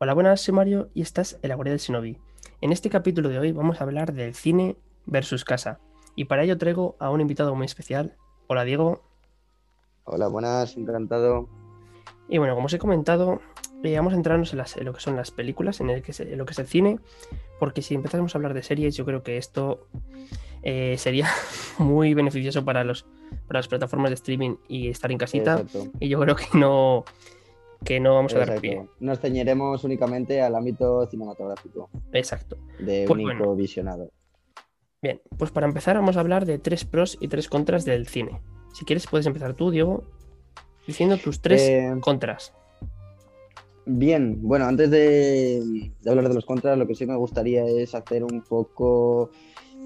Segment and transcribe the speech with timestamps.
[0.00, 2.18] Hola, buenas, soy Mario y esta es El Guardia del Shinobi.
[2.60, 5.80] En este capítulo de hoy vamos a hablar del cine versus casa.
[6.14, 8.16] Y para ello traigo a un invitado muy especial.
[8.46, 9.02] Hola, Diego.
[10.04, 11.48] Hola, buenas, encantado.
[12.28, 13.40] Y bueno, como os he comentado,
[13.82, 16.12] eh, vamos a entrarnos en, las- en lo que son las películas, en, el que
[16.12, 16.98] es- en lo que es el cine,
[17.58, 19.88] porque si empezásemos a hablar de series, yo creo que esto
[20.62, 21.28] eh, sería
[21.78, 23.04] muy beneficioso para, los,
[23.46, 25.60] para las plataformas de streaming y estar en casita.
[25.60, 25.90] Exacto.
[26.00, 27.04] Y yo creo que no,
[27.84, 28.86] que no vamos a dar pie.
[29.00, 32.56] Nos ceñiremos únicamente al ámbito cinematográfico Exacto.
[32.78, 33.54] de Pues único bueno.
[33.56, 34.10] visionado.
[35.00, 38.40] Bien, pues para empezar vamos a hablar de tres pros y tres contras del cine.
[38.74, 40.02] Si quieres puedes empezar tú, Diego,
[40.86, 42.52] diciendo tus tres Eh, contras.
[43.86, 47.94] Bien, bueno, antes de, de hablar de los contras, lo que sí me gustaría es
[47.94, 49.30] hacer un poco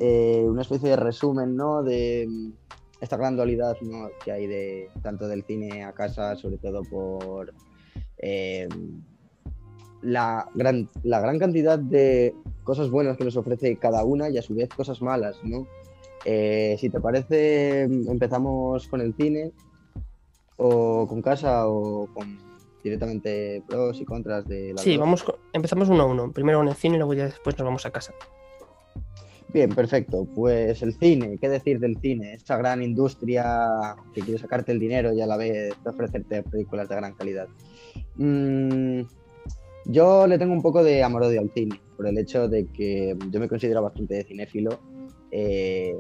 [0.01, 1.83] eh, una especie de resumen, ¿no?
[1.85, 2.53] De mm,
[3.01, 4.09] esta gran dualidad, ¿no?
[4.25, 7.53] que hay de tanto del cine a casa, sobre todo por
[8.23, 8.69] eh,
[10.01, 14.43] la gran, la gran cantidad de cosas buenas que nos ofrece cada una y a
[14.43, 15.67] su vez cosas malas, ¿no?
[16.25, 19.53] Eh, si te parece, empezamos con el cine
[20.57, 22.39] o con casa o con
[22.83, 26.33] directamente pros y contras de las Sí, vamos, empezamos uno a uno.
[26.33, 28.13] Primero con el cine y luego ya después nos vamos a casa.
[29.53, 30.27] Bien, perfecto.
[30.35, 32.35] Pues el cine, ¿qué decir del cine?
[32.35, 36.97] Esa gran industria que quiere sacarte el dinero y a la vez ofrecerte películas de
[36.97, 37.49] gran calidad.
[38.17, 39.03] Mm,
[39.87, 43.41] yo le tengo un poco de amor-odio al cine, por el hecho de que yo
[43.41, 44.79] me considero bastante cinéfilo,
[45.31, 45.97] eh,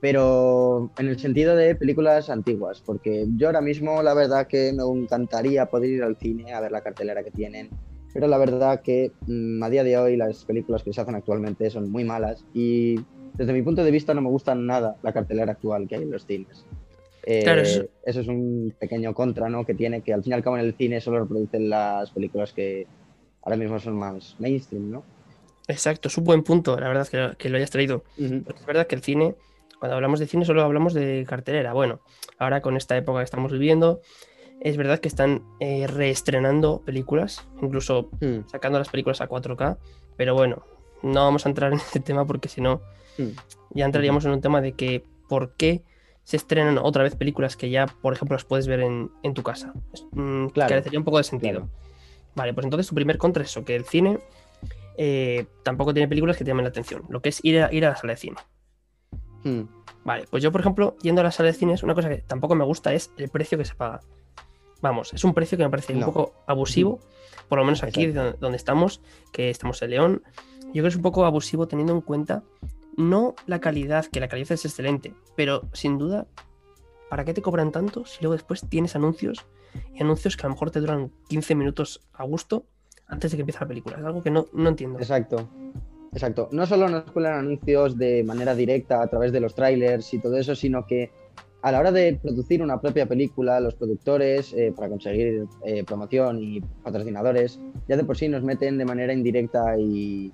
[0.00, 4.82] pero en el sentido de películas antiguas, porque yo ahora mismo la verdad que me
[4.82, 7.70] encantaría poder ir al cine a ver la cartelera que tienen,
[8.12, 11.70] pero la verdad que mm, a día de hoy las películas que se hacen actualmente
[11.70, 12.96] son muy malas y
[13.34, 16.10] desde mi punto de vista no me gusta nada la cartelera actual que hay en
[16.10, 16.64] los cines.
[17.30, 19.66] Eh, Claro, eso- eso es un pequeño contra ¿no?
[19.66, 22.54] que tiene que al fin y al cabo en el cine solo reproducen las películas
[22.54, 22.86] que
[23.42, 25.02] ahora mismo son más mainstream, ¿no?
[25.66, 28.02] Exacto, es un buen punto, la verdad, que, lo- que lo hayas traído.
[28.16, 29.34] Porque es verdad que el cine,
[29.78, 31.74] cuando hablamos de cine, solo hablamos de cartelera.
[31.74, 32.00] Bueno,
[32.38, 34.00] ahora con esta época que estamos viviendo,
[34.60, 39.76] es verdad que están eh, reestrenando películas, incluso Mm, sacando las películas a 4K,
[40.16, 40.64] pero bueno,
[41.02, 42.80] no vamos a entrar en este tema porque si no,
[43.18, 43.28] mm.
[43.74, 45.82] ya entraríamos en un tema de que por qué
[46.28, 49.42] se estrenan otra vez películas que ya, por ejemplo, las puedes ver en, en tu
[49.42, 49.72] casa.
[50.12, 51.60] Mm, Claro, carecería un poco de sentido.
[51.60, 51.70] claro.
[52.34, 54.18] Vale, pues entonces tu primer contra es eso, que el cine
[54.98, 57.86] eh, tampoco tiene películas que te llamen la atención, lo que es ir a, ir
[57.86, 58.36] a la sala de cine.
[59.44, 59.62] Mm,
[60.04, 62.54] Vale, pues yo, por ejemplo, yendo a la sala de cine, una cosa que tampoco
[62.54, 64.00] me gusta es el precio que se paga.
[64.82, 67.00] Vamos, es un precio que me parece un poco abusivo,
[67.48, 69.00] por lo menos aquí donde estamos,
[69.32, 70.22] que estamos en León.
[70.66, 72.42] Yo creo que es un poco abusivo teniendo en cuenta
[72.98, 76.26] no la calidad, que la calidad es excelente, pero sin duda,
[77.08, 79.46] ¿para qué te cobran tanto si luego después tienes anuncios
[79.94, 82.66] y anuncios que a lo mejor te duran 15 minutos a gusto
[83.06, 83.96] antes de que empiece la película?
[83.98, 84.98] Es algo que no, no entiendo.
[84.98, 85.48] Exacto.
[86.12, 86.48] Exacto.
[86.52, 90.36] No solo nos cuelan anuncios de manera directa a través de los trailers y todo
[90.36, 91.12] eso, sino que
[91.62, 96.38] a la hora de producir una propia película, los productores, eh, para conseguir eh, promoción
[96.40, 100.32] y patrocinadores, ya de por sí nos meten de manera indirecta y.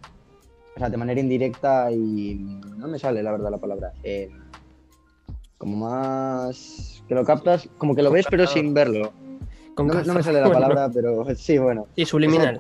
[0.77, 2.35] O sea, de manera indirecta y.
[2.77, 3.93] No me sale la verdad la palabra.
[4.03, 4.31] eh,
[5.59, 7.03] como más.
[7.09, 9.13] Que lo captas, como que lo ves pero sin verlo.
[9.77, 10.25] No, me- no me calzas.
[10.27, 11.87] sale la palabra, pero sí, bueno.
[11.97, 12.59] Sí, subliminal.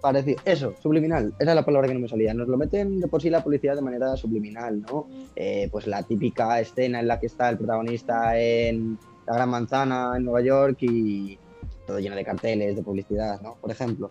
[0.00, 0.40] Parecido.
[0.44, 1.34] Eso, subliminal.
[1.40, 2.32] Esa es la palabra que no me salía.
[2.32, 5.08] Nos lo meten de por sí la publicidad de manera subliminal, ¿no?
[5.34, 8.96] Eh, pues la típica escena en la que está el protagonista en
[9.26, 11.38] la Gran Manzana en Nueva York y
[11.86, 13.54] todo lleno de carteles, de publicidad, ¿no?
[13.60, 14.10] Por ejemplo.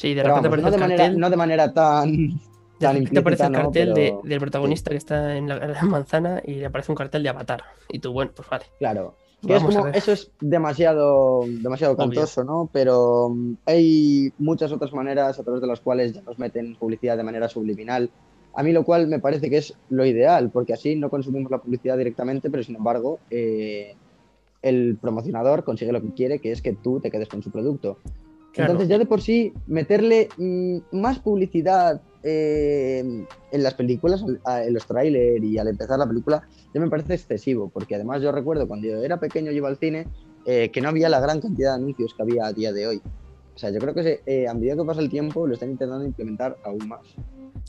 [0.00, 1.20] Sí, de Pero repente vamos, aparece no, de el manera, cartel.
[1.20, 2.38] no de manera tan, De
[2.80, 3.58] tan repente aparece el ¿no?
[3.58, 7.22] cartel Pero, de- del protagonista que está en la manzana y le aparece un cartel
[7.22, 7.62] de Avatar.
[7.90, 8.64] Y tú, bueno, pues vale.
[8.78, 9.14] Claro.
[9.46, 12.68] Es como, eso es demasiado, demasiado cantoso, ¿no?
[12.72, 17.16] Pero mm, hay muchas otras maneras a través de las cuales ya nos meten publicidad
[17.18, 18.10] de manera subliminal.
[18.54, 21.58] A mí lo cual me parece que es lo ideal, porque así no consumimos la
[21.58, 23.94] publicidad directamente, pero sin embargo eh,
[24.62, 27.96] el promocionador consigue lo que quiere, que es que tú te quedes con su producto.
[28.52, 28.72] Claro.
[28.72, 34.86] Entonces ya de por sí meterle mm, más publicidad eh, en las películas, en los
[34.86, 36.42] trailers y al empezar la película,
[36.74, 39.76] ya me parece excesivo, porque además yo recuerdo cuando yo era pequeño y iba al
[39.78, 40.06] cine
[40.46, 43.02] eh, que no había la gran cantidad de anuncios que había a día de hoy.
[43.54, 45.70] O sea, yo creo que se- eh, a medida que pasa el tiempo lo están
[45.70, 47.00] intentando implementar aún más.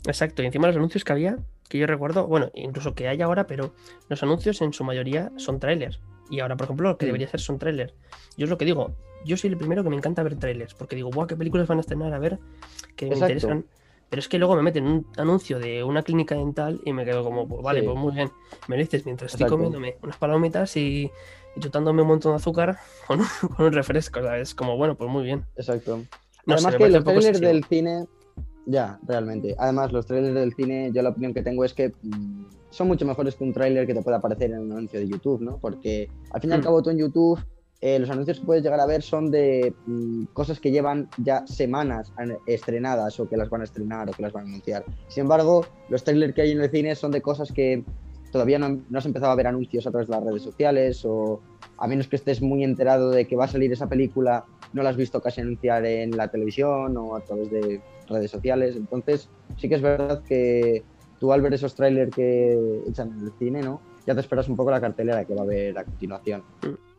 [0.06, 0.42] Exacto.
[0.42, 3.72] Y encima los anuncios que había, que yo recuerdo, bueno, incluso que hay ahora, pero
[4.08, 6.00] los anuncios en su mayoría son trailers.
[6.32, 7.92] Y ahora, por ejemplo, lo que debería ser son trailers.
[8.38, 8.96] Yo es lo que digo,
[9.26, 11.76] yo soy el primero que me encanta ver trailers, porque digo, guau, qué películas van
[11.76, 12.38] a estrenar a ver,
[12.96, 13.66] que me interesan.
[14.08, 17.22] Pero es que luego me meten un anuncio de una clínica dental y me quedo
[17.22, 17.86] como, pues vale, Sí.
[17.86, 18.30] pues muy bien.
[18.66, 21.10] Me lo dices mientras estoy comiéndome unas palomitas y,
[21.54, 24.54] y chutándome un montón de azúcar con un, con un refresco, ¿sabes?
[24.54, 25.44] Como, bueno, pues muy bien.
[25.56, 26.02] Exacto.
[26.46, 28.06] No Además que los trailers del cine,
[28.66, 29.54] ya, realmente.
[29.58, 33.04] Además, los trailers del cine, yo la opinión que tengo es que mm, son mucho
[33.04, 35.58] mejores que un trailer que te pueda aparecer en un anuncio de YouTube, ¿no?
[35.58, 36.64] Porque al fin y al Mm.
[36.64, 37.38] cabo tú en YouTube,
[37.80, 41.44] eh, los anuncios que puedes llegar a ver son de mm, cosas que llevan ya
[41.46, 44.84] semanas an- estrenadas o que las van a estrenar o que las van a anunciar.
[45.08, 47.84] Sin embargo, los trailers que hay en el cine son de cosas que
[48.30, 51.40] todavía no, no has empezado a ver anuncios a través de las redes sociales o
[51.76, 54.90] a menos que estés muy enterado de que va a salir esa película, no la
[54.90, 57.80] has visto casi anunciar en la televisión o a través de
[58.12, 58.76] redes sociales.
[58.76, 60.82] Entonces, sí que es verdad que
[61.18, 63.80] tú al ver esos trailers que echan en el cine, ¿no?
[64.06, 66.42] Ya te esperas un poco la cartelera que va a haber a continuación.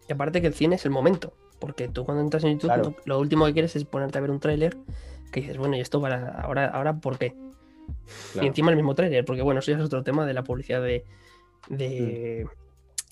[0.08, 2.96] Y aparte que el cine es el momento, porque tú cuando entras en YouTube Claro.
[3.06, 4.78] lo, último que quieres es ponerte a ver un tráiler
[5.32, 7.36] que dices, bueno, ¿y esto para ahora, ahora por qué?
[8.42, 10.82] Y encima el mismo tráiler, porque bueno, eso ya es otro tema de la publicidad
[10.82, 11.04] de,
[11.70, 12.48] de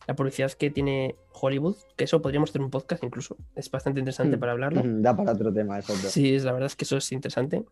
[0.07, 4.37] la publicidad que tiene Hollywood, que eso podríamos hacer un podcast incluso, es bastante interesante
[4.37, 4.39] Mm.
[4.39, 4.79] para hablarlo.
[4.81, 6.07] Ujú, Da para otro tema, exacto.
[6.09, 7.63] Sí, es, la verdad es que eso es interesante.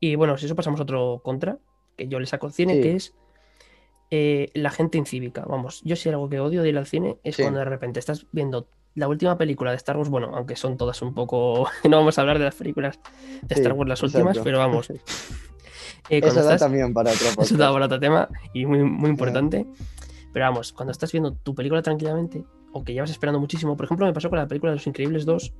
[0.00, 1.58] Y bueno, si eso pasamos a otro contra,
[1.96, 2.82] que yo le saco al cine, Sí.
[2.82, 3.14] que es
[4.10, 5.44] eh, la gente incívica.
[5.48, 7.42] Vamos, yo sí algo que odio de ir al cine es Sí.
[7.42, 11.00] cuando de repente estás viendo la última película de Star Wars, bueno, aunque son todas
[11.02, 11.66] un poco...
[11.88, 13.00] no vamos a hablar de las películas
[13.42, 14.44] de Sí, Star Wars las últimas, exacto.
[14.44, 14.90] pero vamos.
[14.90, 14.98] eh,
[16.08, 19.66] Eso da estás- también para otro eso da para otro tema y muy, muy importante.
[20.32, 24.04] Pero vamos, cuando estás viendo tu película tranquilamente o que llevas esperando muchísimo, por ejemplo,
[24.06, 25.52] me pasó con la película de Los Increíbles 2,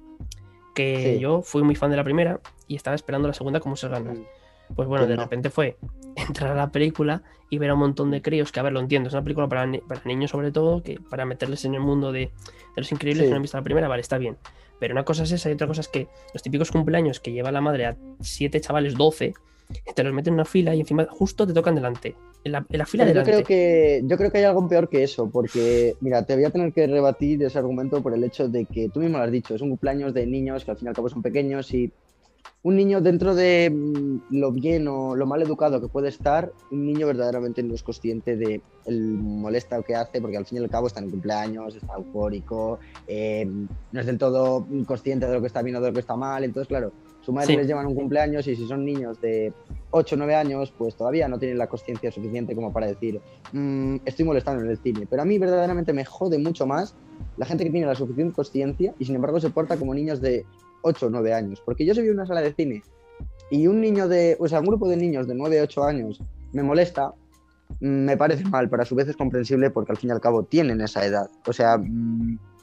[0.74, 1.20] que Sí.
[1.20, 4.18] yo fui muy fan de la primera y estaba esperando la segunda como se ganas.
[4.74, 5.76] Pues bueno, Pues de repente fue
[6.16, 8.80] entrar a la película y ver a un montón de críos que, a ver, lo
[8.80, 11.80] entiendo, es una película para, ni- para niños sobre todo, que para meterles en el
[11.80, 12.30] mundo de, de
[12.76, 13.26] los increíbles Sí.
[13.26, 14.36] que no han visto la primera, vale, está bien.
[14.80, 17.52] Pero una cosa es esa y otra cosa es que los típicos cumpleaños que lleva
[17.52, 19.34] la madre a siete chavales, 12,
[19.94, 22.14] te los meten en una fila y encima justo te tocan delante.
[22.44, 23.44] En la, en la fila Pero yo delante.
[23.44, 26.50] creo que yo creo que hay algo peor que eso, porque mira, te voy a
[26.50, 29.54] tener que rebatir ese argumento por el hecho de que tú mismo lo has dicho,
[29.54, 31.92] es un cumpleaños de niños que al fin y al cabo son pequeños y
[32.62, 36.86] un niño dentro de mm, lo bien o lo mal educado que puede estar, un
[36.86, 40.70] niño verdaderamente no es consciente de el molesta que hace, porque al fin y al
[40.70, 43.46] cabo está en cumpleaños, está eufórico, eh,
[43.92, 46.16] no es del todo consciente de lo que está bien o de lo que está
[46.16, 46.92] mal, entonces claro,
[47.24, 47.56] su madre Sí.
[47.56, 49.52] les lleva en un cumpleaños y si son niños de
[49.90, 53.20] 8 o 9 años, pues todavía no tienen la conciencia suficiente como para decir,
[53.52, 55.06] "Mm, estoy molestando en el cine.
[55.08, 56.94] Pero a mí verdaderamente me jode mucho más
[57.36, 60.44] la gente que tiene la suficiente conciencia y sin embargo se porta como niños de
[60.82, 61.62] 8 o 9 años.
[61.64, 62.82] Porque yo a una sala de cine
[63.50, 66.20] y un niño de, o sea, un grupo de niños de 9 o 8 años
[66.52, 67.12] me molesta,
[67.80, 70.42] me parece mal, pero a su vez es comprensible porque al fin y al cabo
[70.44, 71.30] tienen esa edad.
[71.46, 71.78] O sea,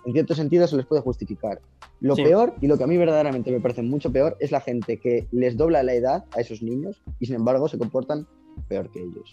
[0.05, 1.59] en cierto sentido se les puede justificar.
[1.99, 2.23] Lo Sí.
[2.23, 5.27] peor, y lo que a mí verdaderamente me parece mucho peor, es la gente que
[5.31, 8.27] les dobla la edad a esos niños y sin embargo se comportan
[8.67, 9.29] peor que ellos.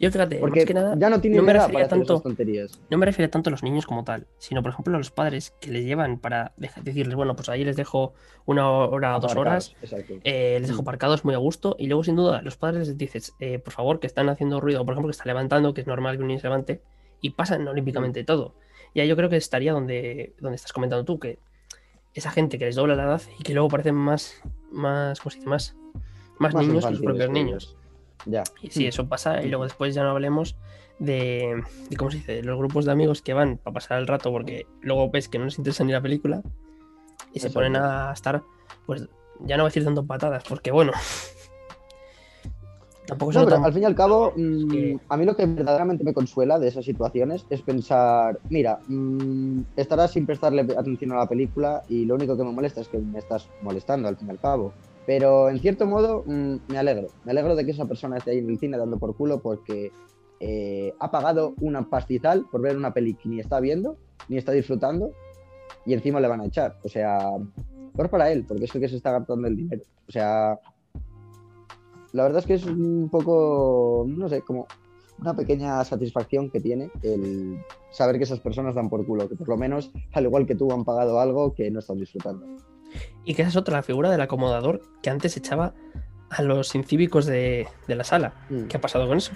[0.00, 2.12] Yo fíjate, Porque más que nada, ya no tienen no me edad para hacer tanto-
[2.14, 2.80] esas tonterías.
[2.88, 5.52] no me refiero tanto a los niños como tal, sino por ejemplo a los padres
[5.60, 8.12] que les llevan para decirles, bueno, pues ahí les dejo
[8.46, 9.74] una hora o dos horas,
[10.22, 10.84] eh, les dejo Mm.
[10.84, 13.98] aparcados muy a gusto y luego sin duda los padres les dices, eh, por favor,
[13.98, 16.38] que están haciendo ruido, por ejemplo, que está levantando, que es normal que un niño
[16.38, 16.80] se levante
[17.20, 18.54] y pasan olímpicamente todo.
[18.94, 21.38] Ya yo creo que estaría donde, donde estás comentando tú, que
[22.14, 24.40] esa gente que les dobla la edad y que luego parecen más,
[24.70, 25.48] más, ¿cómo se dice?
[25.48, 25.76] Más,
[26.38, 27.76] más, Más niños que los propios niños.
[28.26, 28.42] Ya.
[28.62, 29.42] Y sí, eso pasa.
[29.42, 30.56] Y luego después ya no hablemos
[30.98, 32.34] de, de ¿cómo se dice?
[32.34, 35.38] De los grupos de amigos que van para pasar el rato porque luego ves que
[35.38, 36.42] no les interesa ni la película
[37.32, 38.42] y se ponen a estar,
[38.86, 39.08] pues
[39.40, 40.92] ya no voy a decir dando patadas, porque bueno.
[43.08, 45.46] Tampoco No, son pero tan- al fin y al cabo, mm, a mí lo que
[45.46, 51.16] verdaderamente me consuela de esas situaciones es pensar, mira, mm, estarás sin prestarle atención a
[51.16, 54.28] la película y lo único que me molesta es que me estás molestando al fin
[54.28, 54.74] y al cabo.
[55.06, 58.38] Pero en cierto modo mm, me alegro, me alegro de que esa persona esté ahí
[58.38, 59.90] en el cine dando por culo porque
[60.40, 63.96] eh, ha pagado una pastizal por ver una peli que ni está viendo,
[64.28, 65.10] ni está disfrutando
[65.86, 66.76] y encima le van a echar.
[66.84, 67.30] O sea,
[67.96, 69.82] peor para él, porque es el que se está gastando el dinero.
[70.06, 70.58] O sea,
[72.12, 74.66] la verdad es que es un poco, no sé, como
[75.20, 77.58] una pequeña satisfacción que tiene el
[77.90, 80.72] saber que esas personas dan por culo, que por lo menos, al igual que tú,
[80.72, 82.46] han pagado algo que no están disfrutando.
[83.24, 85.74] Y que esa es otra, la figura del acomodador que antes echaba
[86.30, 88.34] a los incívicos de, de la sala.
[88.48, 88.64] Mm.
[88.64, 89.32] ¿Qué ha pasado con eso?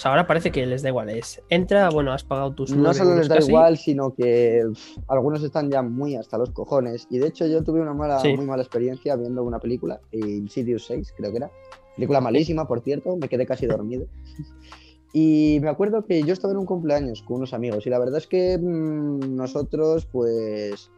[0.00, 1.10] O sea, ahora parece que les da igual.
[1.10, 4.96] Es, entra, bueno, has pagado tus No solo les da casi, igual, sino que pff,
[5.08, 7.06] algunos están ya muy hasta los cojones.
[7.10, 8.34] Y de hecho yo tuve una mala, Sí.
[8.34, 11.50] muy mala experiencia viendo una película, Insidious 6 creo que era.
[11.96, 14.06] Película malísima, por cierto, me quedé casi dormido.
[15.12, 18.18] Y me acuerdo que yo estaba en un cumpleaños con unos amigos y la verdad
[18.18, 20.88] es que mm, nosotros pues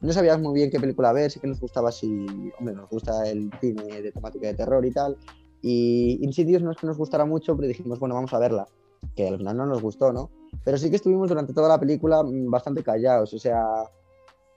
[0.00, 2.26] no sabíamos muy bien qué película ver, sí que nos gustaba si,
[2.58, 5.16] hombre, nos gusta el cine de temática de terror y tal.
[5.62, 8.68] Y Insidious no es que nos gustara mucho, pero dijimos, bueno, vamos a verla,
[9.16, 10.30] que al final no nos gustó, ¿no?
[10.64, 13.64] Pero sí que estuvimos durante toda la película mm, bastante callados, o sea,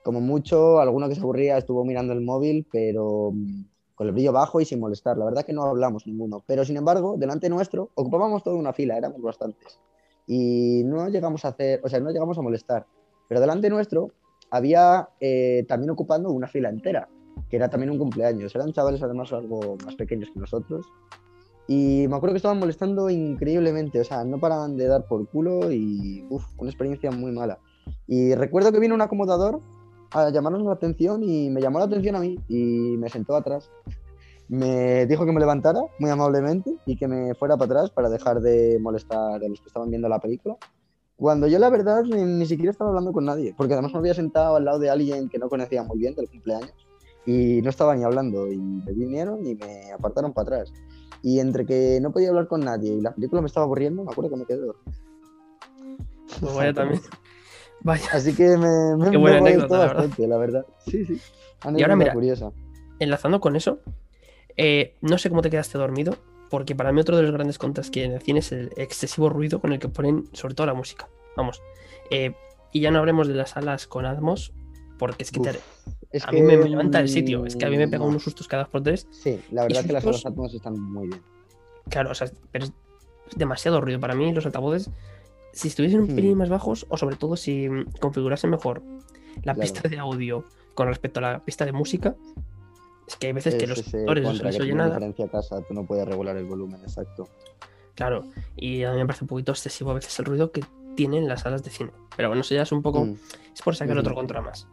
[0.04, 3.64] Como mucho, alguno que se aburría estuvo mirando el móvil, pero mm,
[4.00, 5.18] con el brillo bajo y sin molestar.
[5.18, 6.42] La verdad que no hablamos ninguno.
[6.48, 9.78] Pero sin embargo, delante nuestro ocupábamos toda una fila, éramos bastantes.
[10.26, 12.86] Y no llegamos a hacer, o sea, no llegamos a molestar.
[13.28, 14.12] Pero delante nuestro
[14.52, 17.10] había eh, también ocupando una fila entera,
[17.50, 18.56] que era también un cumpleaños.
[18.56, 20.86] Eran chavales además algo más pequeños que nosotros.
[21.68, 25.74] Y me acuerdo que estaban molestando increíblemente, o sea, no paraban de dar por culo
[25.74, 27.60] y, una experiencia muy mala.
[28.08, 29.60] Y recuerdo que vino un acomodador
[30.12, 33.70] a llamarnos la atención y me llamó la atención a mí y me sentó atrás.
[34.48, 38.42] Me dijo que me levantara muy amablemente y que me fuera para atrás para dejar
[38.42, 40.58] de molestar a los que estaban viendo la película.
[41.16, 44.14] Cuando yo la verdad ni, ni siquiera estaba hablando con nadie, porque además me había
[44.14, 46.74] sentado al lado de alguien que no conocía muy bien del cumpleaños
[47.26, 50.74] y no estaba ni hablando y me vinieron y me apartaron para atrás.
[51.22, 54.12] Y entre que no podía hablar con nadie y la película me estaba aburriendo, me
[54.12, 55.00] acuerdo que me quedé dormido.
[56.40, 57.02] Pues vaya también.
[57.82, 58.10] Vaya.
[58.14, 59.96] Así que me, me, Qué buena me anécdota, la verdad.
[59.96, 60.66] bastante, la verdad.
[60.86, 61.14] Sí, sí.
[61.14, 61.18] Y
[61.68, 62.52] ahora Anécdota mira, curiosa.
[63.00, 63.80] Enlazando con eso,
[64.58, 66.18] eh, no sé cómo te quedaste dormido,
[66.50, 69.30] porque para mí otro de los grandes contras que en el cine es el excesivo
[69.30, 71.08] ruido con el que ponen sobre todo la música.
[71.38, 71.62] Vamos.
[72.12, 72.34] eh,
[72.72, 74.54] y ya no hablemos de las salas con Atmos,
[75.00, 75.58] porque es que te- Uf,
[76.12, 77.46] es a mí me, que, me levanta el sitio.
[77.48, 78.10] Es que a mí me pega no.
[78.10, 79.08] unos sustos cada dos por tres.
[79.12, 81.22] Sí, la verdad esos que las salas Atmos están muy bien.
[81.90, 82.74] Claro, o sea, pero es
[83.36, 84.32] demasiado ruido para mí.
[84.34, 84.92] Los altavoces,
[85.54, 88.82] si estuviesen un pelín más bajos, o sobre todo si mm, configurasen mejor
[89.44, 89.60] la Claro.
[89.62, 92.16] pista de audio con respecto a la pista de música,
[93.08, 94.90] es que hay veces que los ese actores no se les oye nada.
[94.90, 97.28] diferencia casa, tú no puedes regular el volumen, exacto.
[97.96, 98.24] Claro,
[98.56, 100.64] y a mí me parece un poquito excesivo a veces el ruido que
[100.96, 101.92] tienen las salas de cine.
[102.16, 103.06] Pero bueno, eso ya es un poco.
[103.06, 103.16] Mm.
[103.54, 104.68] Es por sacar otro contra más.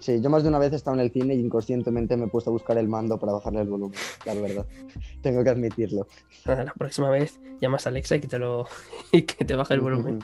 [0.00, 2.28] Sí, yo más de una vez he estado en el cine y inconscientemente me he
[2.28, 4.66] puesto a buscar el mando para bajarle el volumen, la verdad.
[5.22, 6.06] Tengo que admitirlo.
[6.44, 8.66] La próxima vez llamas a Alexa y que te lo
[9.12, 10.20] y que te baje el volumen.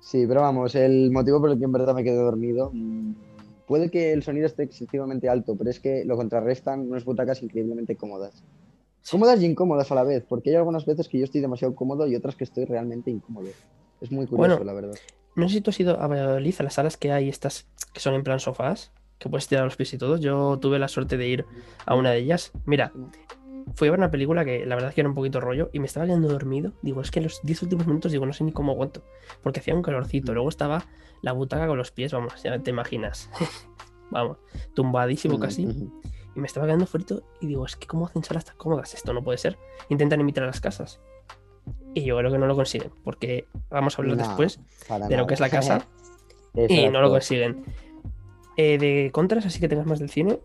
[0.00, 2.70] Sí, pero vamos, el motivo por el que en verdad me quedé dormido.
[2.72, 3.14] mm,
[3.66, 7.96] Puede que el sonido esté excesivamente alto, pero es que lo contrarrestan unas butacas increíblemente
[7.96, 8.44] cómodas.
[9.10, 12.06] Cómodas y incómodas a la vez, porque hay algunas veces que yo estoy demasiado cómodo
[12.06, 13.48] y otras que estoy realmente incómodo.
[14.00, 14.94] Es muy curioso, Bueno, la verdad.
[15.36, 18.00] No sé si tú has ido a Valladolid, a las salas que hay estas que
[18.00, 20.16] son en plan sofás, que puedes tirar los pies y todo.
[20.16, 21.46] Yo tuve la suerte de ir
[21.84, 22.52] a una de ellas.
[22.64, 22.92] Mira,
[23.74, 25.80] fui a ver una película que la verdad es que era un poquito rollo y
[25.80, 26.72] me estaba quedando dormido.
[26.82, 29.04] Digo, es que en los 10 últimos minutos digo, no sé ni cómo aguanto,
[29.42, 30.32] porque hacía un calorcito.
[30.32, 30.86] Luego estaba
[31.22, 33.30] la butaca con los pies, vamos, ya te imaginas.
[34.10, 34.38] vamos,
[34.74, 35.62] tumbadísimo Mm, casi.
[35.62, 38.92] Y me estaba quedando frito y digo, es que ¿cómo hacen salas tan cómodas?
[38.94, 39.58] Esto no puede ser.
[39.88, 41.00] Intentan imitar a las casas.
[41.96, 44.60] Y yo creo que no lo consiguen, porque vamos a hablar No, después
[45.08, 45.86] de lo que es la casa
[46.68, 47.64] y no lo consiguen.
[48.58, 50.38] Eh, de contras, así que tengas más del cine.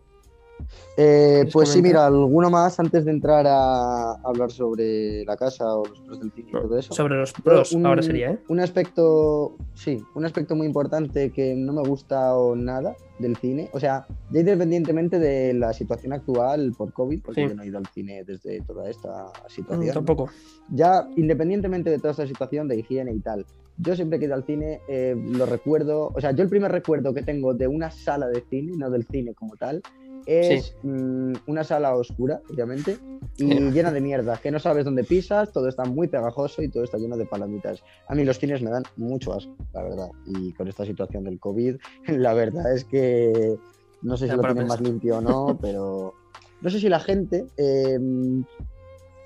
[0.97, 2.01] Eh, ¿Quieres pues sí, comentar?
[2.01, 6.31] mira, alguno más antes de entrar a hablar sobre la casa o los pros del
[6.31, 6.93] cine y todo eso.
[6.93, 8.39] Sobre los pros, un- ahora sería, ¿eh?
[8.49, 13.69] Un aspecto, sí, un aspecto muy importante que no me gusta o nada del cine,
[13.71, 17.49] o sea, ya independientemente de la situación actual por COVID, porque Sí.
[17.49, 20.29] yo no he ido al cine desde toda esta Mm, situación, tampoco.
[20.69, 23.45] ya independientemente de toda esta situación de higiene y tal,
[23.77, 26.71] yo siempre que he ido al cine eh, lo recuerdo, o sea, yo el primer
[26.71, 29.81] recuerdo que tengo de una sala de cine, no del cine como tal,
[30.25, 32.97] es mm, una sala oscura, obviamente,
[33.37, 33.59] y Sí.
[33.71, 36.97] llena de mierda, que no sabes dónde pisas, todo está muy pegajoso y todo está
[36.97, 37.83] lleno de palomitas.
[38.07, 41.39] A mí los cines me dan mucho asco, la verdad, y con esta situación del
[41.39, 43.55] COVID, la verdad es que
[44.01, 46.13] no sé si lo tienen más limpio o no, pero
[46.61, 47.99] no sé si la gente eh,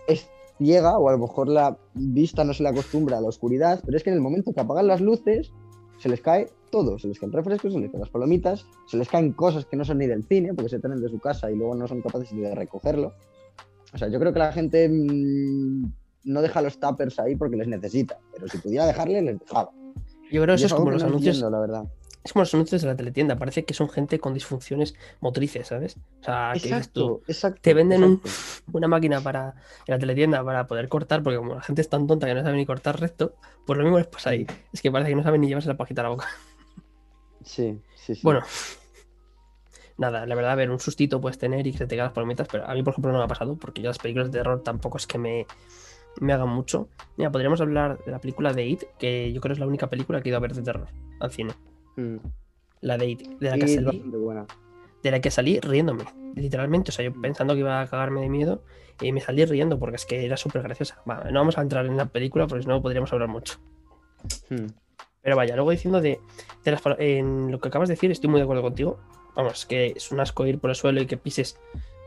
[0.07, 3.81] es ciega o a lo mejor la vista no se le acostumbra a la oscuridad,
[3.85, 5.51] pero es que en el momento que apagan las luces
[5.97, 9.07] se les cae todo, se les caen refrescos, se les caen las palomitas, se les
[9.07, 11.55] caen cosas que no son ni del cine porque se traen de su casa y
[11.55, 13.13] luego no son capaces ni de recogerlo.
[13.93, 15.85] O sea, yo creo que la gente mm,
[16.25, 19.71] no deja los tuppers ahí porque les necesita, pero si pudiera dejarles, les dejaba.
[20.31, 21.37] Yo creo que eso es como los anuncios.
[21.37, 21.83] entiendo, la verdad.
[22.25, 23.37] Es como los anuncios de la teletienda.
[23.37, 25.95] Parece que son gente con disfunciones motrices, ¿sabes?
[26.21, 27.59] O sea, que dices tú, Exacto, exacto.
[27.61, 28.71] te venden un- exacto.
[28.77, 29.53] una máquina para
[29.85, 32.41] en la teletienda para poder cortar, porque como la gente es tan tonta que no
[32.41, 33.35] sabe ni cortar recto,
[33.67, 34.47] pues lo mismo les pasa ahí.
[34.73, 36.27] Es que parece que no saben ni llevarse la pajita a la boca.
[37.43, 38.21] Sí, sí, sí.
[38.23, 38.41] Bueno,
[39.97, 42.47] nada, la verdad, a ver, un sustito puedes tener y que se te las palomitas,
[42.51, 44.63] pero a mí, por ejemplo, no me ha pasado, porque yo las películas de terror
[44.63, 45.45] tampoco es que me,
[46.19, 46.89] me hagan mucho.
[47.17, 50.21] Mira, podríamos hablar de la película de It, que yo creo es la única película
[50.21, 50.87] que he ido a ver de terror
[51.19, 51.53] al cine.
[51.95, 52.17] Mm.
[52.81, 54.45] La de de la que salí, buena.
[55.01, 56.03] de la que salí riéndome,
[56.35, 56.91] literalmente.
[56.91, 58.61] O sea, yo pensando que iba a cagarme de miedo
[59.01, 61.01] y me salí riendo porque es que era súper graciosa.
[61.05, 63.59] No vamos a entrar en la película porque si no podríamos hablar mucho.
[64.49, 64.67] Mm.
[65.21, 66.19] Pero vaya, luego diciendo de,
[66.63, 68.99] de las palo- en lo que acabas de decir, estoy muy de acuerdo contigo.
[69.35, 71.57] Vamos, que es un asco ir por el suelo y que pises.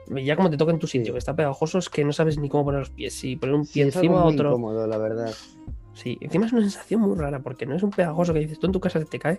[0.07, 2.49] Ya como te toca en tu sitio, que está pegajoso, es que no sabes ni
[2.49, 3.13] cómo poner los pies.
[3.15, 4.51] Si poner un pie encima, muy otro.
[4.51, 5.35] incómodo, la verdad.
[5.95, 8.67] Sí, encima es una sensación muy rara, porque no es un pegajoso que dices tú
[8.67, 9.39] en tu casa te cae.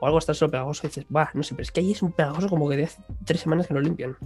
[0.00, 2.02] O algo está solo pegajoso y dices, va, no sé, pero es que ahí es
[2.02, 4.16] un pegajoso como que de hace tres semanas que lo limpian.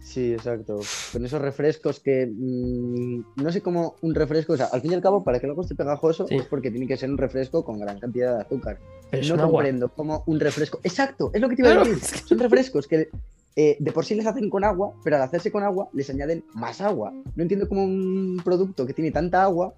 [0.00, 0.80] Sí, exacto.
[1.12, 4.94] Con esos refrescos que mm, no sé cómo un refresco, o sea, al fin y
[4.94, 6.34] al cabo, para que luego esté pegajoso Sí.
[6.36, 8.78] es porque tiene que ser un refresco con gran cantidad de azúcar.
[9.10, 9.52] Pero no un agua.
[9.52, 10.78] comprendo cómo un refresco.
[10.82, 11.98] Exacto, es lo que te iba a decir.
[12.26, 13.08] Son refrescos que
[13.56, 16.44] eh, de por sí les hacen con agua, pero al hacerse con agua les añaden
[16.52, 17.10] más agua.
[17.34, 19.72] No entiendo cómo un producto que tiene tanta agua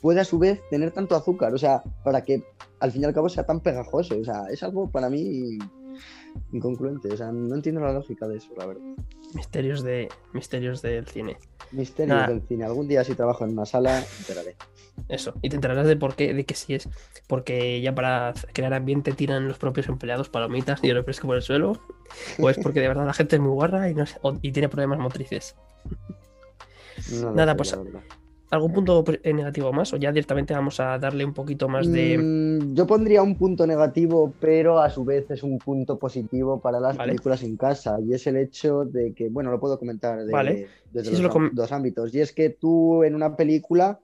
[0.00, 1.54] puede a su vez tener tanto azúcar.
[1.54, 2.42] O sea, para que
[2.80, 4.18] al fin y al cabo sea tan pegajoso.
[4.18, 5.58] O sea, es algo para mí
[6.52, 7.12] inconcluente.
[7.12, 8.82] O sea, no entiendo la lógica de eso, la verdad.
[9.34, 11.36] Misterios, de, misterios del cine.
[11.72, 12.28] Misterios Nada.
[12.28, 12.64] del cine.
[12.64, 14.56] Algún día si trabajo en una sala, enteraré.
[15.08, 15.34] Eso.
[15.42, 16.88] Y te enterarás de por qué, de que sí es.
[17.26, 21.80] Porque ya para crear ambiente tiran los propios empleados palomitas y refresco por el suelo.
[22.38, 24.68] O es porque de verdad la gente es muy guarra y, no o- y tiene
[24.68, 25.54] problemas motrices.
[27.12, 27.78] No Nada, sé, pues.
[28.48, 29.92] ¿Algún punto eh, negativo más?
[29.92, 32.16] O ya directamente vamos a darle un poquito más de.
[32.16, 36.78] Mm, yo pondría un punto negativo, pero a su vez es un punto positivo para
[36.78, 37.10] las Vale.
[37.12, 37.98] películas en casa.
[38.00, 40.68] Y es el hecho de que, bueno, lo puedo comentar de- Vale.
[40.92, 42.14] desde Sí, los com- dos ámbitos.
[42.14, 43.98] Y es que tú en una película,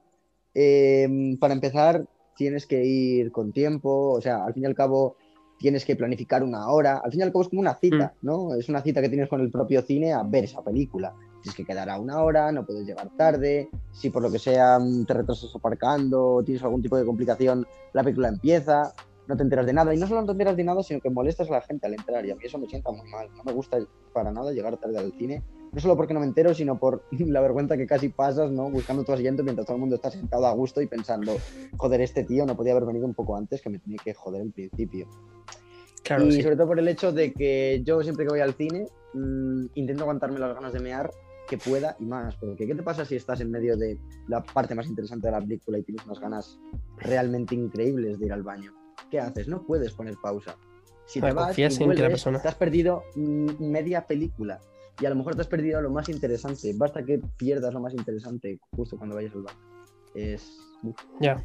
[0.53, 4.11] eh, para empezar, tienes que ir con tiempo.
[4.11, 5.15] O sea, al fin y al cabo,
[5.57, 6.97] tienes que planificar una hora.
[6.97, 8.25] Al fin y al cabo es como una cita, Mm.
[8.25, 8.55] ¿no?
[8.55, 11.13] Es una cita que tienes con el propio cine a ver esa película.
[11.43, 13.69] Tienes que quedar a una hora, no puedes llegar tarde.
[13.91, 18.01] Si por lo que sea mm, te retrasas aparcando, tienes algún tipo de complicación, la
[18.01, 18.93] película empieza,
[19.27, 19.93] no te enteras de nada.
[19.93, 21.93] Y no solo no te enteras de nada, sino que molestas a la gente al
[21.93, 22.25] entrar.
[22.25, 23.27] Y a mí eso me sienta muy mal.
[23.35, 23.77] No me gusta
[24.13, 25.43] para nada llegar tarde al cine.
[25.73, 28.69] No solo porque no me entero, sino por la vergüenza que casi pasas, ¿no?
[28.69, 31.35] Buscando tu asiento mientras todo el mundo está sentado a gusto y pensando,
[31.77, 34.41] joder, este tío no podía haber venido un poco antes que me tenía que joder
[34.43, 35.07] en principio.
[36.03, 36.43] Claro, y sí.
[36.43, 40.03] sobre todo por el hecho de que yo siempre que voy al cine mm, intento
[40.03, 41.09] aguantarme las ganas de mear
[41.47, 42.35] que pueda y más.
[42.35, 45.39] Porque ¿qué te pasa si estás en medio de la parte más interesante de la
[45.41, 46.59] película y tienes unas ganas
[46.97, 48.73] realmente increíbles de ir al baño?
[49.09, 49.47] ¿Qué haces?
[49.47, 50.55] No puedes poner pausa.
[51.05, 54.05] Si te vas confías y en que la vuelves, persona- te has perdido mm, media
[54.07, 54.59] película.
[55.01, 56.71] Y a lo mejor te has perdido lo más interesante.
[56.75, 59.57] Basta que pierdas lo más interesante justo cuando vayas al baño.
[60.15, 60.57] Es...
[61.19, 61.43] Ya.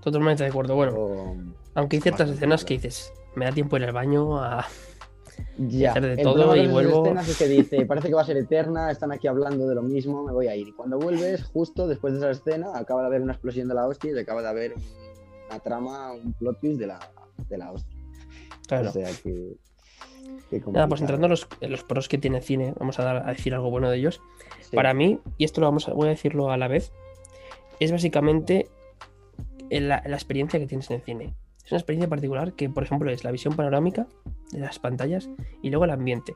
[0.00, 0.74] Totalmente de acuerdo.
[0.74, 1.36] Bueno, o-
[1.74, 4.64] aunque hay ciertas escenas que dices, me da tiempo ir al baño a.
[5.58, 8.22] Ya, hacer de el todo problema y vuelvo- escenas es que dice, parece que va
[8.22, 10.68] a ser eterna, están aquí hablando de lo mismo, me voy a ir.
[10.68, 13.86] Y cuando vuelves, justo después de esa escena, acaba de haber una explosión de la
[13.86, 14.74] hostia y acaba de haber
[15.48, 16.98] una trama, un plot twist de la,
[17.48, 17.96] de la hostia.
[18.68, 18.90] Claro.
[18.90, 19.56] O sea que...
[20.50, 23.04] que Nada, pues entrando en los, en los pros que tiene el cine, vamos a,
[23.04, 24.20] dar, a decir algo bueno de ellos.
[24.60, 24.76] Sí.
[24.76, 26.92] Para mí, y esto lo vamos a, voy a decirlo a la vez,
[27.80, 28.68] es básicamente
[29.70, 31.34] la, la experiencia que tienes en el cine.
[31.66, 34.06] Es una experiencia particular que, por ejemplo, es la visión panorámica
[34.52, 35.28] de las pantallas
[35.62, 36.34] y luego el ambiente.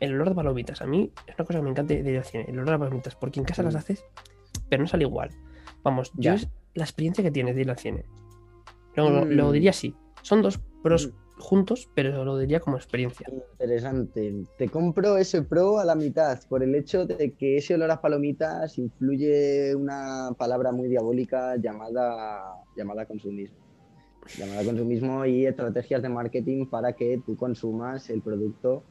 [0.00, 0.82] El olor de palomitas.
[0.82, 2.44] A mí es una cosa que me encanta de ir al cine.
[2.48, 3.14] El olor de palomitas.
[3.14, 3.78] Porque en casa las Mm.
[3.78, 4.04] haces,
[4.68, 5.30] pero no sale igual.
[5.84, 6.32] Vamos, Ya.
[6.32, 8.04] yo es la experiencia que tienes de ir al cine.
[8.96, 9.30] Lo, lo- Mm.
[9.30, 9.94] lo diría así.
[10.22, 11.40] Son dos pros Mm.
[11.40, 13.26] juntos, pero lo diría como experiencia.
[13.30, 14.34] Interesante.
[14.58, 18.00] Te compro ese pro a la mitad por el hecho de que ese olor a
[18.00, 22.42] palomitas influye una palabra muy diabólica llamada,
[22.76, 23.61] llamada consumismo.
[24.38, 28.84] Llamada consumismo y estrategias de marketing para que tú consumas el producto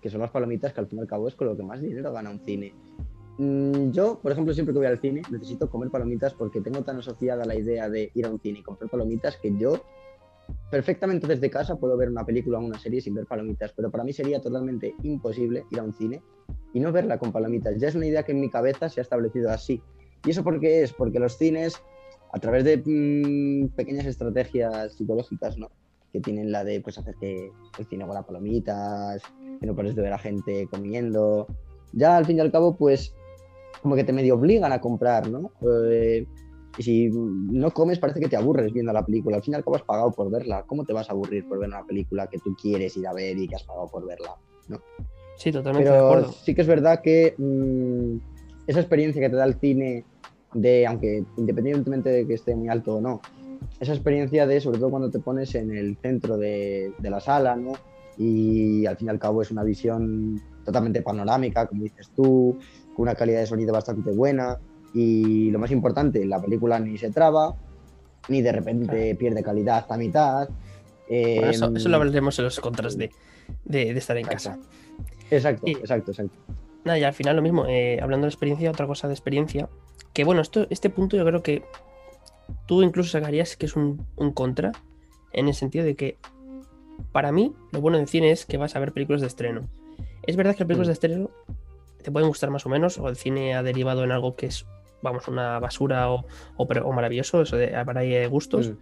[0.00, 1.80] que son las palomitas, que al fin y al cabo es con lo que más
[1.80, 2.72] dinero gana un cine.
[3.38, 6.98] Mm, Yo, por ejemplo, siempre que voy al cine necesito comer palomitas porque tengo tan
[6.98, 9.80] asociada la idea de ir a un cine y comprar palomitas que yo
[10.70, 14.04] perfectamente desde casa puedo ver una película o una serie sin ver palomitas, pero para
[14.04, 16.22] mí sería totalmente imposible ir a un cine
[16.72, 17.78] y no verla con palomitas.
[17.78, 19.82] Ya es una idea que en mi cabeza se ha establecido así.
[20.24, 20.92] ¿Y eso por qué es?
[20.92, 21.80] Porque los cines,
[22.32, 25.70] a través de mm, pequeñas estrategias psicológicas, ¿no?
[26.12, 29.22] Que tienen la de pues, hacer que el cine huela a palomitas,
[29.60, 31.46] que no pares de ver a gente comiendo.
[31.92, 33.14] Ya al fin y al cabo, pues
[33.82, 35.52] como que te medio obligan a comprar, ¿no?
[35.90, 36.26] Eh,
[36.76, 39.36] y si no comes, parece que te aburres viendo la película.
[39.36, 40.64] Al fin y al cabo has pagado por verla.
[40.66, 43.36] ¿Cómo te vas a aburrir por ver una película que tú quieres ir a ver
[43.36, 44.36] y que has pagado por verla?
[45.36, 46.32] Sí, totalmente de Pero acuerdo.
[46.32, 48.18] sí que es verdad que mm,
[48.66, 50.04] esa experiencia que te da el cine,
[50.54, 53.20] de aunque independientemente de que esté muy alto o no,
[53.80, 57.56] esa experiencia de, sobre todo cuando te pones en el centro de, de la sala,
[57.56, 57.72] ¿no?
[58.16, 62.58] Y al fin y al cabo es una visión totalmente panorámica, como dices tú,
[62.94, 64.58] con una calidad de sonido bastante buena.
[64.94, 67.54] Y lo más importante, la película ni se traba,
[68.28, 70.48] ni de repente pierde calidad a mitad.
[71.08, 73.10] Bueno, eso, Em, eso lo hablaremos en los contras de,
[73.64, 74.58] de- de estar en casa.
[74.58, 74.68] Exacto.
[75.30, 76.38] Exacto, Y- exacto, exacto.
[76.84, 79.68] Nada, y al final lo mismo, eh, hablando de experiencia, otra cosa de experiencia,
[80.18, 81.62] que bueno, esto, este punto yo creo que
[82.66, 84.72] tú incluso sacarías que es un, un contra,
[85.32, 86.18] en el sentido de que
[87.12, 89.68] para mí lo bueno del cine es que vas a ver películas de estreno.
[90.26, 90.90] Es verdad que las películas Mm.
[90.90, 91.30] de estreno
[92.02, 94.66] te pueden gustar más o menos, o el cine ha derivado en algo que es,
[95.02, 96.24] vamos, una basura o,
[96.56, 98.70] o, o maravilloso, eso de, para ahí de gustos.
[98.70, 98.76] Mm.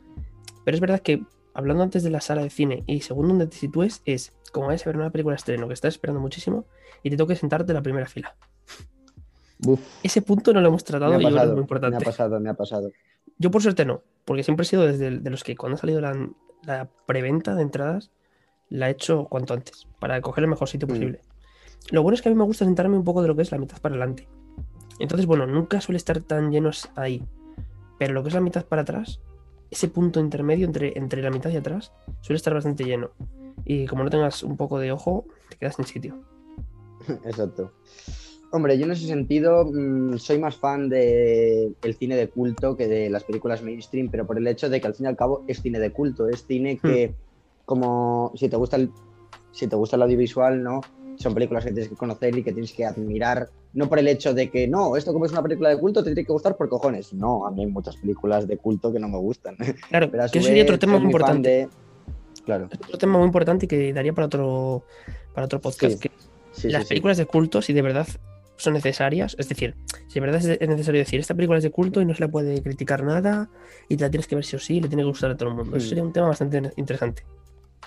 [0.64, 1.22] Pero es verdad que
[1.52, 4.86] hablando antes de la sala de cine y segundo donde te sitúes, es como vayas
[4.86, 6.64] a ver una película de estreno que estás esperando muchísimo
[7.02, 8.36] y te toque sentarte en la primera fila.
[9.64, 11.62] Uf, Ese punto no lo hemos tratado y yo creo que es muy me ha
[11.62, 12.04] importante.
[12.04, 12.90] pasado, me ha pasado.
[13.38, 15.80] Yo por suerte no, porque siempre he sido desde el- de los que cuando ha
[15.80, 16.14] salido la,
[16.64, 18.10] la preventa de entradas,
[18.68, 20.90] la he hecho cuanto antes, para coger el mejor sitio Mm.
[20.90, 21.20] posible.
[21.90, 23.52] Lo bueno es que a mí me gusta sentarme un poco de lo que es
[23.52, 24.28] la mitad para adelante.
[24.98, 27.22] Entonces, bueno, nunca suele estar tan llenos ahí.
[27.98, 29.20] Pero lo que es la mitad para atrás,
[29.70, 31.92] ese punto intermedio entre, entre la mitad y atrás,
[32.22, 33.10] suele estar bastante lleno.
[33.64, 36.18] Y como no tengas un poco de ojo, te quedas sin sitio.
[37.24, 37.72] Exacto.
[38.52, 43.10] Hombre, yo en ese sentido mm, soy más fan del cine de culto que de
[43.10, 45.60] las películas mainstream, pero por el hecho de que al fin y al cabo es
[45.60, 47.12] cine de culto, es cine que,
[47.64, 48.90] como si te gusta el,
[49.52, 50.80] si te gusta el audiovisual, ¿no?
[51.16, 54.32] Son películas que tienes que conocer y que tienes que admirar, no por el hecho
[54.32, 56.68] de que no, esto como es una película de culto te tiene que gustar por
[56.68, 57.12] cojones.
[57.14, 59.56] No, a mí hay muchas películas de culto que no me gustan.
[59.88, 61.48] Claro, Pero a que sería otro tema muy importante.
[61.48, 61.68] de-
[62.44, 62.66] Claro.
[62.66, 64.84] Otro tema muy importante y que daría para otro,
[65.34, 65.94] para otro podcast.
[65.94, 65.98] Sí.
[65.98, 66.10] que
[66.52, 66.88] Sí, las sí.
[66.90, 68.06] películas de culto, si de verdad
[68.56, 69.74] son necesarias, es decir,
[70.08, 72.20] si de verdad es es necesario decir, esta película es de culto y no se
[72.20, 73.50] la puede criticar nada
[73.88, 75.36] y te la tienes que ver sí o sí, y le tiene que gustar a
[75.36, 75.76] todo el mundo.
[75.76, 75.88] Eso Hmm.
[75.88, 77.22] sería un tema bastante interesante.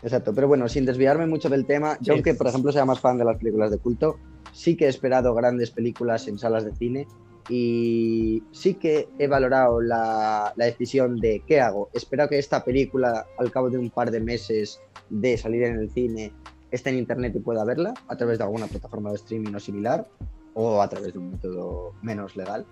[0.02, 3.18] Exacto, pero bueno, sin desviarme mucho del tema, yo aunque por ejemplo sea más fan
[3.18, 4.18] de las películas de culto,
[4.54, 7.06] sí que he esperado grandes películas en salas de cine
[7.50, 11.90] y sí que he valorado la, la decisión de qué hago.
[11.94, 14.80] Espero que esta película al cabo de un par de meses
[15.10, 16.32] de salir en el cine
[16.72, 20.08] esté en internet y pueda verla a través de alguna plataforma de streaming o similar
[20.54, 22.66] o a través de un método menos legal.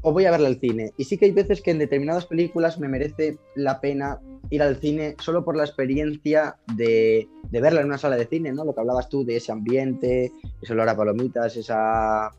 [0.00, 0.92] O voy a verla al cine.
[0.96, 4.76] Y sí que hay veces que en determinadas películas me merece la pena ir al
[4.76, 8.64] cine solo por la experiencia de, de verla en una sala de cine, ¿no?
[8.64, 12.30] Lo que hablabas tú de ese ambiente, ese olor a palomitas, esa,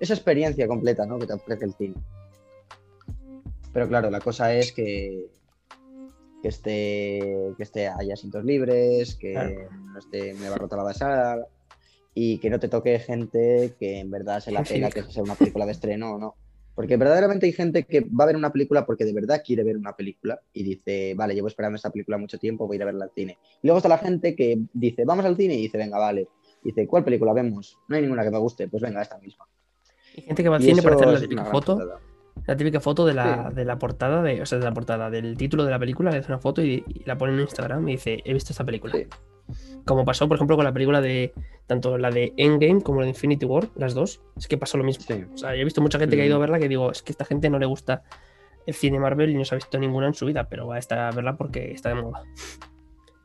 [0.00, 1.18] esa experiencia completa, ¿no?
[1.18, 1.94] Que te ofrece el cine.
[3.72, 5.26] Pero claro, la cosa es que,
[6.42, 9.68] que esté, que esté haya asientos libres, que Claro.
[9.92, 11.46] no esté muy abarrotada la sala
[12.14, 14.74] y que no te toque gente que en verdad se la Sí.
[14.74, 16.34] pena que sea una película de estreno o no.
[16.74, 19.76] Porque verdaderamente hay gente que va a ver una película porque de verdad quiere ver
[19.76, 22.86] una película y dice, vale, llevo esperando esta película mucho tiempo, voy a ir a
[22.86, 23.38] verla al cine.
[23.62, 26.28] Y luego está la gente que dice, vamos al cine y dice, venga, vale.
[26.64, 27.78] Dice, ¿cuál película vemos?
[27.88, 29.46] No hay ninguna que me guste, pues venga, esta misma.
[30.16, 32.00] Hay gente que va al Y cine para hacer la típica foto,
[32.46, 33.54] la típica foto de la, Sí.
[33.54, 36.18] de la portada, de, o sea, de la portada, del título de la película, le
[36.18, 38.94] hace una foto y, y la pone en Instagram y dice, he visto esta película.
[38.94, 39.06] Sí.
[39.84, 41.32] Como pasó, por ejemplo, con la película de
[41.66, 44.84] tanto la de Endgame como la de Infinity War, las dos, es que pasó lo
[44.84, 45.04] mismo.
[45.06, 45.24] Sí.
[45.34, 46.40] O sea, yo he visto mucha gente que ha ido a Mm.
[46.42, 48.02] verla que digo, es que esta gente no le gusta
[48.66, 50.78] el cine Marvel y no se ha visto ninguna en su vida, pero va a
[50.78, 52.22] estar a verla porque está de moda.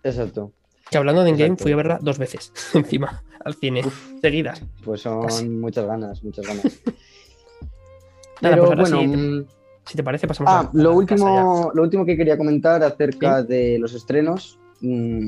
[0.03, 0.53] Exacto.
[0.89, 1.63] Que hablando de Endgame, Exacto.
[1.63, 3.83] fui a verla dos veces encima, al cine,
[4.21, 4.63] seguidas.
[4.83, 5.47] Pues son Casi.
[5.47, 6.63] muchas ganas, muchas ganas.
[8.41, 9.45] Nada, Pero pues ahora bueno, sí, mm,
[9.85, 10.97] Si te parece, pasamos Ah, a lo a ya.
[10.97, 14.59] último, lo último que quería comentar acerca de los estrenos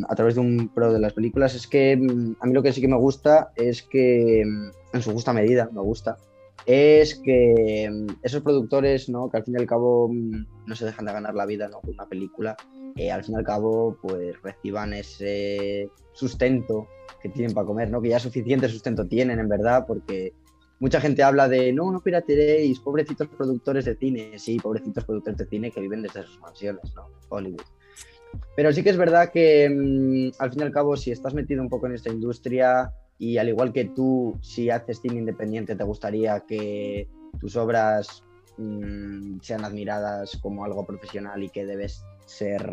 [0.08, 2.72] a través de un pro de las películas es que mm, a mí lo que
[2.72, 6.18] sí que me gusta es que, mm, en su justa medida, me gusta,
[6.66, 9.30] es que mm, esos productores, ¿no?
[9.30, 11.82] que al fin y al cabo mm, no se dejan de ganar la vida ¿no?
[11.82, 12.56] con una película,
[12.96, 16.88] eh, al fin y al cabo pues reciban ese sustento
[17.22, 18.02] que tienen para comer, ¿no?
[18.02, 20.34] que ya suficiente sustento tienen en verdad, porque
[20.82, 24.40] mucha gente habla de no, no pirateréis, pobrecitos productores de cine.
[24.40, 27.08] Sí, pobrecitos productores de cine que viven desde sus mansiones, ¿no?
[27.30, 27.62] Hollywood.
[28.56, 31.62] Pero sí que es verdad que mm, al fin y al cabo, si estás metido
[31.62, 35.84] un poco en esta industria y al igual que tú, si haces cine independiente, te
[35.84, 37.08] gustaría que
[37.40, 38.24] tus obras
[38.58, 42.70] mm, sean admiradas como algo profesional y que debes ser,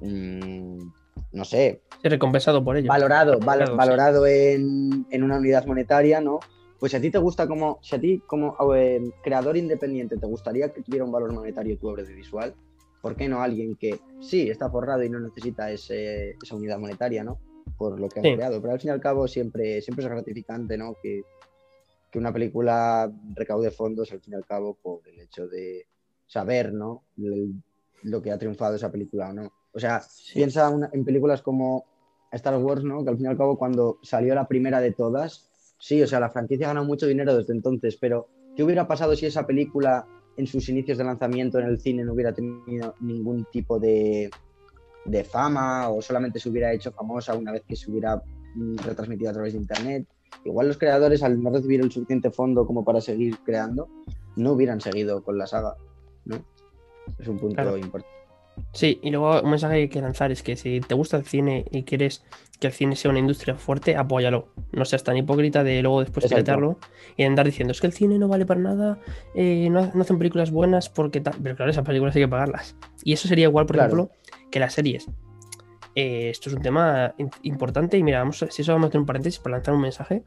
[0.00, 0.78] mm,
[1.32, 2.88] no sé, Sí, recompensado por ello.
[2.88, 4.32] valorado, val- Valorado, sí.
[4.32, 6.40] en, en una unidad monetaria, ¿no?
[6.78, 10.26] Pues si a ti te gusta como, si a ti como eh, creador independiente te
[10.26, 12.54] gustaría que tuviera un valor monetario tu obra audiovisual,
[13.04, 17.22] ¿por qué no alguien que sí está forrado y no necesita ese- esa unidad monetaria,
[17.22, 17.38] ¿no?
[17.76, 18.34] Por lo que han Sí.
[18.34, 18.62] creado.
[18.62, 20.96] Pero al fin y al cabo siempre, siempre es gratificante, ¿no?
[21.02, 21.22] Que,
[22.10, 25.84] que una película recaude fondos al fin y al cabo por el hecho de
[26.26, 27.02] saber, ¿no?
[27.18, 27.52] El-
[28.04, 29.52] lo que ha triunfado esa película o no.
[29.74, 30.32] O sea, Sí.
[30.36, 31.84] piensa una- en películas como
[32.32, 33.04] Star Wars, ¿no?
[33.04, 36.20] Que al fin y al cabo cuando salió la primera de todas, sí, o sea,
[36.20, 40.06] la franquicia ha ganado mucho dinero desde entonces, pero ¿qué hubiera pasado si esa película
[40.36, 44.30] en sus inicios de lanzamiento en el cine no hubiera tenido ningún tipo de,
[45.04, 48.20] de fama o solamente se hubiera hecho famosa una vez que se hubiera
[48.54, 50.06] mm, retransmitido a través de internet?
[50.44, 53.88] Igual los creadores, al no recibir el suficiente fondo como para seguir creando,
[54.36, 55.76] no hubieran seguido con la saga,
[56.24, 56.44] ¿no?
[57.18, 57.76] Es un punto Claro.
[57.76, 58.23] importante.
[58.72, 61.24] Sí, y luego un mensaje que hay que lanzar es que si te gusta el
[61.24, 62.24] cine y quieres
[62.60, 64.48] que el cine sea una industria fuerte, apóyalo.
[64.72, 66.44] No seas tan hipócrita de luego después Exacto.
[66.44, 66.78] piratearlo
[67.16, 68.98] y andar diciendo es que el cine no vale para nada,
[69.34, 71.34] eh, no, no hacen películas buenas porque tal.
[71.42, 72.76] Pero claro, esas películas hay que pagarlas.
[73.02, 73.86] Y eso sería igual, por Claro.
[73.94, 74.10] ejemplo,
[74.50, 75.08] que las series.
[75.96, 79.00] Eh, esto es un tema importante y mira, vamos, a- si eso vamos a hacer
[79.00, 80.24] un paréntesis para lanzar un mensaje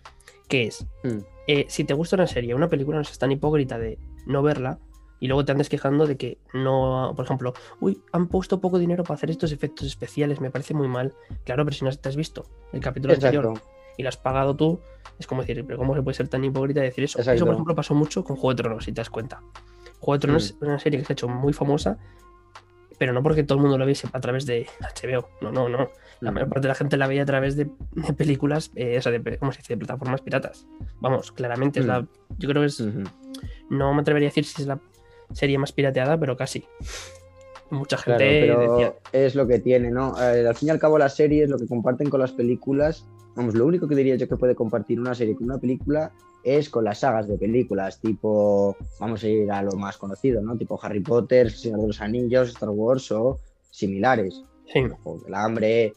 [0.48, 1.18] que es Mm.
[1.48, 4.80] eh, si te gusta una serie, una película, no seas tan hipócrita de no verla
[5.20, 9.04] y luego te andes quejando de que no, por ejemplo, uy, han puesto poco dinero
[9.04, 11.14] para hacer estos efectos especiales, me parece muy mal.
[11.44, 13.40] Claro, pero si no te has visto el capítulo Exacto.
[13.40, 13.62] anterior
[13.98, 14.80] y lo has pagado tú,
[15.18, 17.20] es como decir, pero ¿cómo se puede ser tan hipócrita de decir eso?
[17.20, 19.42] Eso, por ejemplo, pasó mucho con Juego de Tronos, si te das cuenta.
[20.00, 20.56] Juego de Tronos Mm.
[20.56, 21.98] es una serie que se ha hecho muy famosa,
[23.00, 25.90] pero no porque todo el mundo la viese a través de HBO, no, no, no.
[26.20, 26.34] La Mm.
[26.34, 29.12] mayor parte de la gente la veía a través de, de películas, eh, o sea,
[29.12, 29.74] de, ¿cómo se dice?
[29.74, 30.68] De plataformas piratas.
[31.00, 31.90] Vamos, claramente es Mm.
[31.90, 32.08] la.
[32.38, 32.84] Yo creo que es.
[33.70, 34.80] No me atrevería a decir si es la
[35.34, 36.64] serie más pirateada, pero casi.
[37.70, 38.94] Mucha Claro, gente pero decía.
[39.12, 40.16] es lo que tiene, ¿no?
[40.22, 43.56] Eh, al fin y al cabo las series, lo que comparten con las películas, vamos,
[43.56, 46.12] lo único que diría yo que puede compartir una serie con una película
[46.44, 50.56] es con las sagas de películas, tipo, vamos a ir a lo más conocido, ¿no?
[50.56, 53.38] Tipo Harry Potter, Señor de los Anillos, Star Wars o
[53.70, 54.42] similares.
[54.72, 55.94] Sí, Juegos del Hambre,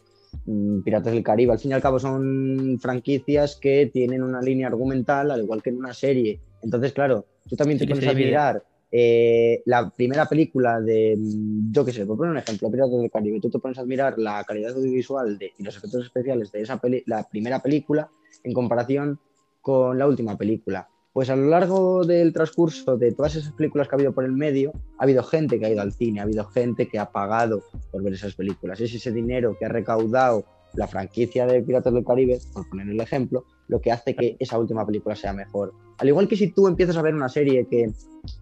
[0.47, 1.53] mm, Piratas del Caribe.
[1.53, 5.71] Al fin y al cabo son franquicias que tienen una línea argumental, al igual que
[5.71, 6.41] en una serie.
[6.63, 11.17] Entonces, claro, tú también Sí, te que pones a mirar eh, la primera película de,
[11.19, 13.83] mm, yo qué sé, por poner un ejemplo, Piratas del Caribe, tú te pones a
[13.83, 18.11] admirar la calidad audiovisual de, y los efectos especiales de esa peli- la primera película
[18.43, 19.19] en comparación
[19.61, 20.89] con la última película.
[21.13, 24.33] Pues a lo largo del transcurso de todas esas películas que ha habido por el
[24.33, 27.63] medio, ha habido gente que ha ido al cine, ha habido gente que ha pagado
[27.91, 28.81] por ver esas películas.
[28.81, 33.01] Es ese dinero que ha recaudado la franquicia de Piratas del Caribe, por poner el
[33.01, 35.73] ejemplo, lo que hace que esa última película sea mejor.
[35.99, 37.91] Al igual que si tú empiezas a ver una serie que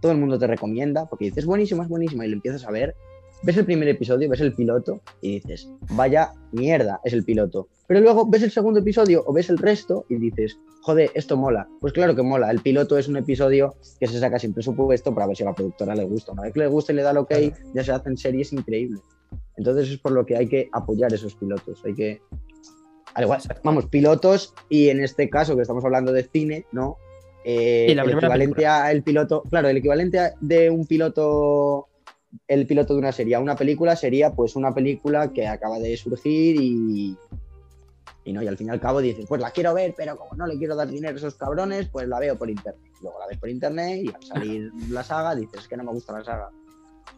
[0.01, 2.95] todo el mundo te recomienda, porque dices, buenísima, es buenísima, y lo empiezas a ver,
[3.43, 7.69] ves el primer episodio, ves el piloto y dices, vaya mierda, es el piloto.
[7.87, 11.69] Pero luego ves el segundo episodio o ves el resto y dices, joder, esto mola.
[11.81, 12.51] Pues claro que mola.
[12.51, 15.55] El piloto es un episodio que se saca sin presupuesto para ver si a la
[15.55, 16.33] productora le gusta.
[16.33, 17.33] Una vez que le gusta y le da el ok,
[17.75, 19.01] ya se hacen series increíbles.
[19.57, 21.83] Entonces es por lo que hay que apoyar esos pilotos.
[21.85, 22.21] Hay que.
[23.14, 26.97] Al igual, vamos, pilotos y en este caso que estamos hablando de cine, ¿no?
[27.44, 28.85] Eh, Sí, la el equivalente película.
[28.85, 31.88] a el piloto, claro, el equivalente a- de un piloto,
[32.47, 35.97] el piloto de una serie a una película sería pues una película que acaba de
[35.97, 37.16] surgir y,
[38.25, 40.35] y no, y al fin y al cabo dices, pues la quiero ver, pero como
[40.37, 42.83] no le quiero dar dinero a esos cabrones, pues la veo por internet.
[43.01, 45.92] Luego la ves por internet y al salir la saga dices, es que no me
[45.92, 46.51] gusta la saga.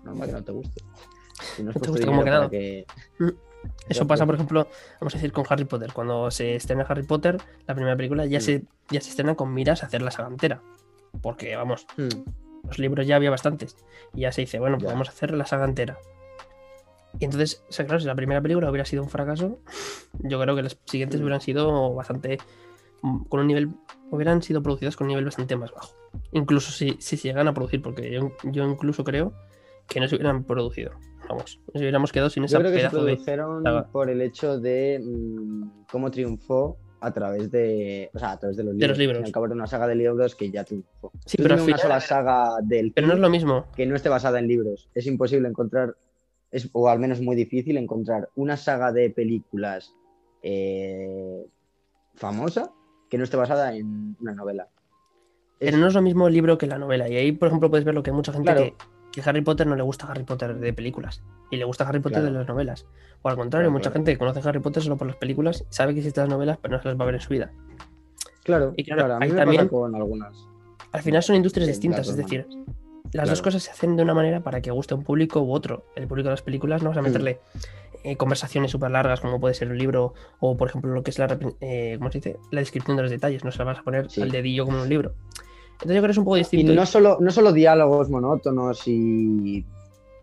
[0.05, 0.81] Normal que no te guste.
[1.57, 2.87] Si no No te gusta que-
[3.88, 4.66] Eso pasa, por ejemplo,
[5.01, 5.92] vamos a decir con Harry Potter.
[5.92, 8.42] Cuando se estrena Harry Potter, la primera película ya, Mm.
[8.42, 10.62] se, ya se estrena con miras a hacer la saga entera.
[11.23, 12.09] Porque, vamos, Hmm,
[12.66, 13.77] los libros ya había bastantes.
[14.14, 15.99] Y ya se dice, bueno, pues vamos a hacer la saga entera.
[17.18, 19.59] Y entonces, o sea, claro, si la primera película hubiera sido un fracaso,
[20.20, 21.23] yo creo que las siguientes Mm.
[21.25, 22.38] hubieran sido bastante.
[23.03, 23.70] mm, con un nivel.
[24.11, 25.94] hubieran sido producidas con un nivel bastante más bajo.
[26.33, 29.33] Incluso si, si se llegan a producir, porque yo, yo incluso creo
[29.88, 30.90] que no se hubieran producido.
[31.30, 32.90] Vamos, nos hubiéramos quedado sin esa Yo creo que se de.
[32.90, 33.86] produjeron saga.
[33.88, 38.64] por el hecho de mm, cómo triunfó a través de, o sea, a través de
[38.64, 38.88] los libros.
[38.90, 39.24] los libros.
[39.24, 41.12] Al cabo era una saga de libros que ya triunfó.
[41.24, 43.66] Sí, Tú pero una sola saga del Pero no es lo mismo.
[43.74, 44.90] que no esté basada en libros.
[44.94, 45.96] Es imposible encontrar,
[46.50, 49.94] es, o al menos muy difícil encontrar una saga de películas
[50.42, 51.46] eh,
[52.14, 52.70] famosa
[53.08, 54.68] que no esté basada en una novela.
[55.58, 57.08] Es- Pero no es lo mismo el libro que la novela.
[57.08, 58.60] Y ahí, por ejemplo, puedes ver lo que hay mucha gente Claro.
[58.66, 58.74] que,
[59.12, 61.23] que Harry Potter no le gusta Harry Potter de películas.
[61.51, 62.33] Y le gusta Harry Potter Claro.
[62.33, 62.87] de las novelas.
[63.23, 63.94] O al contrario, Claro, mucha claro.
[63.94, 66.77] gente que conoce Harry Potter solo por las películas, sabe que existen las novelas, pero
[66.77, 67.51] no se las va a ver en su vida.
[68.44, 70.35] claro, y claro, a mí ahí me también- pasa con algunas.
[70.92, 72.46] Al final son industrias distintas, es decir,
[73.12, 75.53] las dos cosas se hacen de una manera para que guste a un público u
[75.53, 75.85] otro.
[75.94, 77.05] El público de las películas no vas a Mm.
[77.05, 77.40] meterle
[78.03, 81.18] eh, conversaciones súper largas, como puede ser un libro, o por ejemplo, lo que es
[81.18, 82.38] la, eh, ¿cómo se dice?
[82.51, 84.23] la descripción de los detalles, no se la vas a poner Sí.
[84.23, 85.12] al dedillo como un libro.
[85.82, 86.72] Entonces yo creo que es un poco Y distinto.
[86.74, 89.64] no solo, no solo diálogos monótonos y.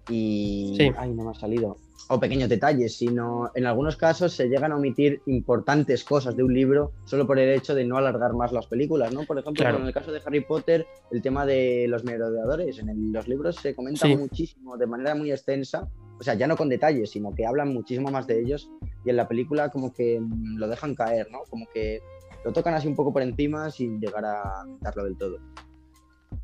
[0.09, 0.91] y Sí.
[0.97, 1.77] Ay, no me ha salido.
[2.09, 6.53] O pequeños detalles, sino en algunos casos se llegan a omitir importantes cosas de un
[6.53, 9.23] libro solo por el hecho de no alargar más las películas, ¿no?
[9.25, 9.79] Por ejemplo, Claro.
[9.79, 12.79] en el caso de Harry Potter, el tema de los merodeadores.
[12.79, 14.15] En el- los libros se comenta Sí.
[14.15, 15.89] muchísimo, de manera muy extensa.
[16.19, 18.69] O sea, ya no con detalles, sino que hablan muchísimo más de ellos.
[19.03, 20.21] Y en la película como que
[20.55, 21.39] lo dejan caer, ¿no?
[21.49, 21.99] Como que
[22.47, 25.37] lo tocan así un poco por encima sin llegar a darlo del todo.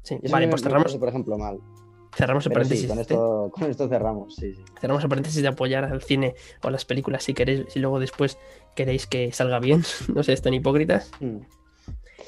[0.01, 0.19] Sí.
[0.21, 1.59] Eso Vale, pues cerramos, por ejemplo, mal.
[2.15, 2.89] cerramos el Pero sí, paréntesis.
[2.89, 3.13] con este.
[3.13, 4.63] esto, con esto cerramos, sí, sí.
[4.81, 8.37] Cerramos el paréntesis de apoyar al cine o las películas si queréis, si luego después
[8.75, 9.81] queréis que salga bien,
[10.13, 11.09] no seáis tan hipócritas.
[11.21, 11.37] Mm.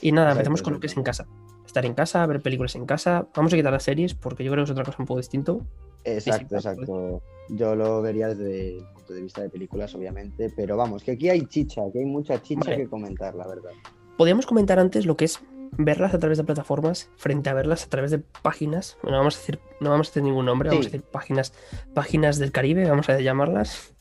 [0.01, 1.27] Y nada, Exacto, empezamos con lo que es en casa.
[1.65, 3.27] Estar en casa, ver películas en casa.
[3.35, 5.61] Vamos a quitar las series porque yo creo que es otra cosa un poco distinto.
[6.05, 7.21] Exacto, exacto.
[7.49, 11.45] Yo lo vería desde punto de vista de películas, obviamente, pero vamos, que aquí hay
[11.45, 12.77] chicha, que hay mucha chicha Vale.
[12.77, 13.71] que comentar, la verdad.
[14.17, 15.39] Podríamos comentar antes lo que es
[15.77, 18.97] verlas a través de plataformas frente a verlas a través de páginas.
[19.03, 21.53] Bueno, vamos a decir, no vamos a decir ningún nombre, vamos a decir páginas,
[21.93, 23.93] páginas del Caribe, vamos a llamarlas.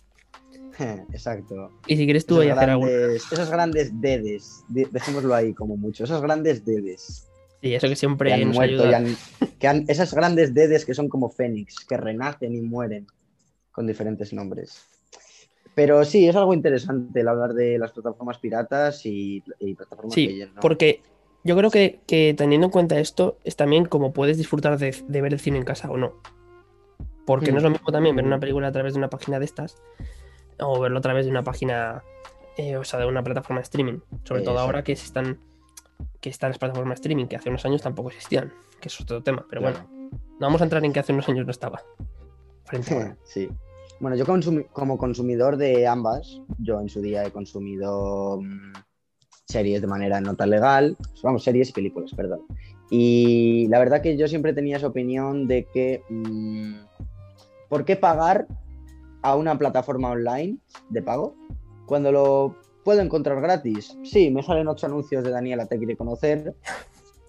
[1.13, 1.71] Exacto.
[1.87, 2.87] Y si quieres tú voy a hacer algo.
[2.87, 7.29] grandes, esos grandes dedes, de- dejémoslo ahí como mucho, esos grandes dedes
[7.63, 8.91] Sí, eso que que siempre han nos muerto ayuda.
[8.91, 9.17] y han-
[9.59, 13.07] que han- esas grandes dedes que son como fénix, que renacen y mueren
[13.73, 14.85] con diferentes nombres.
[15.75, 20.29] Pero sí, es algo interesante el hablar de las plataformas piratas y, y plataformas Sí,
[20.29, 20.61] que ¿no?
[20.61, 21.03] porque
[21.43, 25.21] yo creo que, que teniendo en cuenta esto, es también como puedes disfrutar de, de
[25.21, 26.15] ver el cine en casa o no.
[27.27, 29.47] Porque no es lo mismo también ver una película a través de una página de
[29.47, 29.79] estas
[30.61, 32.03] o verlo a través de una página,
[32.59, 33.99] eh, o sea, de una plataforma de streaming.
[34.25, 35.41] Sobre todo ahora que se están
[36.21, 39.23] que están las plataformas de streaming, que hace unos años tampoco existían, que es otro
[39.23, 39.45] tema.
[39.49, 39.79] Pero Claro.
[39.91, 41.83] bueno, no vamos a entrar en que hace unos años no estaba.
[42.65, 43.17] Frente a ahora.
[43.25, 43.49] Sí.
[44.01, 44.25] Bueno, yo
[44.73, 48.73] como consumidor de ambas, yo en su día he consumido mm,
[49.47, 52.41] series de manera no tan legal, vamos, series y películas, perdón.
[52.91, 56.75] Y la verdad que yo siempre tenía esa opinión de que, mm,
[57.69, 58.47] ¿por qué pagar
[59.23, 60.59] a una plataforma online
[60.91, 61.35] de pago
[61.87, 63.97] cuando lo puedo encontrar gratis?
[64.03, 66.55] Sí, me salen ocho anuncios de Daniela, te quiere conocer,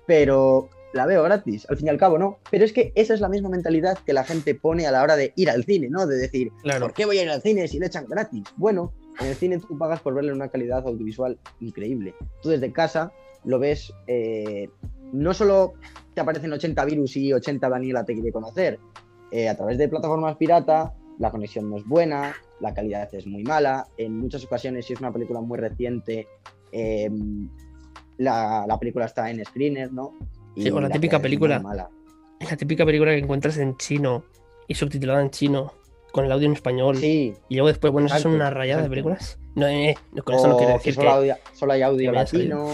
[0.06, 2.40] pero la veo gratis, al fin y al cabo, ¿no?
[2.50, 5.16] Pero es que esa es la misma mentalidad que la gente pone a la hora
[5.16, 6.08] de ir al cine, ¿no?
[6.08, 8.44] De decir, Claro, ¿por qué voy a ir al cine si le echan gratis?
[8.56, 12.16] Bueno, en el cine tú pagas por verle una calidad audiovisual increíble.
[12.42, 13.12] Tú desde casa
[13.44, 14.70] lo ves, eh,
[15.12, 15.74] no solo
[16.14, 18.80] te aparecen 80 virus y 80 Daniela te quiere conocer,
[19.32, 23.44] eh, a través de plataformas pirata la conexión no es buena, la calidad es muy
[23.44, 26.28] mala, en muchas ocasiones si es una película muy reciente,
[26.72, 27.10] eh,
[28.18, 30.14] la, la película está en screener, ¿no?
[30.56, 31.60] Sí, o la típica película.
[31.60, 31.90] mala.
[32.40, 34.24] la típica película que encuentras en chino
[34.68, 35.74] y subtitulada en chino,
[36.12, 36.98] con el audio en español.
[36.98, 39.38] Sí, Y luego después, bueno, esas son una rayada de películas.
[39.56, 41.16] No, eh, no, con eso no o quiero que decir solo, que.
[41.16, 42.68] audio- solo hay audio latino.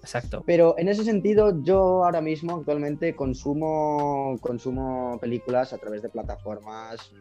[0.00, 0.42] Exacto.
[0.46, 7.12] Pero en ese sentido, yo ahora mismo actualmente consumo, consumo películas a través de plataformas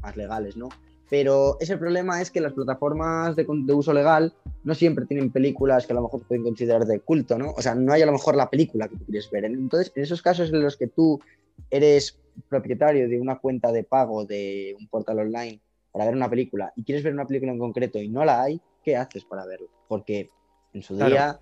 [0.00, 0.68] más legales, ¿no?
[1.10, 3.44] Pero ese problema es que las plataformas de,
[3.74, 7.36] uso legal no siempre tienen películas que a lo mejor se pueden considerar de culto,
[7.36, 7.50] ¿no?
[7.50, 9.44] O sea, no hay a lo mejor la película que tú quieres ver.
[9.44, 11.20] Entonces, en esos casos en los que tú
[11.68, 12.16] eres
[12.48, 16.84] propietario de una cuenta de pago de un portal online para ver una película y
[16.84, 19.66] quieres ver una película en concreto y no la hay, ¿qué haces para verla?
[19.88, 20.30] Porque
[20.72, 21.10] en su Claro.
[21.10, 21.40] día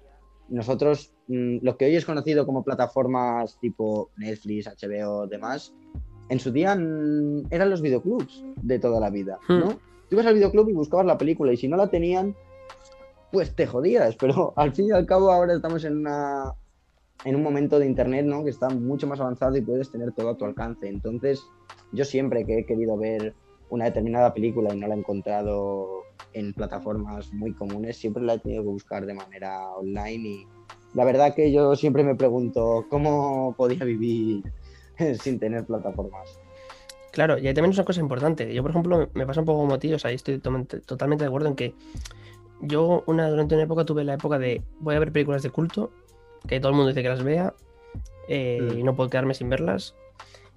[0.48, 5.74] nosotros, mm, lo que hoy es conocido como plataformas tipo Netflix, HBO, demás,
[6.28, 9.58] en su día mm, eran los videoclubs de toda la vida, Hmm.
[9.60, 9.68] ¿no?
[10.08, 12.34] Tú ibas al videoclub y buscabas la película y si no la tenían,
[13.30, 16.54] pues te jodías, pero al fin y al cabo ahora estamos en una
[17.24, 18.44] en un momento de internet, ¿no?
[18.44, 20.88] Que está mucho más avanzado y puedes tener todo a tu alcance.
[20.88, 21.42] Entonces,
[21.90, 23.34] yo siempre que he querido ver
[23.70, 28.38] una determinada película y no la he encontrado en plataformas muy comunes, siempre la he
[28.38, 30.46] tenido que buscar de manera online y
[30.94, 34.44] la verdad que yo siempre me pregunto cómo podía vivir
[35.22, 36.38] sin tener plataformas.
[37.12, 38.52] Claro, y ahí también es una cosa importante.
[38.52, 40.80] Yo, por ejemplo, me pasa un poco como a ti, o sea, ahí estoy totalmente,
[40.80, 41.74] totalmente de acuerdo en que
[42.60, 45.90] yo una, durante una época tuve la época de voy a ver películas de culto,
[46.46, 47.54] que todo el mundo dice que las vea,
[48.28, 48.78] eh, Mm.
[48.78, 49.94] y no puedo quedarme sin verlas,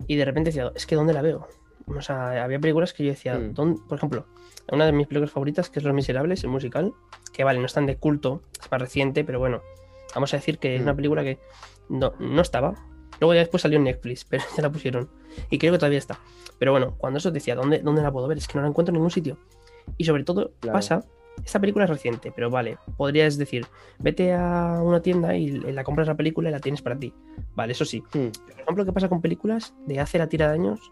[0.08, 1.48] y de repente decía, es que ¿dónde la veo?
[1.88, 3.54] O sea, había películas que yo decía, Mm.
[3.54, 3.82] ¿dónde?
[3.88, 4.26] por ejemplo,
[4.72, 6.94] una de mis películas favoritas, que es Los Miserables, el musical,
[7.34, 9.62] que vale, no es tan de culto, es más reciente, pero bueno,
[10.14, 10.84] vamos a decir que es Mm.
[10.84, 11.40] una película que
[11.90, 12.76] no, no estaba.
[13.22, 15.10] Luego ya después salió en Netflix, pero ya la pusieron.
[15.50, 16.20] Y creo que todavía está.
[16.60, 18.38] Pero bueno, cuando eso decía, ¿dónde, ¿dónde la puedo ver?
[18.38, 19.38] Es que no la encuentro en ningún sitio.
[19.98, 20.74] Y sobre todo Claro.
[20.78, 21.04] pasa,
[21.46, 23.66] esta película es reciente, pero vale, podrías decir,
[24.00, 27.14] vete a una tienda y la compras la película y la tienes para ti.
[27.56, 28.02] Vale, eso sí.
[28.14, 28.28] Hmm.
[28.52, 30.92] Por ejemplo, ¿qué pasa con películas de hace la tira de años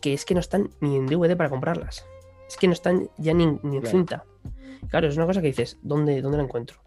[0.00, 2.04] que es que no están ni en DVD para comprarlas?
[2.48, 3.96] Es que no están ya ni, en- ni en Claro.
[3.98, 4.24] cinta.
[4.88, 6.78] Claro, es una cosa que dices, ¿dónde, ¿dónde la encuentro?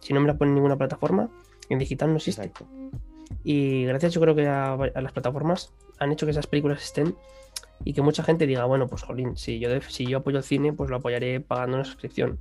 [0.00, 1.28] Si no me la ponen en ninguna plataforma,
[1.68, 2.42] en digital no existe.
[2.42, 2.66] Exacto.
[3.44, 7.14] Y gracias yo creo que a, a las plataformas han hecho que esas películas estén
[7.84, 10.72] y que mucha gente diga, bueno, pues jolín, si yo, si yo apoyo el cine,
[10.72, 12.38] pues lo apoyaré pagando una suscripción.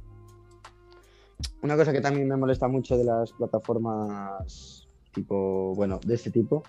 [1.61, 6.63] Una cosa que también me molesta mucho de las plataformas tipo, bueno, de este tipo,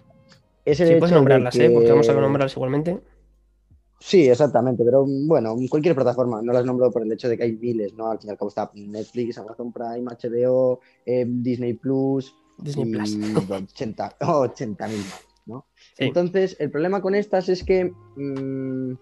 [0.65, 1.71] es el Sí, hecho puedes de nombrarlas, ¿eh?
[1.71, 3.01] Porque vamos a nombrarlas igualmente.
[4.01, 7.53] Sí, exactamente, pero bueno, cualquier plataforma, no las nombro por el hecho de que hay
[7.53, 8.11] miles, ¿no?
[8.11, 13.17] Al fin y al cabo está Netflix, Amazon Prime, HBO, eh, Disney Plus Disney Plus.
[13.51, 15.67] 80 80 mil más, ¿no?
[15.97, 16.05] Sí.
[16.05, 18.95] Entonces, el problema con estas es que mm,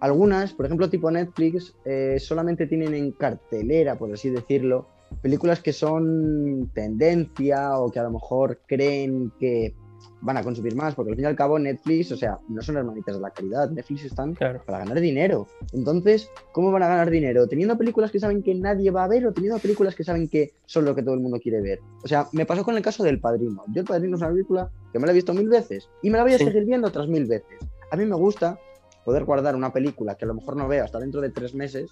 [0.00, 4.88] algunas, por ejemplo, tipo Netflix, eh, solamente tienen en cartelera, por así decirlo,
[5.22, 9.74] películas que son tendencia o que a lo mejor creen que
[10.20, 12.76] van a consumir más, porque al fin y al cabo Netflix, o sea, no son
[12.76, 14.62] hermanitas de la calidad, Netflix están Claro.
[14.64, 15.46] para ganar dinero.
[15.72, 17.46] Entonces, ¿cómo van a ganar dinero?
[17.46, 20.54] ¿Teniendo películas que saben que nadie va a ver o teniendo películas que saben que
[20.66, 21.80] son lo que todo el mundo quiere ver?
[22.02, 23.64] O sea, me pasó con el caso del Padrino.
[23.74, 26.16] Yo el Padrino es una película que me la he visto mil veces y me
[26.18, 26.44] la voy a Sí.
[26.44, 27.58] seguir viendo otras mil veces.
[27.90, 28.58] A mí me gusta
[29.04, 31.90] poder guardar una película que a lo mejor no veo hasta dentro de tres meses,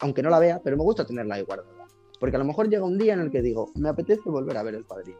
[0.00, 1.84] aunque no la vea, pero me gusta tenerla ahí guardada.
[2.20, 4.62] Porque a lo mejor llega un día en el que digo, me apetece volver a
[4.64, 5.18] ver el Padrino.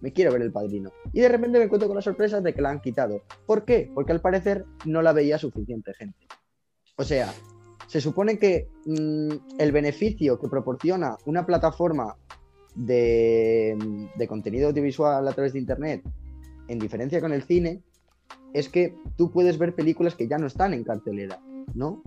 [0.00, 0.90] Me quiero ver el padrino.
[1.12, 3.22] Y de repente me encuentro con la sorpresa de que la han quitado.
[3.46, 3.90] ¿Por qué?
[3.94, 6.26] Porque al parecer no la veía suficiente gente.
[6.96, 7.32] O sea,
[7.86, 12.16] se supone que mm, el beneficio que proporciona una plataforma
[12.74, 13.76] de,
[14.16, 16.02] de contenido audiovisual a través de Internet,
[16.68, 17.82] en diferencia con el cine,
[18.52, 21.40] es que tú puedes ver películas que ya no están en cartelera,
[21.74, 22.02] ¿no?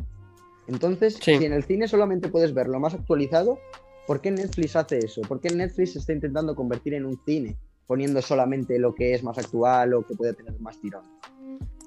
[0.68, 1.38] Entonces, Sí.
[1.38, 3.60] si en el cine solamente puedes ver lo más actualizado,
[4.08, 5.22] ¿por qué Netflix hace eso?
[5.24, 7.58] ¿Por qué Netflix se está intentando convertir en un cine,
[7.92, 11.04] poniendo solamente lo que es más actual o que puede tener más tirón?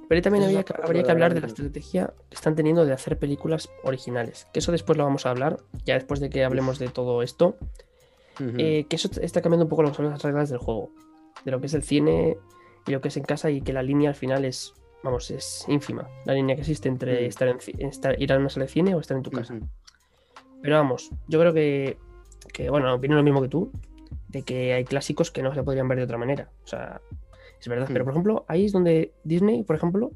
[0.07, 3.18] Pero también que- habría que hablar la de la estrategia que están teniendo de hacer
[3.18, 4.46] películas originales.
[4.52, 7.57] Que eso después lo vamos a hablar, ya después de que hablemos de todo esto.
[8.59, 10.90] Eh, que eso está cambiando un poco lo que son las reglas del juego.
[11.46, 12.36] De lo que es el cine
[12.86, 15.64] y lo que es en casa y que la línea al final es, vamos, es
[15.68, 16.07] ínfima.
[16.26, 19.00] La línea que existe entre estar en, estar- ir a una sala de cine o
[19.00, 19.55] estar en tu casa.
[20.61, 21.96] Pero vamos, yo creo que,
[22.52, 23.70] que, bueno, opino lo mismo que tú,
[24.35, 26.51] de que hay clásicos que no se podrían ver de otra manera.
[26.64, 27.01] O sea,
[27.59, 27.89] es verdad.
[27.91, 28.07] Pero, Mm.
[28.07, 30.11] por ejemplo, ahí es donde Disney, por ejemplo,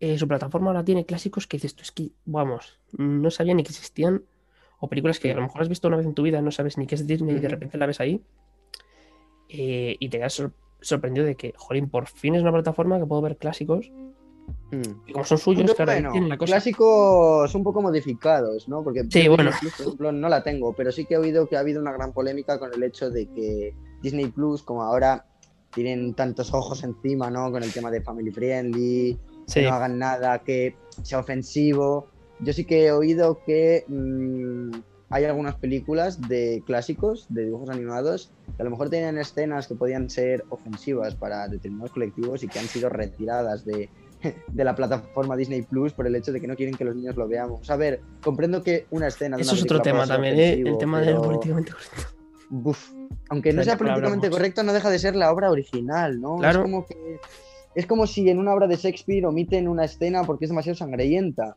[0.00, 3.62] eh, su plataforma ahora tiene clásicos que dices tú, es que, vamos, no sabía ni
[3.62, 4.22] que existían.
[4.80, 6.76] O películas que a lo mejor has visto una vez en tu vida, no sabes
[6.78, 7.54] ni qué es Disney y de Ujú.
[7.54, 8.20] repente la ves ahí.
[9.52, 13.06] eh, y te das sor- sorprendido de que, jolín, por fin es una plataforma que
[13.06, 13.90] puedo ver clásicos.
[14.70, 15.08] Mm.
[15.08, 16.52] Y como son suyos, claro, bueno, tienen la cosa.
[16.52, 18.82] clásicos un poco modificados, ¿no?
[18.82, 19.50] Porque Sí, bueno.
[19.50, 21.80] Disney Plus, por ejemplo, no la tengo, pero sí que he oído que ha habido
[21.80, 25.26] una gran polémica con el hecho de que Disney Plus, como ahora
[25.74, 27.50] tienen tantos ojos encima, ¿no?
[27.50, 32.08] Con el tema de family friendly, Sí, que no hagan nada que sea ofensivo.
[32.40, 34.70] Yo sí que he oído que mm,
[35.10, 39.74] hay algunas películas de clásicos, de dibujos animados, que a lo mejor tenían escenas que
[39.74, 43.90] podían ser ofensivas para determinados colectivos y que han sido retiradas de,
[44.48, 47.16] de la plataforma Disney Plus por el hecho de que no quieren que los niños
[47.16, 47.68] lo veamos.
[47.70, 49.36] A ver, comprendo que una escena...
[49.36, 50.52] de eso una es otro tema también, ¿eh?
[50.54, 52.20] El tema pero- políticamente correcto.
[52.50, 52.90] Buf.
[53.28, 54.38] Aunque no sea políticamente hablamos.
[54.38, 56.36] correcto, no deja de ser la obra original, ¿no?
[56.38, 56.60] Claro.
[56.60, 57.20] Es como que.
[57.76, 61.56] Es como si en una obra de Shakespeare omiten una escena porque es demasiado sangrienta.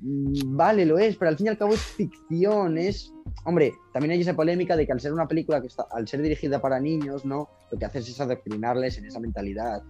[0.00, 3.10] Mm, Vale, lo es, pero al fin y al cabo es ficción, es.
[3.44, 6.20] Hombre, también hay esa polémica de que al ser una película que está, al ser
[6.20, 7.48] dirigida para niños, ¿no?
[7.70, 9.82] Lo que haces es adoctrinarles en esa mentalidad.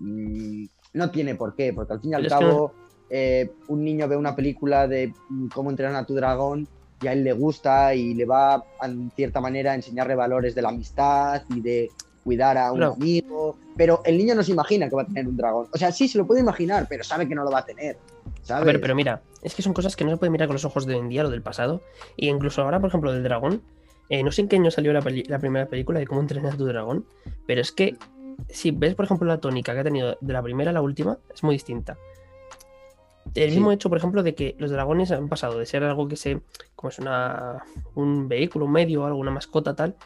[0.00, 0.64] Mm,
[0.94, 2.74] No tiene por qué, porque al fin y al que cabo,
[3.10, 5.12] eh, un niño ve una película de
[5.54, 6.66] cómo entrenar a tu dragón
[7.00, 10.62] y a él le gusta y le va, en cierta manera, a enseñarle valores de
[10.62, 11.90] la amistad y de
[12.24, 12.94] cuidar a un Claro.
[12.94, 13.56] amigo.
[13.76, 15.68] Pero el niño no se imagina que va a tener un dragón.
[15.72, 17.96] O sea, sí, se lo puede imaginar, pero sabe que no lo va a tener.
[18.42, 18.62] ¿sabes?
[18.62, 20.64] A ver, pero mira, es que son cosas que no se pueden mirar con los
[20.64, 21.82] ojos de hoy en día o del pasado.
[22.16, 23.62] Y incluso ahora, por ejemplo, del dragón.
[24.10, 26.64] eh, no sé en qué año salió la primera película de cómo entrenar a tu
[26.64, 27.04] dragón.
[27.46, 27.96] Pero es que
[28.48, 31.18] si ves, por ejemplo, la tónica que ha tenido de la primera a la última,
[31.34, 31.96] es muy distinta.
[33.34, 33.56] El Sí.
[33.56, 36.40] mismo hecho, por ejemplo, de que los dragones han pasado de ser algo que se.
[36.74, 37.62] como es una.
[37.94, 39.96] un vehículo, un medio, algo, una mascota, tal,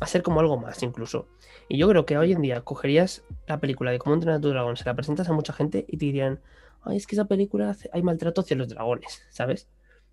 [0.00, 1.28] a ser como algo más, incluso.
[1.68, 4.48] Y yo creo que hoy en día cogerías la película de cómo entrenar a tu
[4.48, 6.40] dragón, se la presentas a mucha gente y te dirían,
[6.82, 9.68] ay, es que esa película hace- hay maltrato hacia los dragones, ¿sabes?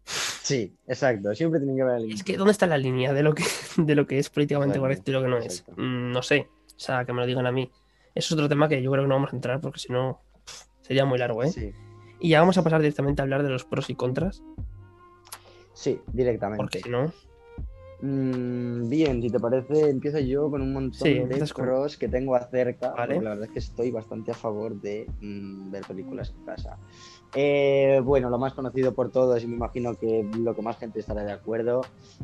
[0.05, 1.33] Sí, exacto.
[1.35, 3.43] Siempre tienen que ver el Es que ¿dónde está la línea de lo que,
[3.77, 5.45] de lo que es políticamente correcto y lo que no es?
[5.61, 5.81] exacto.
[5.81, 6.47] Mm, no sé.
[6.79, 7.69] O sea, que me lo digan a mí.
[8.15, 10.21] Eso es otro tema que yo creo que no vamos a entrar porque si no
[10.81, 11.51] sería muy largo, ¿eh?
[11.51, 11.73] Sí,
[12.21, 14.41] Y ya vamos a pasar directamente a hablar de los pros y contras,
[15.73, 16.57] sí, directamente.
[16.63, 17.11] porque si no,
[18.01, 22.07] Mm, bien, si te parece, empiezo yo con un montón Sí, de con- pros que
[22.07, 22.93] tengo acerca.
[22.93, 23.15] Vale.
[23.15, 26.77] porque La verdad es que estoy bastante a favor de mm, ver películas en casa.
[27.35, 30.99] Eh, bueno, lo más conocido por todos, y me imagino que lo que más gente
[30.99, 31.81] estará de acuerdo,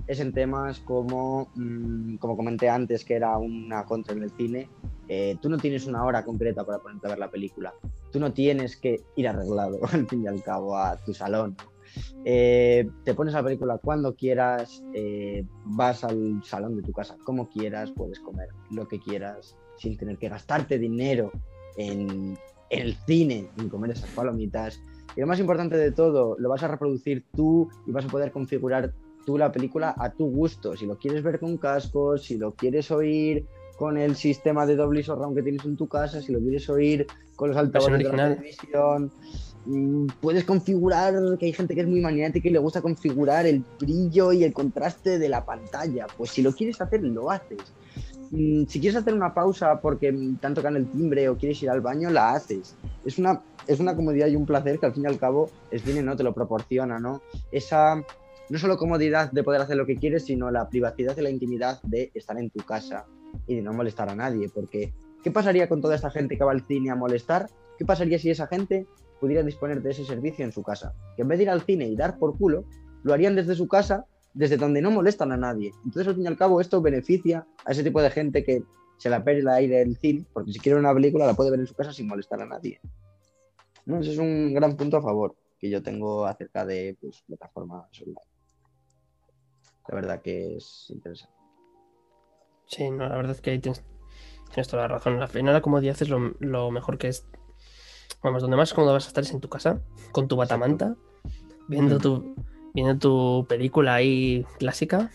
[0.08, 4.70] es en temas como, mm, como comenté antes, que era una contra en el cine.
[5.08, 7.76] eh, tú no tienes una hora concreta para ponerte a ver la película.
[8.12, 11.56] Tú no tienes que ir arreglado, al fin y al cabo, a tu salón.
[12.26, 14.84] Eh, te pones la película cuando quieras,
[15.66, 20.18] vas al salón de tu casa como quieras, puedes comer lo que quieras sin tener
[20.18, 21.32] que gastarte dinero
[21.78, 22.36] en
[22.70, 24.82] el cine, en comer esas palomitas.
[25.16, 28.32] Y lo más importante de todo, lo vas a reproducir tú y vas a poder
[28.32, 28.94] configurar
[29.26, 30.76] tú la película a tu gusto.
[30.76, 33.46] Si lo quieres ver con cascos, si lo quieres oír
[33.78, 37.08] con el sistema de doble surround que tienes en tu casa, si lo quieres oír
[37.36, 39.12] con los altavoces de la televisión,
[39.66, 43.64] Mm, puedes configurar, que hay gente que es muy maniática y le gusta configurar el
[43.80, 46.06] brillo y el contraste de la pantalla.
[46.18, 47.60] Pues si lo quieres hacer, lo haces.
[48.32, 51.82] Mm, si quieres hacer una pausa porque te han el timbre o quieres ir al
[51.82, 52.76] baño, la haces.
[53.06, 55.80] Es una, es una comodidad y un placer que al fin y al cabo el
[55.80, 57.22] cine no te lo proporciona, ¿no?
[57.52, 58.04] Esa
[58.50, 61.82] no solo comodidad de poder hacer lo que quieres, sino la privacidad y la intimidad
[61.84, 63.06] de estar en tu casa
[63.48, 64.50] y de no molestar a nadie.
[64.50, 67.50] Porque, ¿qué pasaría con toda esta gente que va al cine a molestar?
[67.78, 68.88] ¿Qué pasaría si esa gente
[69.20, 70.94] pudiera disponer de ese servicio en su casa?
[71.16, 72.66] Que en vez de ir al cine y dar por culo,
[73.04, 74.06] lo harían desde su casa,
[74.36, 75.74] desde donde no molestan a nadie.
[75.86, 78.64] Entonces, al fin y al cabo, esto beneficia a ese tipo de gente que
[78.98, 81.62] se la perde el aire del cine, porque si quiere una película la puede ver
[81.62, 82.80] en su casa sin molestar a nadie.
[83.86, 84.00] ¿No?
[84.00, 88.20] Ese es un gran punto a favor que yo tengo acerca de pues, plataformas online.
[89.88, 91.34] La verdad que es interesante.
[92.68, 93.84] Sí, no, la verdad es que ahí tienes,
[94.50, 95.22] tienes toda la razón.
[95.22, 97.26] Al final, como dices, lo, lo mejor que es.
[98.24, 99.82] Vamos, donde más cómodo vas a estar es en tu casa,
[100.12, 100.96] con tu batamanta,
[101.68, 102.36] viendo tu,
[102.76, 105.10] viendo tu película ahí clásica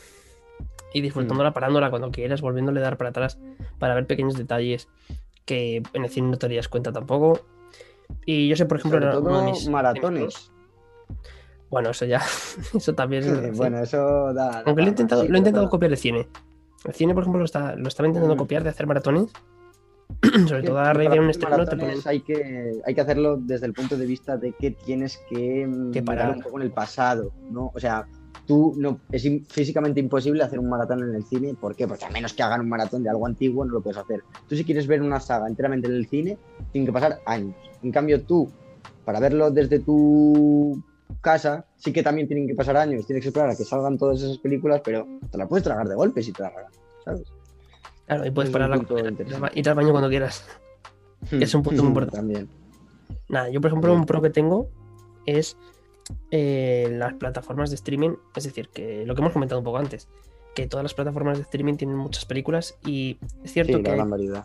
[0.93, 3.39] y disfrutándola, parándola cuando quieras, volviéndole a dar para atrás
[3.79, 4.89] para ver pequeños detalles
[5.45, 7.41] que en el cine no te darías cuenta tampoco.
[8.27, 10.51] Y yo sé, por ejemplo, Sobre todo mis- maratones.
[11.71, 12.21] Bueno, eso ya,
[12.75, 13.29] eso también es.
[13.53, 13.57] sí.
[13.57, 14.63] bueno, eso da.
[14.67, 16.29] Aunque lo he intentado, sí, lo he intentado copiar el cine.
[16.85, 18.39] El cine, por ejemplo, lo, está, lo estaba intentando Mm.
[18.39, 19.27] copiar de hacer maratones.
[20.49, 21.99] Sobre todo a raíz de un estreno te ponen.
[22.05, 25.93] hay que, hay que hacerlo desde el punto de vista de que tienes que, mm,
[25.93, 26.37] Que parar.
[26.37, 27.71] un poco en el pasado, ¿no?
[27.75, 28.07] O sea,
[28.47, 31.87] tú no es físicamente imposible hacer un maratón en el cine, ¿por qué?
[31.89, 34.23] Porque a menos que hagan un maratón de algo antiguo no lo puedes hacer.
[34.49, 36.37] Tú si quieres ver una saga enteramente en el cine,
[36.73, 37.55] tienen que pasar años.
[37.83, 38.51] En cambio tú,
[39.05, 40.83] para verlo desde tu
[41.21, 44.21] casa, sí que también tienen que pasar años, tienes que esperar a que salgan todas
[44.21, 46.53] esas películas, pero te la puedes tragar de golpe si te la
[47.05, 47.23] ¿sabes?
[48.11, 49.59] Claro, y puedes es un parar la punto ir interesante.
[49.59, 50.45] ir al baño cuando quieras.
[51.31, 52.17] Es un punto muy importante.
[52.17, 52.49] También.
[53.29, 54.69] Nada, yo por ejemplo un pro que tengo
[55.27, 55.57] es
[56.31, 60.09] eh, las plataformas de streaming, es decir, que lo que hemos comentado un poco antes,
[60.55, 64.05] que todas las plataformas de streaming tienen muchas películas y es cierto Sí, que la
[64.05, 64.45] variedad.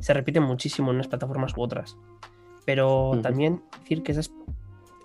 [0.00, 1.96] se repiten muchísimo en unas plataformas u otras,
[2.64, 4.32] pero también decir que esas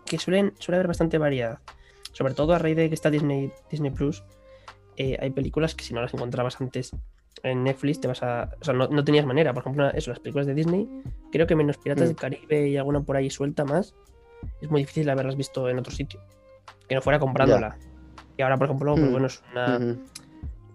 [0.05, 1.59] que suelen suele haber bastante variedad,
[2.13, 4.23] sobre todo a raíz de que está Disney Disney Plus,
[4.97, 6.91] eh, hay películas que si no las encontrabas antes
[7.41, 10.19] en Netflix te vas a, o sea, no, no tenías manera, por ejemplo, eso, las
[10.19, 10.87] películas de Disney,
[11.31, 12.07] creo que menos Piratas Mm.
[12.07, 13.95] del Caribe y alguna por ahí suelta más,
[14.61, 16.19] es muy difícil haberlas visto en otro sitio,
[16.87, 17.77] que no fuera comprándola.
[18.37, 19.11] Y ahora, por ejemplo, pues Mm.
[19.11, 19.77] bueno, es una,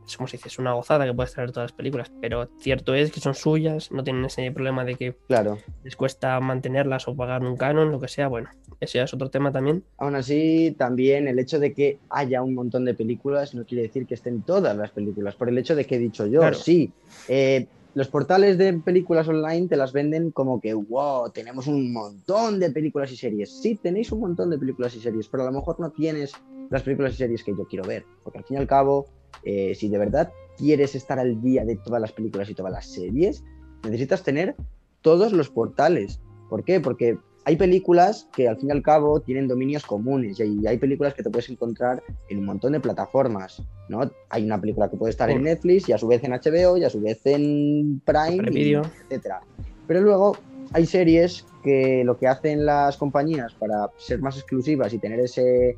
[0.06, 2.94] es como se dice, es una gozada que puedes traer todas las películas, pero cierto
[2.94, 5.59] es que son suyas, no tienen ese problema de que Claro.
[5.84, 8.48] les cuesta mantenerlas o pagar un canon, lo que sea, bueno,
[8.81, 9.83] eso ya es otro tema también.
[9.97, 14.07] Aún así, también el hecho de que haya un montón de películas no quiere decir
[14.07, 15.35] que estén todas las películas.
[15.35, 16.57] Por el hecho de que he dicho yo, Claro.
[16.57, 16.93] sí,
[17.29, 22.61] eh, los portales de películas online te las venden como que, wow, tenemos un montón
[22.61, 23.51] de películas y series.
[23.61, 26.33] Sí, tenéis un montón de películas y series, pero a lo mejor no tienes
[26.70, 28.05] las películas y series que yo quiero ver.
[28.22, 29.07] Porque al fin y al cabo,
[29.43, 32.87] eh, si de verdad quieres estar al día de todas las películas y todas las
[32.87, 33.43] series,
[33.83, 34.55] necesitas tener
[35.03, 36.20] todos los portales.
[36.49, 36.81] ¿Por qué?
[36.81, 37.16] Porque
[37.49, 41.22] hay películas que al fin y al cabo tienen dominios comunes y hay, películas que
[41.22, 44.03] te puedes encontrar en un montón de plataformas, ¿no?
[44.28, 46.84] Hay una película que puede estar en Netflix y a su vez en HBO y
[46.84, 49.40] a su vez en Prime, y etcétera.
[49.86, 50.36] Pero luego
[50.74, 55.74] hay series que lo que hacen las compañías para ser más exclusivas y tener ese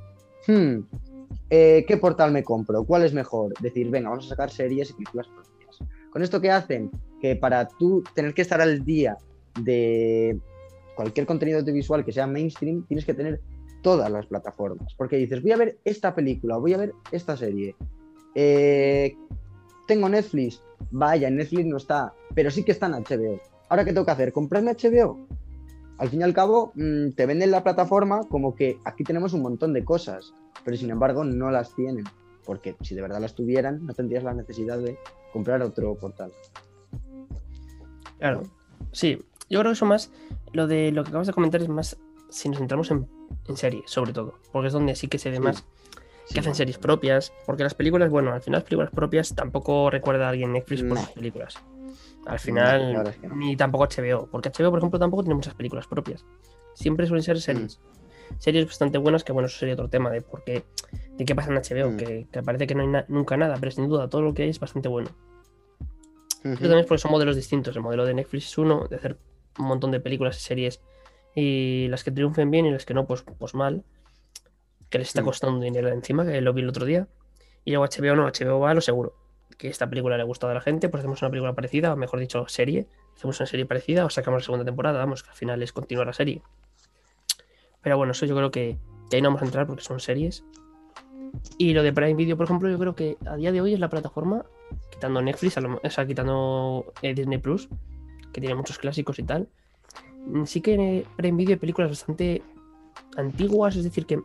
[0.48, 0.78] hmm,
[1.50, 2.82] eh, ¿qué portal me compro?
[2.82, 3.54] ¿Cuál es mejor?
[3.60, 5.78] Decir, venga, vamos a sacar series y películas propias.
[6.10, 6.90] Con esto que hacen
[7.20, 9.16] que para tú tener que estar al día
[9.62, 10.36] de
[11.00, 13.40] cualquier contenido audiovisual que sea mainstream, tienes que tener
[13.80, 14.94] todas las plataformas.
[14.98, 17.74] Porque dices, voy a ver esta película, voy a ver esta serie.
[18.34, 19.16] Eh,
[19.86, 23.40] tengo Netflix, vaya, Netflix no está, pero sí que está en HBO.
[23.70, 24.30] Ahora, ¿qué tengo que hacer?
[24.34, 25.26] ¿Comprarme HBO?
[25.96, 29.40] Al fin y al cabo, mm, te venden la plataforma como que aquí tenemos un
[29.40, 30.34] montón de cosas,
[30.66, 32.04] pero sin embargo no las tienen.
[32.44, 34.98] Porque si de verdad las tuvieran, no tendrías la necesidad de
[35.32, 36.30] comprar otro portal.
[38.18, 38.42] Claro,
[38.92, 39.18] sí,
[39.50, 40.10] yo creo que eso más,
[40.52, 41.98] lo de lo que acabas de comentar es más
[42.30, 43.08] si nos centramos en,
[43.48, 45.42] en series, sobre todo, porque es donde sí que se ve Sí.
[45.42, 45.64] más
[46.32, 50.26] que hacen series propias, porque las películas, bueno, al final las películas propias tampoco recuerda
[50.26, 51.00] a alguien Netflix por No.
[51.00, 51.54] sus películas.
[52.26, 53.34] Al final, verdad es que no.
[53.34, 56.24] ni tampoco HBO, porque HBO, por ejemplo, tampoco tiene muchas películas propias.
[56.74, 57.80] Siempre suelen ser series.
[57.80, 58.34] Mm.
[58.38, 60.62] Series bastante buenas, que bueno, eso sería otro tema de por qué,
[61.16, 61.96] de qué pasa en HBO, Mm.
[61.96, 64.44] que, que parece que no hay na- nunca nada, pero sin duda todo lo que
[64.44, 65.08] hay es bastante bueno.
[66.44, 67.74] Pero también es porque son modelos distintos.
[67.74, 69.18] El modelo de Netflix es uno, de hacer
[69.60, 70.80] un montón de películas y series
[71.34, 73.84] y las que triunfen bien y las que no, pues, pues mal.
[74.88, 75.24] Que les está Mm.
[75.24, 77.06] costando dinero encima, que lo vi el otro día.
[77.64, 79.14] Y luego HBO no, HBO va a lo seguro.
[79.56, 81.96] Que esta película le ha gustado a la gente, pues hacemos una película parecida, o
[81.96, 82.88] mejor dicho, serie.
[83.16, 86.06] Hacemos una serie parecida o sacamos la segunda temporada, vamos, que al final es continuar
[86.06, 86.42] la serie.
[87.82, 88.78] Pero bueno, eso yo creo que,
[89.10, 90.42] que ahí no vamos a entrar porque son series.
[91.58, 93.80] Y lo de Prime Video, por ejemplo, yo creo que a día de hoy es
[93.80, 94.44] la plataforma
[94.90, 97.68] quitando Netflix, o sea, quitando eh, Disney Plus,
[98.32, 99.48] que tiene muchos clásicos y tal.
[100.26, 102.42] Mm, Sí que hay películas bastante
[103.16, 104.20] antiguas, es decir, que,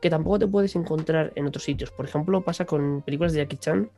[0.00, 1.90] que tampoco te puedes encontrar en otros sitios.
[1.90, 3.90] Por ejemplo, pasa con películas de Jackie Chan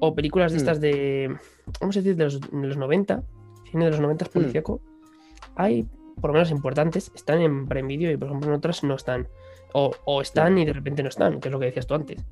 [0.00, 0.60] o películas de Mm.
[0.60, 1.36] estas de,
[1.80, 3.22] vamos a decir, de los, de los 90,
[3.70, 4.28] cine de los 90 Mm.
[4.28, 4.80] policíaco.
[5.54, 5.86] Hay,
[6.20, 9.28] por lo menos importantes, están en Prime Video y, por ejemplo, en otras no están.
[9.72, 12.22] O, o están y de repente no están, que es lo que decías tú antes.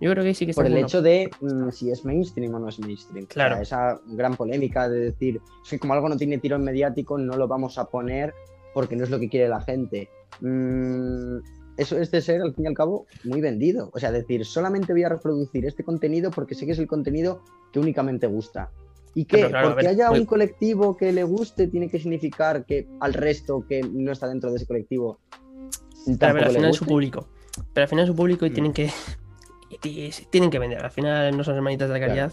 [0.00, 0.86] Yo creo que sí que Por el bueno.
[0.86, 3.24] hecho de mm, si es mainstream o no es mainstream.
[3.24, 3.62] O sea, Claro.
[3.62, 7.48] esa gran polémica de decir, es que como algo no tiene tirón mediático, no lo
[7.48, 8.34] vamos a poner
[8.74, 10.10] porque no es lo que quiere la gente.
[10.42, 11.38] Mm,
[11.78, 13.90] eso es de ser, al fin y al cabo, muy vendido.
[13.94, 17.42] O sea, decir, solamente voy a reproducir este contenido porque sé que es el contenido
[17.72, 18.70] que únicamente gusta.
[19.14, 22.66] Y que claro, porque ver, haya muy- un colectivo que le guste, tiene que significar
[22.66, 25.20] que al resto que no está dentro de ese colectivo
[26.20, 27.26] Pero, al final es su público.
[27.72, 28.52] Pero al final es su público y Mm.
[28.52, 28.90] tienen que.
[29.70, 30.84] Y- tienen que vender.
[30.84, 32.12] Al final no son hermanitas de la Claro.
[32.30, 32.32] calidad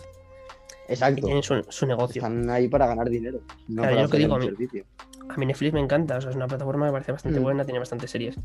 [0.88, 1.22] y Exacto.
[1.26, 2.22] tienen su, su negocio.
[2.22, 4.86] Están ahí para ganar dinero, no Claro, para yo que digo, a mí- servicio.
[5.30, 7.44] A mí Netflix me encanta, o sea, es una plataforma que me parece bastante Mm.
[7.44, 8.36] buena, tiene bastantes series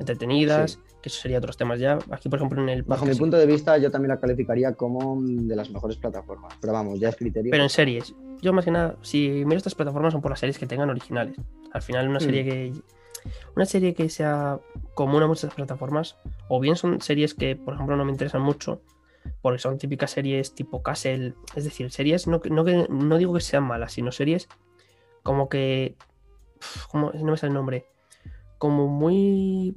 [0.00, 1.98] entretenidas, que eso sería otros temas ya.
[2.10, 5.18] Aquí, por ejemplo, en el Bajo mi punto de vista, yo también la calificaría como
[5.22, 6.54] de las mejores plataformas.
[6.60, 7.50] Pero vamos, ya es criterio.
[7.50, 10.58] Pero en series, yo más que nada, si miro estas plataformas son por las series
[10.58, 11.36] que tengan originales.
[11.72, 12.22] Al final, una Mm.
[12.22, 12.72] serie que.
[13.56, 14.60] Una serie que sea
[14.94, 16.16] común a muchas plataformas,
[16.48, 18.82] o bien son series que, por ejemplo, no me interesan mucho,
[19.42, 23.40] porque son típicas series tipo Castle, es decir, series, no, que- no, no digo que
[23.40, 24.48] sean malas, sino series
[25.22, 25.96] como que.
[26.58, 27.12] uf, ¿Cómo?
[27.12, 27.86] No me sale el nombre.
[28.58, 29.76] Como muy.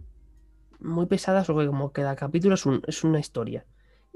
[0.80, 3.66] Muy pesadas, o que como que cada capítulo es, un- es una historia.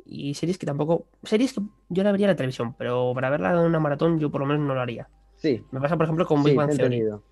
[0.05, 1.07] Y series que tampoco.
[1.23, 4.29] Series que yo la vería en la televisión, pero para verla en una maratón yo
[4.29, 5.09] por lo menos no lo haría.
[5.37, 6.95] sí, Me pasa, por ejemplo, con sí, Big te Bang he Theory.
[6.97, 7.23] entendido.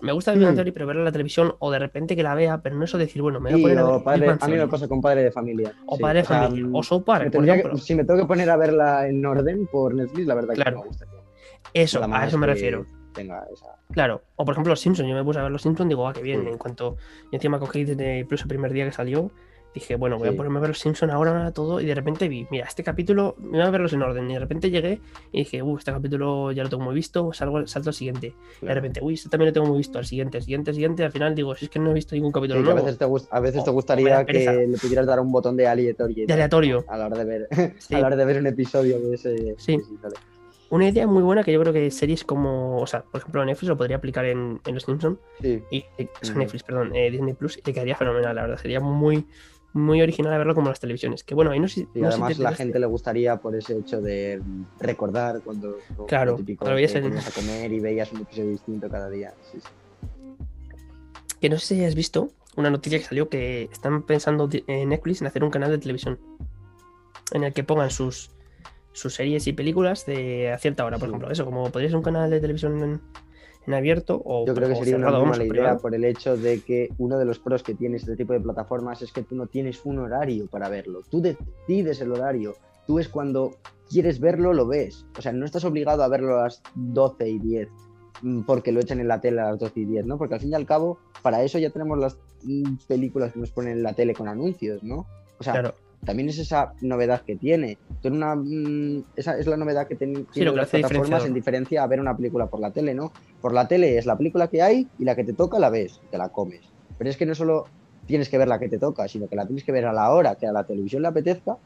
[0.00, 0.54] Me gusta Bang Mm.
[0.54, 2.98] Theory, pero verla en la televisión o de repente que la vea, pero no eso
[2.98, 4.46] de decir, bueno, me voy a Sí, poner a ver o Big padre- Bang a
[4.46, 4.70] mí me Theory.
[4.70, 5.72] pasa con Padre de Familia.
[5.86, 6.02] O sí.
[6.02, 6.66] Padre de Familia.
[6.66, 9.66] mm, O South Park, por que- si me tengo que poner a verla en orden
[9.66, 10.70] por Netflix, la verdad Claro.
[10.70, 11.14] que no me gustaría.
[11.74, 12.86] Eso, a eso me refiero.
[13.12, 13.66] Tenga esa.
[13.90, 14.22] Claro.
[14.36, 15.08] O por ejemplo, Los Simpsons.
[15.08, 16.42] Yo me puse a ver Los Simpsons digo, ah, qué bien.
[16.42, 16.48] Sí.
[16.50, 16.96] En cuanto.
[17.32, 19.30] Y encima cogí desde el primer día que salió.
[19.78, 20.34] Dije, bueno, voy Sí.
[20.34, 21.80] a ponerme a ver Los Simpsons ahora todo.
[21.80, 24.30] Y de repente vi, mira, este capítulo, me voy a verlos en orden.
[24.30, 25.00] Y de repente llegué
[25.32, 27.32] y dije, uh, este capítulo ya lo tengo muy visto.
[27.32, 28.34] Salgo, salto al siguiente.
[28.62, 29.98] Y de repente, uy, este también lo tengo muy visto.
[29.98, 31.04] Al siguiente, siguiente, siguiente.
[31.04, 32.84] Al final digo, si es que no he visto ningún capítulo Sí, a nuevo.
[32.84, 35.56] veces te, gust- a veces te o me gustaría que le pudieras dar un botón
[35.56, 36.84] de aleatorio De aleatorio.
[36.88, 37.48] a la hora de ver,
[37.78, 37.94] Sí.
[37.94, 39.54] a la hora de ver un episodio de ese.
[39.58, 39.78] Sí.
[40.70, 43.68] Una idea muy buena que yo creo que series como, o sea, por ejemplo, Netflix
[43.70, 45.18] lo podría aplicar en, en Los Simpsons.
[45.40, 45.62] Sí.
[45.70, 46.34] Y, y- o sea.
[46.34, 48.58] Netflix, perdón, eh, Disney Plus, y te quedaría fenomenal, la verdad.
[48.58, 49.24] Sería muy,
[49.74, 51.22] muy original a verlo como las televisiones.
[51.24, 53.36] Que bueno, ahí no sé, Y no sé si además te la gente le gustaría
[53.36, 54.40] por ese hecho de
[54.80, 59.08] recordar cuando Claro, típico cuando veías en- a comer y veías un episodio distinto cada
[59.10, 59.32] día.
[59.52, 59.68] Sí, sí.
[61.40, 65.20] Que no sé si has visto una noticia que salió que están pensando en Netflix
[65.20, 66.18] en hacer un canal de televisión
[67.32, 68.30] en el que pongan sus,
[68.92, 71.10] sus series y películas de a cierta hora, por Sí.
[71.12, 71.30] ejemplo.
[71.30, 73.00] Eso, como podría ser un canal de televisión en,
[73.68, 75.78] en abierto o, Yo creo que sería una cerrado, mala idea privado.
[75.80, 79.02] por el hecho de que uno de los pros que tiene este tipo de plataformas
[79.02, 81.02] es que tú no tienes un horario para verlo.
[81.08, 82.54] Tú decides el horario.
[82.86, 83.56] Tú es cuando
[83.90, 85.04] quieres verlo, lo ves.
[85.18, 87.68] O sea, no estás obligado a verlo a las 12 y 10
[88.22, 90.16] mm, porque lo echan en la tele a las 12 y 10, ¿no?
[90.16, 93.50] Porque al fin y al cabo, para eso ya tenemos las mm, películas que nos
[93.50, 95.06] ponen en la tele con anuncios, ¿no?
[95.38, 97.78] O sea, Claro, también es esa novedad que tiene.
[98.00, 101.34] Tiene una, mm, esa es la novedad que ten- lo tienen que las plataformas en
[101.34, 103.12] diferencia a ver una película por la tele, ¿no?
[103.40, 106.00] Por la tele es la película que hay y la que te toca la ves,
[106.10, 106.62] te la comes.
[106.96, 107.66] Pero es que no solo
[108.06, 110.10] tienes que ver la que te toca, sino que la tienes que ver a la
[110.12, 111.58] hora que a la televisión le apetezca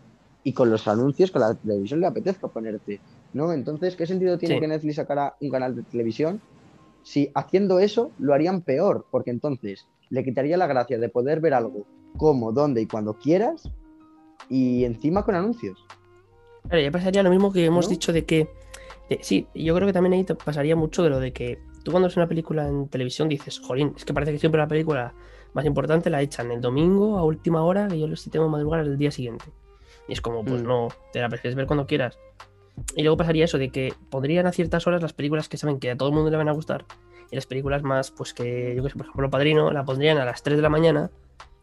[0.43, 3.01] y con los anuncios que a la televisión le apetezca ponerte,
[3.33, 3.53] ¿no?
[3.53, 4.61] Entonces, ¿qué sentido tiene Sí.
[4.61, 6.41] que Netflix sacara un canal de televisión
[7.05, 9.07] si haciendo eso lo harían peor?
[9.11, 13.71] Porque entonces le quitaría la gracia de poder ver algo como, dónde y cuando quieras
[14.53, 15.85] y encima con anuncios.
[16.69, 17.91] Claro, ya pasaría lo mismo que hemos ¿No?
[17.91, 18.49] dicho de que.
[19.09, 21.91] de- sí, yo creo que también ahí te pasaría mucho de lo de que tú
[21.91, 25.15] cuando ves una película en televisión dices, jolín, es que parece que siempre la película
[25.55, 28.97] más importante la echan el domingo a última hora y yo lo tengo madrugar el
[28.97, 29.45] día siguiente.
[30.09, 30.67] Y es como, pues Mm.
[30.67, 32.19] no, te la prefieres ver cuando quieras.
[32.97, 35.91] Y luego pasaría eso de que pondrían a ciertas horas las películas que saben que
[35.91, 36.85] a todo el mundo le van a gustar
[37.31, 40.25] y las películas más, pues que, yo que sé, por ejemplo, Padrino, la pondrían a
[40.25, 41.11] las 3 de la mañana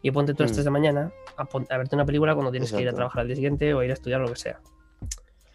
[0.01, 0.55] y ponte tú a las Mm.
[0.55, 1.43] 3 de la mañana a,
[1.73, 3.91] a verte una película cuando tienes que ir a trabajar al día siguiente o ir
[3.91, 4.59] a estudiar o lo que sea.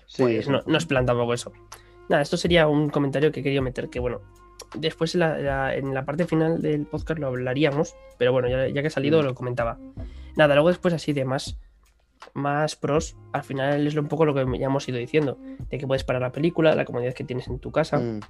[0.06, 1.52] Sí, Pues no, no es plan tampoco eso.
[2.08, 4.20] Nada, esto sería un comentario que quería meter, que bueno,
[4.74, 8.68] después en la, la- en la parte final del podcast lo hablaríamos, pero bueno, ya,
[8.68, 9.24] ya que ha salido Mm.
[9.24, 9.78] lo comentaba.
[10.36, 11.58] Nada, luego después así de más,
[12.34, 15.38] más pros, al final es un poco lo que ya hemos ido diciendo,
[15.70, 17.98] de que puedes parar la película, la comodidad que tienes en tu casa.
[17.98, 18.20] Mm,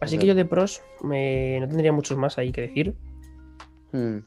[0.00, 2.94] Así que yo de pros me, no tendría muchos más ahí que decir.
[3.92, 4.18] mm.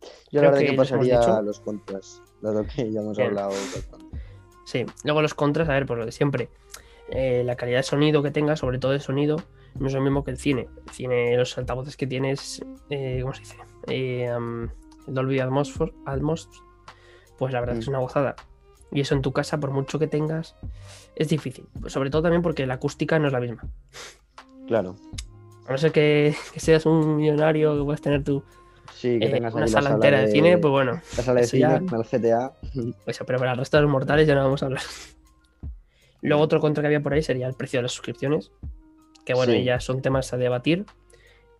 [0.00, 3.28] Yo Creo la verdad que que pasaría a los contras, dado que ya hemos Bien.
[3.30, 4.06] hablado bastante.
[4.64, 6.48] Sí, luego los contras, a ver, por lo de siempre.
[7.08, 9.36] Eh, la calidad de sonido que tenga, sobre todo de sonido,
[9.78, 10.68] no es lo mismo que el cine.
[10.86, 13.56] El cine, los altavoces que tienes, eh, ¿cómo se dice?
[13.88, 14.68] Eh, um,
[15.08, 15.74] Dolby Atmos,
[16.06, 16.48] Atmos,
[17.38, 17.78] pues la verdad Mm.
[17.80, 18.36] es una gozada.
[18.92, 20.54] Y eso en tu casa, por mucho que tengas,
[21.16, 21.66] es difícil.
[21.86, 23.64] Sobre todo también porque la acústica no es la misma.
[24.68, 24.94] Claro.
[25.66, 28.44] A no ser que, que seas un millonario, que puedas tener tu
[29.00, 31.60] Sí, que eh, tengas una sala entera de, cine, pues bueno, La sala de cine,
[31.62, 32.52] ya- el GTA.
[33.06, 34.82] Eso, pero para el resto de los mortales ya no vamos a hablar.
[36.22, 38.52] Luego otro contra que había por ahí sería el precio de las suscripciones,
[39.24, 39.64] que bueno, Sí.
[39.64, 40.84] ya son temas a debatir.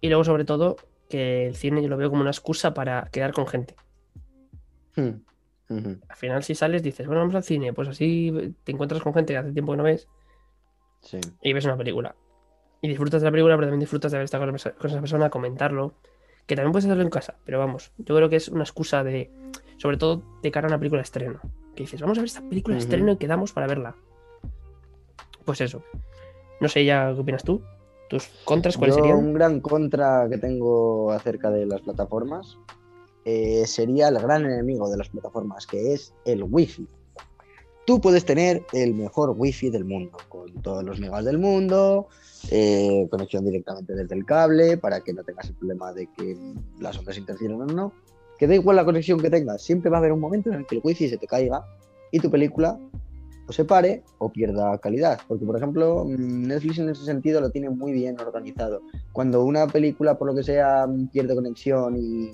[0.02, 0.76] Y luego sobre todo
[1.08, 3.74] que el cine yo lo veo como una excusa para quedar con gente.
[4.96, 5.22] Hmm.
[6.08, 9.32] Al final si sales dices, bueno, vamos al cine, pues así te encuentras con gente
[9.32, 10.08] que hace tiempo que no ves
[11.00, 11.18] Sí.
[11.42, 12.16] y ves una película.
[12.82, 15.94] Y disfrutas de la película, pero también disfrutas de haber estado con esa persona, comentarlo.
[16.46, 19.30] Que también puedes hacerlo en casa, pero vamos, yo creo que es una excusa de,
[19.76, 21.40] sobre todo de cara a una película de estreno.
[21.76, 22.84] Que dices, vamos a ver esta película de Ujú.
[22.90, 23.94] estreno y quedamos para verla.
[25.44, 25.82] Pues eso.
[26.60, 27.62] No sé ya qué opinas tú.
[28.08, 29.18] ¿Tus contras cuáles Yo, serían?
[29.18, 32.58] un gran contra que tengo acerca de las plataformas
[33.24, 36.88] eh, sería el gran enemigo de las plataformas, que es el wifi.
[37.90, 42.06] Tú puedes tener el mejor wifi del mundo, con todos los megas del mundo,
[42.48, 46.36] eh, conexión directamente desde el cable, para que no tengas el problema de que
[46.78, 47.92] las ondas interfieren o no.
[48.38, 50.66] Que da igual la conexión que tengas, siempre va a haber un momento en el
[50.66, 51.64] que el wifi se te caiga
[52.12, 52.78] y tu película
[53.48, 55.18] o se pare o pierda calidad.
[55.26, 58.82] Porque, por ejemplo, mm, Netflix en ese sentido lo tiene muy bien organizado.
[59.10, 62.30] Cuando una película, por lo que sea, pierde conexión y,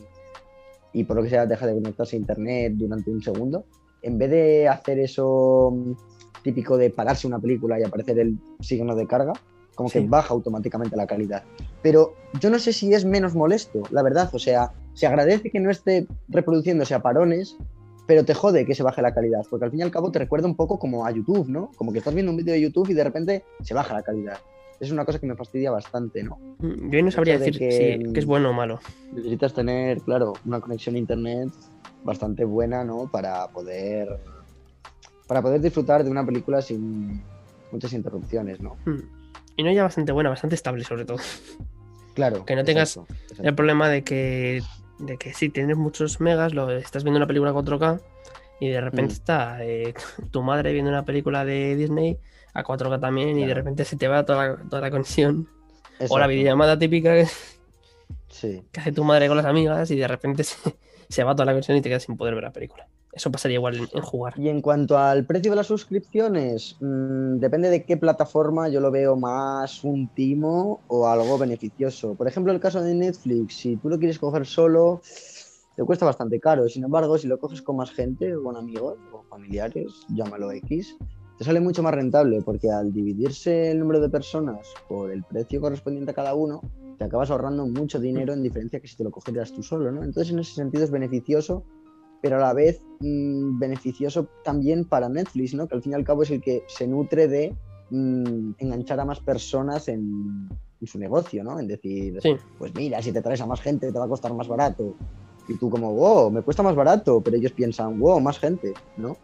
[0.93, 3.65] y por lo que sea deja de conectarse a internet durante un segundo,
[4.07, 5.93] en vez de hacer eso mm,
[6.43, 9.33] típico de pararse una película y aparecer el signo de carga,
[9.75, 10.07] como que Sí.
[10.07, 11.43] baja automáticamente la calidad.
[11.83, 14.31] Pero yo no sé si es menos molesto, la verdad.
[14.33, 17.57] O sea, se agradece que no esté reproduciéndose a parones,
[18.07, 20.21] pero te jode que se baje la calidad, porque al fin y al cabo te
[20.21, 21.71] recuerda un poco como a YouTube, ¿no?
[21.77, 24.39] Como que estás viendo un vídeo de YouTube y de repente se baja la calidad.
[24.81, 26.37] Es una cosa que me fastidia bastante, ¿no?
[26.59, 28.79] Mm, Yo no sabría de decir que, si- que es bueno o malo.
[29.13, 31.49] Necesitas tener, claro, una conexión a internet
[32.05, 33.11] bastante buena, ¿no?
[33.11, 34.09] Para poder
[35.27, 37.21] para poder disfrutar de una película sin
[37.73, 38.77] muchas interrupciones, ¿no?
[38.85, 39.01] Mm.
[39.57, 41.19] Y no ya bastante buena, bastante estable sobre todo.
[42.15, 42.45] Claro.
[42.45, 43.43] Que no tengas exacto, exacto.
[43.49, 44.63] El problema de que,
[45.01, 48.01] de que si tienes muchos megas, lo, estás viendo una película 4K
[48.61, 49.17] y de repente Mm.
[49.17, 49.95] está eh,
[50.31, 52.19] tu madre viendo una película de Disney
[52.59, 55.49] a 4K también y de repente se te va toda la, toda la conexión.
[56.09, 57.27] O la videollamada típica que,
[58.29, 58.63] Sí.
[58.71, 60.57] que hace tu madre con las amigas y de repente se,
[61.09, 62.87] se va toda la conexión y te quedas sin poder ver la película.
[63.13, 64.35] Eso pasaría igual en, en jugar.
[64.37, 68.91] Y en cuanto al precio de las suscripciones, mm, depende de qué plataforma yo lo
[68.91, 72.15] veo más un timo o algo beneficioso.
[72.15, 75.01] Por ejemplo, el caso de Netflix, si tú lo quieres coger solo,
[75.77, 76.69] te cuesta bastante caro.
[76.69, 80.95] Sin embargo, si lo coges con más gente o con amigos o familiares, llámalo X,
[81.39, 85.61] te sale mucho más rentable porque al dividirse el número de personas por el precio
[85.61, 86.61] correspondiente a cada uno,
[86.99, 90.03] te acabas ahorrando mucho dinero en diferencia que si te lo cogieras tú solo, ¿no?
[90.03, 91.63] Entonces, en ese sentido es beneficioso
[92.23, 95.69] pero a la vez mm, beneficioso también para Netflix, ¿no?
[95.69, 97.55] Que al fin y al cabo es el que se nutre de
[97.91, 100.49] mm, enganchar a más personas en,
[100.81, 101.61] en su negocio, ¿no?
[101.61, 102.35] En decir, Sí.
[102.59, 104.95] pues mira, si te traes a más gente te va a costar más barato.
[105.49, 109.17] Y tú como, wow, me cuesta más barato, pero ellos piensan, wow, más gente, ¿no?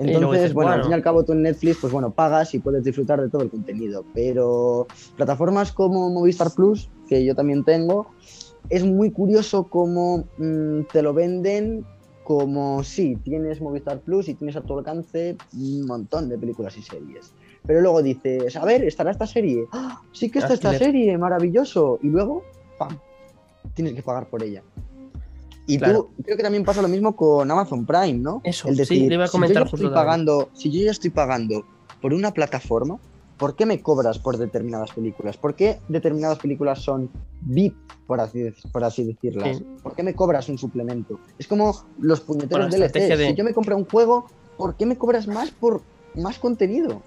[0.00, 2.58] Entonces, dices, bueno, al fin y al cabo tú en Netflix, pues bueno, pagas y
[2.58, 4.04] puedes disfrutar de todo el contenido.
[4.14, 4.86] Pero
[5.16, 8.06] plataformas como Movistar Plus, que yo también tengo,
[8.70, 11.84] es muy curioso cómo mm, te lo venden
[12.24, 16.82] como sí, tienes Movistar Plus y tienes a tu alcance un montón de películas y
[16.82, 17.34] series.
[17.66, 19.66] Pero luego dices, a ver, ¿estará esta serie?
[19.72, 20.00] ¡Ah!
[20.12, 21.98] Sí que está esta serie, maravilloso.
[22.02, 22.42] Y luego,
[22.78, 22.96] ¡pam!
[23.74, 24.62] Tienes que pagar por ella.
[25.70, 26.10] Y Claro.
[26.16, 28.40] tú, creo que también pasa lo mismo con Amazon Prime, ¿no?
[28.44, 30.90] Eso, El sí, decir, le iba a si yo ya estoy pagando, si yo ya
[30.90, 31.64] estoy pagando
[32.00, 32.98] por una plataforma,
[33.38, 35.36] ¿por qué me cobras por determinadas películas?
[35.36, 37.10] ¿Por qué determinadas películas son
[37.42, 39.58] VIP, por así, por así decirlas?
[39.58, 39.66] Sí.
[39.82, 41.20] ¿Por qué me cobras un suplemento?
[41.38, 44.26] Es como los puñeteros Bueno, estrategia de- Si yo me compro un juego,
[44.58, 45.82] ¿por qué me cobras más por
[46.16, 47.00] más contenido?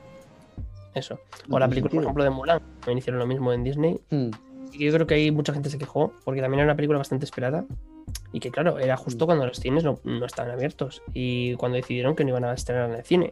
[0.95, 1.19] Eso.
[1.49, 2.59] O la película, por ejemplo, de Mulan.
[2.79, 3.99] También hicieron lo mismo en Disney.
[4.09, 4.29] Hmm,
[4.71, 7.25] Y yo creo que ahí mucha gente se quejó, porque también era una película bastante
[7.25, 7.65] esperada.
[8.33, 8.99] Y que, claro, era Mm.
[8.99, 11.01] justo cuando los cines no, no estaban abiertos.
[11.13, 13.31] Y cuando decidieron que no iban a estrenar en el cine.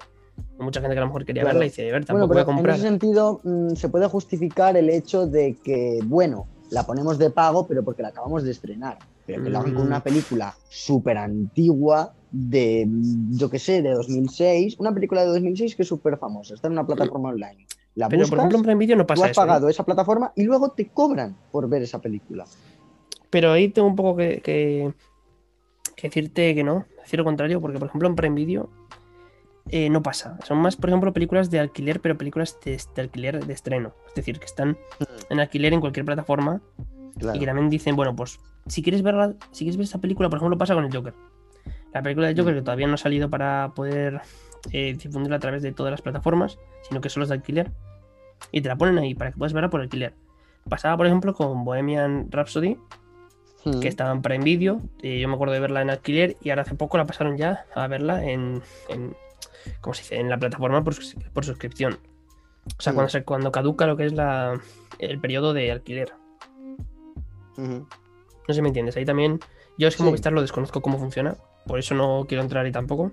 [0.60, 1.56] Mucha gente que a lo mejor quería Claro.
[1.56, 2.76] verla y dice, ver, Bueno, tampoco voy pero a comprar.
[2.76, 7.30] en ese sentido mm, se puede justificar el hecho de que, bueno, la ponemos de
[7.32, 8.98] pago, pero porque la acabamos de estrenar.
[9.26, 9.88] Pero que lo hagan con Mm.
[9.88, 14.76] una película súper antigua de, mm, yo qué sé, de 2006.
[14.80, 17.66] Una película de 2006 que es súper famosa, está en una plataforma online.
[17.96, 19.42] La Pero, por ejemplo, en Prime Video no tú pasa has eso.
[19.42, 19.46] ¿eh?
[19.46, 22.46] pagado esa plataforma y luego te cobran por ver esa película.
[23.32, 24.94] Pero ahí tengo un poco que, que-
[25.96, 28.70] que decirte que no, decir lo contrario, porque por ejemplo en Prime Video
[29.70, 30.38] eh, no pasa.
[30.44, 33.94] Son más, por ejemplo, películas de alquiler, pero películas de, de alquiler de estreno.
[34.10, 34.78] Es decir, que están
[35.30, 36.62] en alquiler en cualquier plataforma
[37.18, 37.36] Claro.
[37.36, 40.38] y que también dicen, bueno, pues si quieres verla, si quieres ver esta película, por
[40.38, 41.14] ejemplo, pasa con el Joker.
[41.94, 42.58] La película del Joker Mm.
[42.58, 44.22] que todavía no ha salido para poder
[44.72, 46.58] eh, difundirla a través de todas las plataformas,
[46.88, 47.72] sino que solo es de alquiler.
[48.52, 50.14] Y te la ponen ahí para que puedas verla por alquiler.
[50.70, 52.78] Pasaba, por ejemplo, con Bohemian Rhapsody,
[53.66, 53.80] Mm.
[53.80, 54.82] que estaba en Prime Video.
[55.04, 57.66] eh, yo me acuerdo de verla en alquiler y ahora hace poco la pasaron ya
[57.76, 59.16] a verla en, en
[59.82, 60.16] ¿cómo se dice?
[60.20, 60.96] En la plataforma por,
[61.34, 62.00] por suscripción.
[62.78, 62.96] O sea, Mm.
[62.96, 64.60] cuando, se- cuando caduca lo que es la,
[65.00, 66.14] el periodo de alquiler.
[67.58, 67.86] No
[68.48, 68.98] sé si me entiendes.
[68.98, 69.40] Ahí también,
[69.78, 70.08] yo es que Sí.
[70.08, 71.36] Movistar lo desconozco cómo funciona.
[71.68, 73.12] Por eso no quiero entrar ahí tampoco.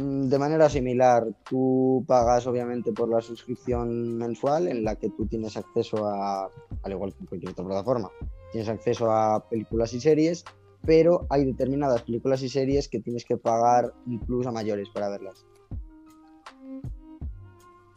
[0.00, 5.26] Mm, De manera similar, tú pagas obviamente por la suscripción mensual en la que tú
[5.26, 6.48] tienes acceso a,
[6.82, 8.10] al igual que cualquier otra plataforma,
[8.52, 10.44] tienes acceso a películas y series,
[10.84, 15.08] pero hay determinadas películas y series que tienes que pagar un plus a mayores para
[15.08, 15.44] verlas.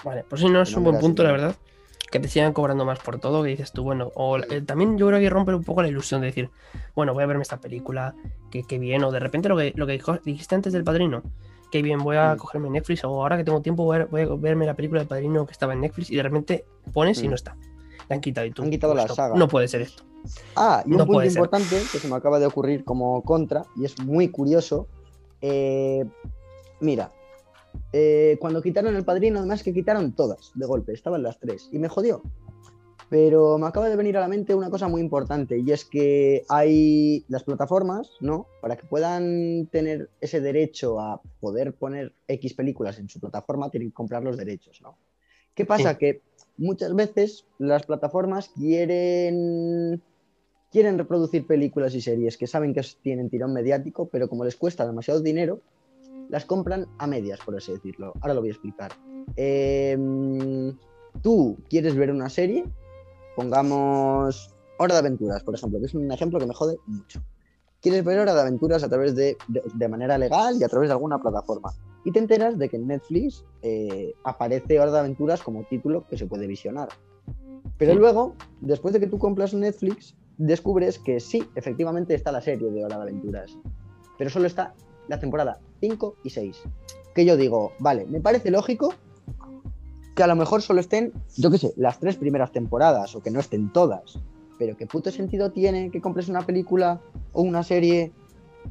[0.03, 1.55] Vale, pues si no es un buen punto, la verdad.
[2.11, 5.05] Que te sigan cobrando más por todo, que dices tú, bueno, o eh, también yo
[5.07, 6.49] creo que rompe un poco la ilusión de decir,
[6.95, 8.15] bueno, voy a verme esta película,
[8.49, 11.21] que, que bien, o de repente lo que, lo que dijiste antes del padrino,
[11.71, 12.37] que bien, voy a Mm.
[12.39, 15.07] cogerme Netflix, o ahora que tengo tiempo voy a, voy a verme la película del
[15.07, 17.29] padrino que estaba en Netflix, y de repente pones y Mm.
[17.29, 17.55] no está.
[18.09, 18.63] La han quitado y tú.
[18.63, 19.35] Han quitado pues la no, saga.
[19.35, 20.03] No puede ser esto.
[20.55, 21.37] Ah, y un No punto puede ser.
[21.37, 24.87] importante que se me acaba de ocurrir como contra, y es muy curioso.
[25.41, 26.03] eh,
[26.81, 27.11] mira,
[27.93, 31.79] eh, cuando quitaron el padrino, además que quitaron todas de golpe, estaban las tres, y
[31.79, 32.21] me jodió.
[33.09, 36.43] Pero me acaba de venir a la mente una cosa muy importante, y es que
[36.49, 38.47] hay las plataformas, ¿no?
[38.61, 43.89] Para que puedan tener ese derecho a poder poner X películas en su plataforma, tienen
[43.89, 44.97] que comprar los derechos, ¿no?
[45.55, 45.91] ¿Qué pasa?
[45.93, 45.97] Sí.
[45.97, 46.21] Que
[46.59, 50.01] muchas veces las plataformas quieren
[50.71, 54.85] quieren reproducir películas y series que saben que tienen tirón mediático, pero como les cuesta
[54.85, 55.61] demasiado dinero,
[56.29, 58.13] las compran a medias, por así decirlo.
[58.21, 58.91] Ahora lo voy a explicar.
[59.35, 60.77] Em,
[61.23, 62.65] tú quieres ver una serie,
[63.35, 67.21] pongamos Hora de Aventuras, por ejemplo, que es un ejemplo que me jode mucho.
[67.81, 70.89] Quieres ver Hora de Aventuras a través de, de, de manera legal y a través
[70.89, 71.73] de alguna plataforma.
[72.05, 76.17] Y te enteras de que en Netflix eh, aparece Hora de Aventuras como título que
[76.17, 76.89] se puede visionar.
[77.77, 82.71] Pero luego, después de que tú compras Netflix, descubres que sí, efectivamente está la serie
[82.71, 83.57] de Hora de Aventuras.
[84.17, 84.73] Pero solo está
[85.07, 86.61] la temporada 5 y 6.
[87.13, 88.93] Que yo digo, vale, me parece lógico
[90.15, 93.31] que a lo mejor solo estén, yo qué sé, las tres primeras temporadas o que
[93.31, 94.19] no estén todas.
[94.57, 96.99] Pero ¿qué puto sentido tiene que compres una película
[97.31, 98.11] o una serie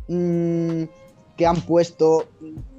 [0.09, 0.83] mm,
[1.39, 2.27] que han puesto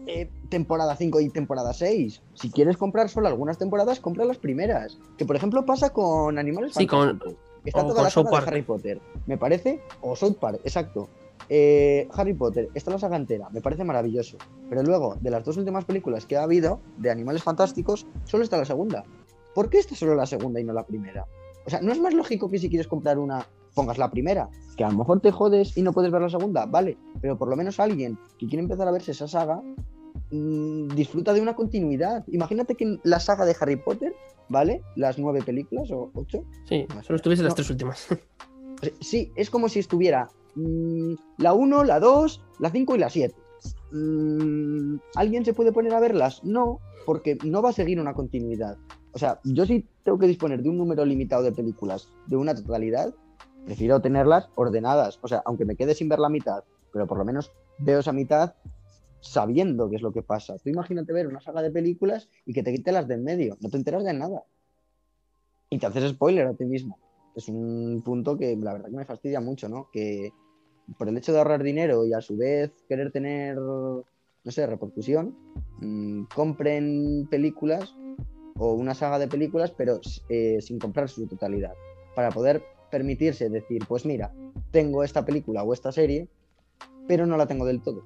[0.06, 2.22] eh, temporada 5 y temporada 6?
[2.36, 5.00] Si quieres comprar solo algunas temporadas, compra las primeras.
[5.18, 7.36] Que por ejemplo pasa con Animales Sí, con- Fantásticos.
[7.66, 8.48] Está o toda con la saga de.
[8.48, 9.02] Harry Potter.
[9.26, 9.82] Me parece.
[10.02, 11.10] O South Park, exacto.
[11.50, 14.38] Eh, Harry Potter, está la saga entera, me parece maravilloso.
[14.70, 18.58] Pero luego, de las dos últimas películas que ha habido de Animales Fantásticos, solo está
[18.58, 19.04] la segunda.
[19.56, 21.26] ¿Por qué está solo la segunda y no la primera?
[21.66, 24.50] O sea, ¿no es más lógico que si quieres comprar una, pongas la primera?
[24.78, 26.98] Que a lo mejor te jodes y no puedes ver la segunda, vale.
[27.22, 29.62] Pero por lo menos alguien que quiere empezar a verse esa saga,
[30.32, 32.24] mm, disfruta de una continuidad.
[32.28, 34.14] Imagínate que la saga de Harry Potter,
[34.50, 34.82] ¿vale?
[34.96, 38.08] Las nueve películas o ocho, Sí, solo estuviese las tres últimas.
[39.02, 43.36] Sí, es como si estuviera mm, la 1, la 2, la 5 y la 7.
[43.92, 46.44] Mm, ¿Alguien se puede poner a verlas?
[46.44, 48.78] No, porque no va a seguir una continuidad.
[49.14, 52.54] O sea, yo sí tengo que disponer de un número limitado de películas de una
[52.54, 53.14] totalidad,
[53.70, 55.20] prefiero tenerlas ordenadas.
[55.22, 58.14] O sea, aunque me quede sin ver la mitad, pero por lo menos veo esa
[58.14, 58.56] mitad
[59.22, 60.58] sabiendo qué es lo que pasa.
[60.58, 63.70] Tú imagínate ver una saga de películas y que te quite las de medio, no
[63.70, 64.44] te enteras de nada.
[65.70, 66.98] Y te haces spoiler a ti mismo
[67.36, 69.90] es un punto que la verdad que me fastidia mucho, ¿no?
[69.92, 70.32] Que
[70.98, 74.04] por el hecho de ahorrar dinero y a su vez querer tener, no
[74.46, 75.36] sé, repercusión,
[75.80, 77.96] mmm, compren películas
[78.58, 80.00] o una saga de películas, pero
[80.30, 81.74] eh, sin comprar su totalidad,
[82.16, 84.32] para poder permitirse decir, pues mira,
[84.72, 86.28] tengo esta película o esta serie,
[87.08, 88.04] pero no la tengo del todo,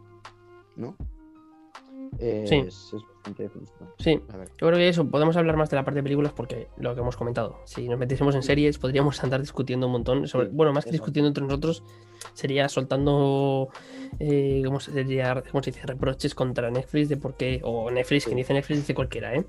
[0.75, 0.95] ¿no?
[2.19, 2.55] Eh, Sí.
[2.57, 3.49] Es, es bastante.
[3.97, 6.93] Sí, yo creo que eso, podemos hablar más de la parte de películas porque lo
[6.93, 10.51] que hemos comentado, si nos metiésemos en series podríamos andar discutiendo un montón, sobre, Sí,
[10.55, 10.97] bueno, más que eso.
[10.97, 11.83] discutiendo entre nosotros,
[12.33, 13.69] sería soltando,
[14.19, 15.87] eh, ¿cómo, se diría, cómo se dice?
[15.87, 18.27] Reproches contra Netflix de por qué, o Netflix, Sí.
[18.29, 19.39] quien dice Netflix dice cualquiera, ¿eh?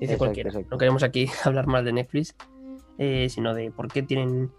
[0.00, 0.50] Dice Exacto, cualquiera.
[0.50, 0.68] exacto.
[0.72, 2.34] No queremos aquí hablar más de Netflix,
[2.98, 4.50] eh, sino de por qué tienen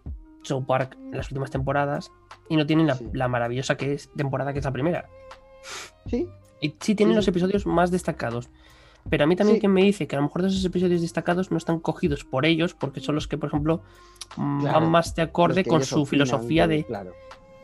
[0.42, 2.12] South Park en las últimas temporadas
[2.50, 3.08] y no tienen la, Sí.
[3.14, 5.08] la maravillosa que es temporada que es la primera.
[6.08, 6.28] Sí,
[6.62, 8.50] Y sí tienen Sí, los episodios más destacados.
[9.10, 9.60] Pero a mí también Sí.
[9.62, 12.46] quien me dice que a lo mejor de esos episodios destacados no están cogidos por
[12.46, 13.82] ellos, porque son los que, por ejemplo,
[14.36, 16.84] mm, Claro, van más de acorde con su opinan, filosofía de...
[16.84, 17.14] Claro.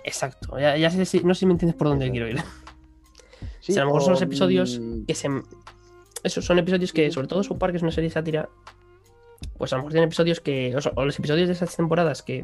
[0.05, 2.25] Exacto, ya, ya sé si, no sé si me entiendes por dónde Exacto.
[2.25, 2.43] quiero ir.
[3.59, 5.27] Sí, si a lo mejor son los episodios mm, que se.
[6.23, 8.47] Esos son episodios que, sobre todo, South Park es una serie sátira.
[9.57, 10.75] Pues a lo mejor tienen episodios que.
[10.75, 12.43] O, sea, o los episodios de esas temporadas que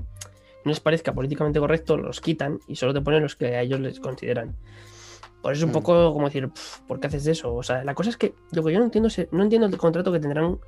[0.64, 3.80] no les parezca políticamente correcto, los quitan y solo te ponen los que a ellos
[3.80, 4.55] les consideran.
[5.41, 5.74] Por eso es un Mm.
[5.74, 7.53] poco como decir, "Pf, ¿por qué haces eso?
[7.55, 9.78] O sea, la cosa es que lo que yo no entiendo es, no entiendo el
[9.78, 10.59] contrato que tendrán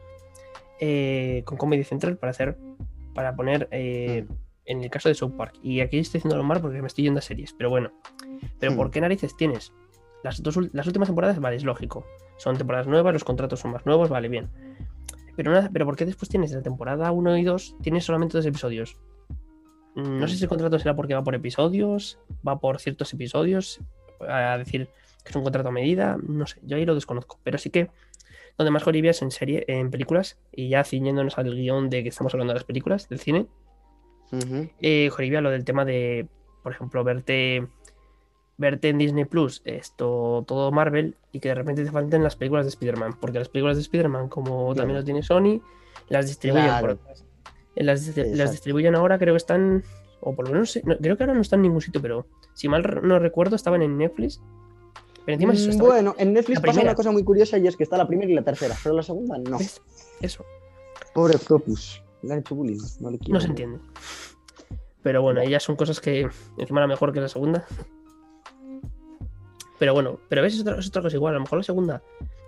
[0.79, 2.57] eh, con Comedy Central para hacer,
[3.13, 4.33] para poner eh, Mm.
[4.65, 5.53] en el caso de South Park.
[5.61, 7.91] Y aquí estoy haciendo lo mal porque me estoy yendo a series, pero bueno.
[8.59, 8.75] Pero Mm.
[8.75, 9.71] ¿por qué narices tienes?
[10.23, 12.05] Las, dos, las últimas temporadas, vale, es lógico.
[12.37, 14.49] Son temporadas nuevas, los contratos son más nuevos, vale, bien.
[15.35, 18.37] Pero, nada, pero ¿por qué después tienes de la temporada 1 y 2, tienes solamente
[18.37, 18.97] dos episodios?
[19.95, 23.79] Mm, No sé si el contrato será porque va por episodios, va por ciertos episodios,
[24.27, 24.89] a decir
[25.23, 27.39] que es un contrato a medida, no sé, yo ahí lo desconozco.
[27.43, 27.89] Pero sí que
[28.57, 32.09] donde más Joribia es en serie, en películas, y ya ciñéndonos al guion de que
[32.09, 33.47] estamos hablando de las películas, del cine,
[34.31, 36.27] ujú, eh, Joribia, lo del tema de,
[36.61, 37.67] por ejemplo, verte
[38.57, 42.65] verte en Disney Plus esto todo Marvel y que de repente te falten las películas
[42.65, 45.61] de Spider-Man, porque las películas de Spider-Man, como también lo tiene Sony,
[46.09, 46.81] las distribuyen Claro.
[46.81, 47.25] por otras.
[47.75, 49.83] Eh, Las, las distribuyen ahora, creo que están,
[50.21, 52.67] o por lo menos, no- creo que ahora no están en ningún sitio, pero si
[52.69, 54.39] mal no recuerdo, estaban en Netflix.
[55.25, 56.91] Pero encima es eso, Mm, Bueno, en Netflix la pasa primera.
[56.91, 59.01] una cosa muy curiosa y es que está la primera y la tercera, pero la
[59.03, 59.57] segunda no.
[59.57, 59.81] ¿ves?
[60.21, 60.45] Eso,
[61.15, 62.03] Pobre Octopus.
[62.21, 62.77] Le han hecho bullying.
[62.99, 63.33] No, le quiero.
[63.33, 63.79] no se entiende.
[65.01, 66.27] Pero bueno, ellas son cosas que
[66.57, 67.65] encima era mejor que la segunda.
[69.79, 71.33] Pero bueno, pero ves, es otra, es otra cosa igual.
[71.33, 72.03] A lo mejor la segunda,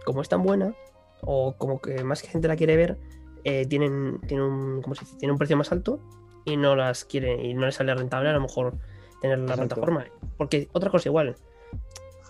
[0.06, 0.74] como es tan buena,
[1.22, 2.98] o como que más gente la quiere ver,
[3.44, 5.18] eh, tienen, tienen, un, ¿cómo se dice?
[5.18, 6.00] Tienen un precio más alto
[6.46, 8.76] y no las quiere, y no les sale rentable a lo mejor
[9.22, 9.76] tener la Exacto.
[9.76, 10.06] plataforma.
[10.38, 11.36] Porque otra cosa igual,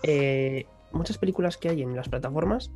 [0.02, 2.70] eh, muchas películas que hay en las plataformas,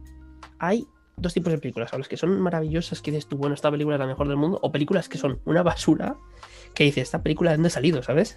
[0.58, 3.70] hay dos tipos de películas, o las que son maravillosas, que dices tú, bueno, esta
[3.70, 6.16] película es la mejor del mundo, o películas que son una basura,
[6.74, 8.36] que dices, esta película de dónde ha salido, ¿sabes?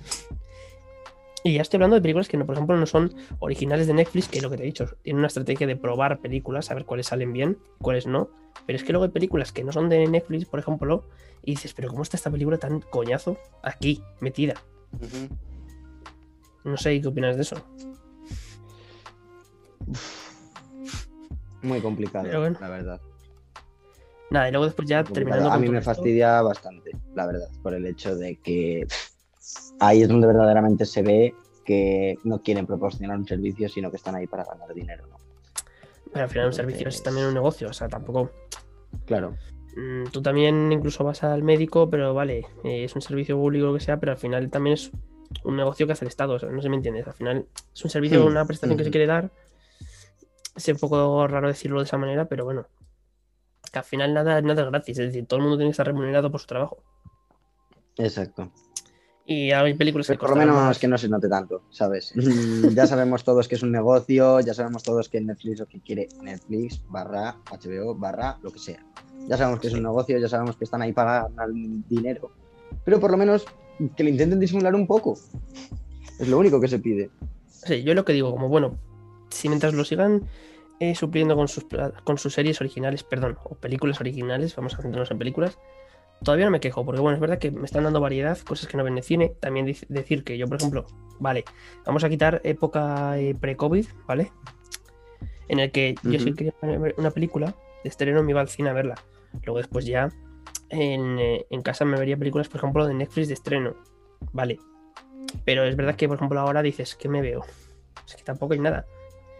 [1.44, 4.30] Y ya estoy hablando de películas que, no, por ejemplo, no son originales de Netflix,
[4.30, 7.08] que lo que te he dicho, tienen una estrategia de probar películas, a ver cuáles
[7.08, 8.30] salen bien, cuáles no.
[8.66, 11.04] Pero es que luego hay películas que no son de Netflix, por ejemplo,
[11.44, 14.54] y dices, pero ¿cómo está esta película tan coñazo aquí, metida?
[16.64, 17.58] No sé qué opinas de eso.
[21.62, 22.58] Muy complicado, bueno.
[22.60, 23.02] la verdad.
[24.30, 27.74] Nada, y luego después ya terminando A mí me esto- fastidia bastante, la verdad, por
[27.74, 28.88] el hecho de que
[29.80, 31.36] ahí es donde verdaderamente se ve
[31.66, 35.18] que no quieren proporcionar un servicio, sino que están ahí para ganar dinero, ¿no?
[36.12, 38.30] Pero al final un servicio es también un negocio, o sea, tampoco.
[39.06, 39.36] Claro,
[39.76, 43.74] Mm, Tú también incluso vas al médico, pero vale, eh, es un servicio público lo
[43.74, 44.92] que sea, pero al final también es
[45.44, 47.08] un negocio que hace el Estado, o sea, no sé si me entiendes.
[47.08, 49.32] Al final es un servicio, una prestación que se quiere dar.
[50.56, 52.68] Es un poco raro decirlo de esa manera, pero bueno.
[53.72, 55.88] Que al final nada, nada es gratis, es decir, todo el mundo tiene que estar
[55.88, 56.84] remunerado por su trabajo.
[57.98, 58.52] exacto.
[59.26, 60.80] Y hay películas que por lo menos más.
[60.80, 62.14] que no se note tanto, ¿sabes?
[62.16, 65.80] Mm, ya sabemos todos que es un negocio, ya sabemos todos que Netflix lo que
[65.80, 68.84] quiere Netflix barra HBO barra lo que sea.
[69.30, 71.50] Ya sabemos que es un negocio, ya sabemos que están ahí para ganar
[71.90, 72.32] dinero.
[72.84, 73.46] Pero por lo menos
[73.96, 75.18] que lo intenten disimular un poco.
[76.20, 77.10] Es lo único que se pide.
[77.48, 78.78] Sí, yo lo que digo, como bueno,
[79.30, 80.28] si mientras lo sigan
[80.80, 81.66] eh, supliendo con sus,
[82.04, 85.58] con sus series originales, perdón, o películas originales, vamos a centrarnos en películas,
[86.24, 88.78] todavía no me quejo, porque bueno, es verdad que me están dando variedad, cosas que
[88.78, 89.34] no ven de cine.
[89.40, 90.86] También decir que yo, por ejemplo,
[91.20, 91.44] vale,
[91.86, 94.32] vamos a quitar época eh, pre-COVID, ¿vale?
[95.48, 97.54] En el que yo sí quería ver una película
[97.84, 98.96] de estreno, me iba al cine a verla.
[99.44, 100.10] Luego después ya
[100.70, 103.76] en, eh, en casa me vería películas, por ejemplo, de Netflix de estreno,
[104.32, 104.60] ¿vale?
[105.46, 107.44] Pero es verdad que, por ejemplo, ahora dices, ¿qué me veo?
[108.08, 108.86] Es que tampoco hay nada.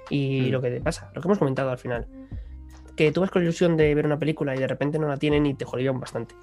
[0.10, 0.52] Y Hmm.
[0.52, 2.08] lo que te pasa, lo que hemos comentado al final,
[2.96, 5.46] que tú vas con ilusión de ver una película y de repente no la tienen
[5.46, 6.36] y te jodían bastante.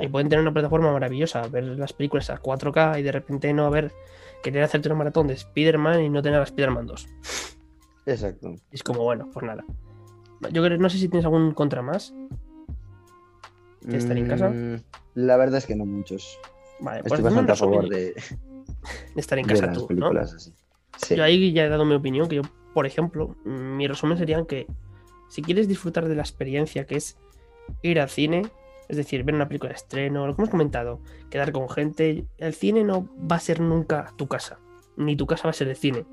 [0.00, 3.66] Y pueden tener una plataforma maravillosa, ver las películas a 4K y de repente no
[3.66, 3.92] haber,
[4.42, 7.08] querer hacerte una maratón de Spider-Man y no tener a Spider-Man 2.
[8.06, 8.50] Exacto.
[8.70, 9.64] Y es como, bueno, pues nada.
[10.52, 12.14] Yo creo, no sé si tienes algún contra más.
[13.80, 14.50] ¿De estar en casa?
[14.50, 14.82] Mm,
[15.14, 16.38] La verdad es que no muchos.
[16.80, 18.14] Vale, pues Estoy un bastante a favor de,
[19.14, 19.86] de estar en de casa las tú, ¿no?
[19.88, 20.52] películas así.
[20.98, 21.16] Sí.
[21.16, 22.42] Yo ahí ya he dado mi opinión, que yo,
[22.74, 24.66] por ejemplo, mm, mi resumen sería que
[25.28, 27.16] si quieres disfrutar de la experiencia que es
[27.82, 28.42] ir al cine,
[28.90, 32.52] es decir, ver una película de estreno, lo que hemos comentado, quedar con gente, el
[32.54, 34.58] cine no va a ser nunca tu casa,
[34.96, 36.04] ni tu casa va a ser el cine.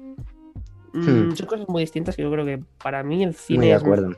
[0.94, 1.36] Mm, Hmm.
[1.36, 3.82] Son cosas muy distintas que yo creo que para mí el Muy cine de es,
[3.82, 4.12] acuerdo.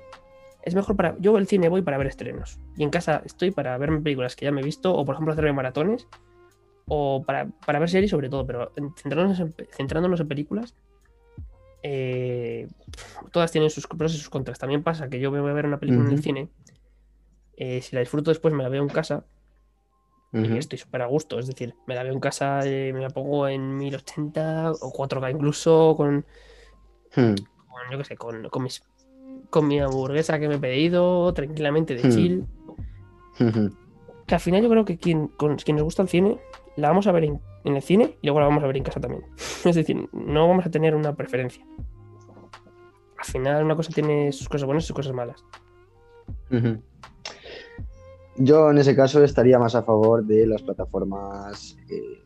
[0.61, 1.15] es mejor para...
[1.19, 4.45] Yo al cine voy para ver estrenos y en casa estoy para verme películas que
[4.45, 6.07] ya me he visto o por ejemplo hacerme maratones
[6.87, 10.73] o para, para ver series sobre todo, pero en- centrándonos en, centrándonos en películas,
[11.83, 12.67] eh,
[13.31, 14.59] todas tienen sus pros y sus contras.
[14.59, 16.49] También pasa que yo me voy a ver una película en el cine,
[17.59, 19.25] eh, si la disfruto después me la veo en casa
[20.31, 21.37] y estoy súper a gusto.
[21.39, 25.31] Es decir, me la veo en casa, eh, me la pongo en 1080 o 4K
[25.31, 26.25] incluso, con
[27.15, 27.33] Hmm,
[27.67, 28.83] con, yo qué sé, con, con mis-
[29.49, 32.11] con mi hamburguesa que me he pedido, tranquilamente de Hmm.
[32.11, 32.45] chill.
[34.27, 36.39] Que al final yo creo que quien, con, quien nos gusta el cine,
[36.75, 38.83] la vamos a ver en, en el cine y luego la vamos a ver en
[38.83, 39.23] casa también.
[39.65, 41.65] Es decir, no vamos a tener una preferencia.
[43.17, 45.43] Al final una cosa tiene sus cosas buenas y sus cosas malas.
[46.51, 46.81] Ujú.
[48.41, 52.23] Yo en ese caso estaría más a favor de las plataformas eh,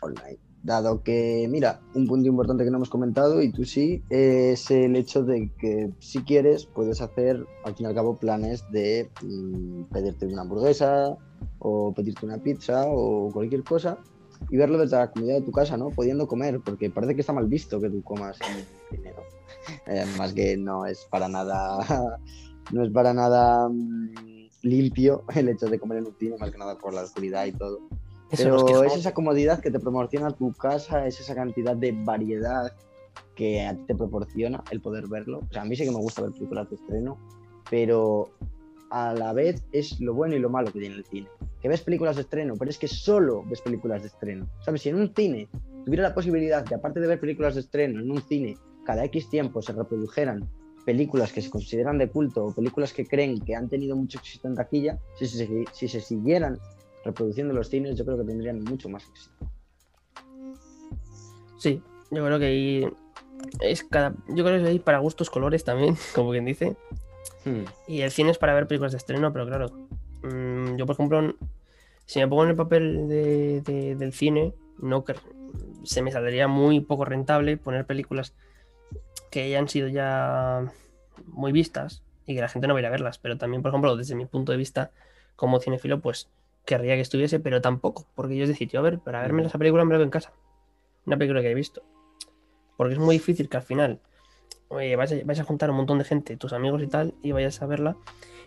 [0.00, 4.70] online, dado que, mira, un punto importante que no hemos comentado y tú sí, es
[4.70, 9.10] el hecho de que si quieres puedes hacer al fin y al cabo planes de
[9.22, 11.18] mm, pedirte una hamburguesa
[11.58, 13.98] o pedirte una pizza o cualquier cosa
[14.50, 15.90] y verlo desde la comunidad de tu casa, ¿no?
[15.90, 18.38] Pudiendo comer, porque parece que está mal visto que tú comas
[18.90, 19.22] cine, ¿no?
[19.86, 22.18] Eh, que no es para nada
[22.72, 26.58] no es para nada mm, limpio el hecho de comer en un cine, más que
[26.58, 27.80] nada por la oscuridad y todo.
[28.30, 32.72] Eso Pero es esa comodidad que te proporciona tu casa, es esa cantidad de variedad
[33.34, 35.40] que a ti te proporciona el poder verlo.
[35.40, 37.18] O sea, a mí sí que me gusta ver películas de estreno,
[37.70, 38.30] pero
[38.90, 41.28] a la vez es lo bueno y lo malo que tiene el cine.
[41.60, 44.48] Que ves películas de estreno, pero es que solo ves películas de estreno.
[44.60, 44.82] ¿Sabes?
[44.82, 45.48] Si en un cine
[45.84, 49.28] tuviera la posibilidad de, aparte de ver películas de estreno, en un cine, cada X
[49.28, 50.48] tiempo se reprodujeran
[50.84, 54.48] películas que se consideran de culto o películas que creen que han tenido mucho éxito
[54.48, 56.58] en taquilla, si se, si se siguieran
[57.04, 59.50] reproduciendo en los cines, yo creo que tendrían mucho más éxito.
[61.58, 61.80] Sí,
[62.10, 62.86] yo creo que ahí
[63.60, 64.14] es cada.
[64.28, 66.76] Yo creo que hay para gustos colores también, como quien dice.
[67.44, 67.64] Hmm.
[67.86, 69.70] Y el cine es para ver películas de estreno, pero claro,
[70.22, 71.34] mm, yo por ejemplo,
[72.06, 75.04] si me pongo en el papel de- de- del cine, no
[75.84, 78.34] se me saldría muy poco rentable poner películas
[79.30, 80.72] que hayan sido ya
[81.26, 83.18] muy vistas y que la gente no va a ir a verlas.
[83.18, 84.90] Pero también, por ejemplo, desde mi punto de vista
[85.36, 86.28] como cinefilo, pues
[86.64, 89.46] querría que estuviese, pero tampoco, porque yo es decir, yo a ver, para verme Mm.
[89.46, 90.32] esa película me la veo en casa,
[91.06, 91.82] una película que he visto.
[92.76, 94.00] Porque es muy difícil que al final
[94.68, 97.32] oye, vais, a, vais a juntar un montón de gente, tus amigos y tal, y
[97.32, 97.96] vayas a verla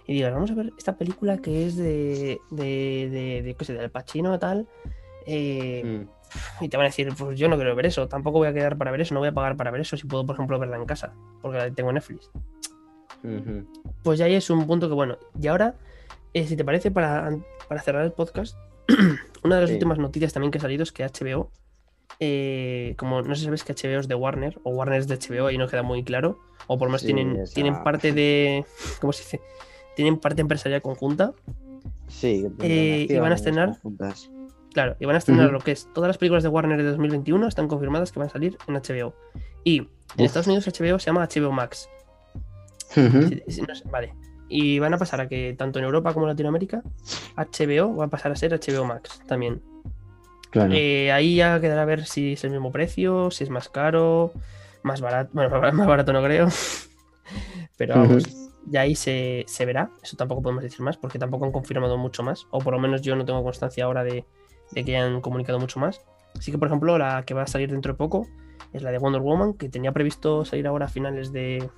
[0.07, 3.73] y digas, vamos a ver esta película que es de, de, de, de, qué sé,
[3.73, 4.67] del Pacino y tal,
[5.27, 6.09] eh, Hmm.
[6.61, 8.77] Y te van a decir, pues yo no quiero ver eso, tampoco voy a quedar
[8.77, 10.77] para ver eso, no voy a pagar para ver eso si puedo, por ejemplo, verla
[10.77, 12.29] en casa, porque la tengo en Netflix.
[14.03, 15.75] Pues ya ahí es un punto que, bueno, y ahora,
[16.33, 17.36] eh, si te parece, para,
[17.67, 18.55] para cerrar el podcast,
[19.43, 19.75] una de las Sí.
[19.75, 21.49] últimas noticias también que ha salido es que HBO,
[22.19, 25.17] eh, como no sé si sabes que HBO es de Warner, o Warner es de
[25.17, 28.11] HBO, y no queda muy claro, o por lo menos Sí, tienen, esa- tienen parte
[28.11, 28.63] de,
[29.01, 29.41] ¿cómo se dice?
[29.95, 31.33] Tienen parte empresarial conjunta,
[32.07, 33.77] Sí, Eh, y van a estrenar-.
[34.76, 37.47] Claro, y van a estrenar lo que es todas las películas de Warner de 2021
[37.47, 39.15] están confirmadas que van a salir en HBO.
[39.63, 39.86] Y en
[40.17, 40.26] Uf.
[40.26, 41.89] Estados Unidos HBO se llama HBO Max.
[42.97, 44.13] No sé, vale.
[44.49, 46.84] Y van a pasar a que tanto en Europa como en Latinoamérica,
[47.38, 49.61] HBO va a pasar a ser HBO Max también.
[50.51, 50.73] Claro.
[50.73, 54.34] Eh, ahí ya quedará a ver si es el mismo precio, si es más caro,
[54.84, 55.30] más barato.
[55.32, 56.49] Bueno, más barato no creo.
[57.78, 58.26] Pero vamos,
[58.65, 59.89] ya ahí se, se verá.
[60.03, 62.45] Eso tampoco podemos decir más, porque tampoco han confirmado mucho más.
[62.51, 64.26] O por lo menos yo no tengo constancia ahora de,
[64.72, 66.01] de que hayan comunicado mucho más.
[66.38, 68.28] Así que, por ejemplo, la que va a salir dentro de poco
[68.74, 71.70] es la de Wonder Woman, que tenía previsto salir ahora a finales de,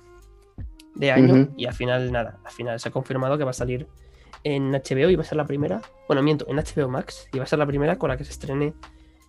[0.94, 1.48] de año.
[1.56, 3.86] Y al final, nada, al final se ha confirmado que va a salir
[4.44, 5.80] en HBO y va a ser la primera.
[6.06, 7.28] Bueno, miento, en HBO Max.
[7.32, 8.74] Y va a ser la primera con la que se estrene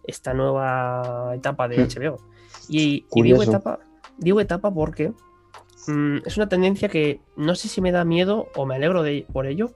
[0.04, 1.88] esta nueva etapa de Hmm.
[1.88, 2.20] HBO.
[2.68, 3.80] Y, y digo etapa,
[4.18, 5.14] digo etapa porque
[5.88, 9.26] mm, es una tendencia que no sé si me da miedo o me alegro de,
[9.32, 9.72] por ello,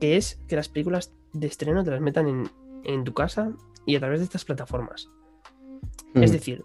[0.00, 2.50] que es que las películas de estreno te las metan en,
[2.84, 3.52] en tu casa
[3.86, 5.10] y a través de estas plataformas.
[6.14, 6.32] Es Mm.
[6.32, 6.64] decir,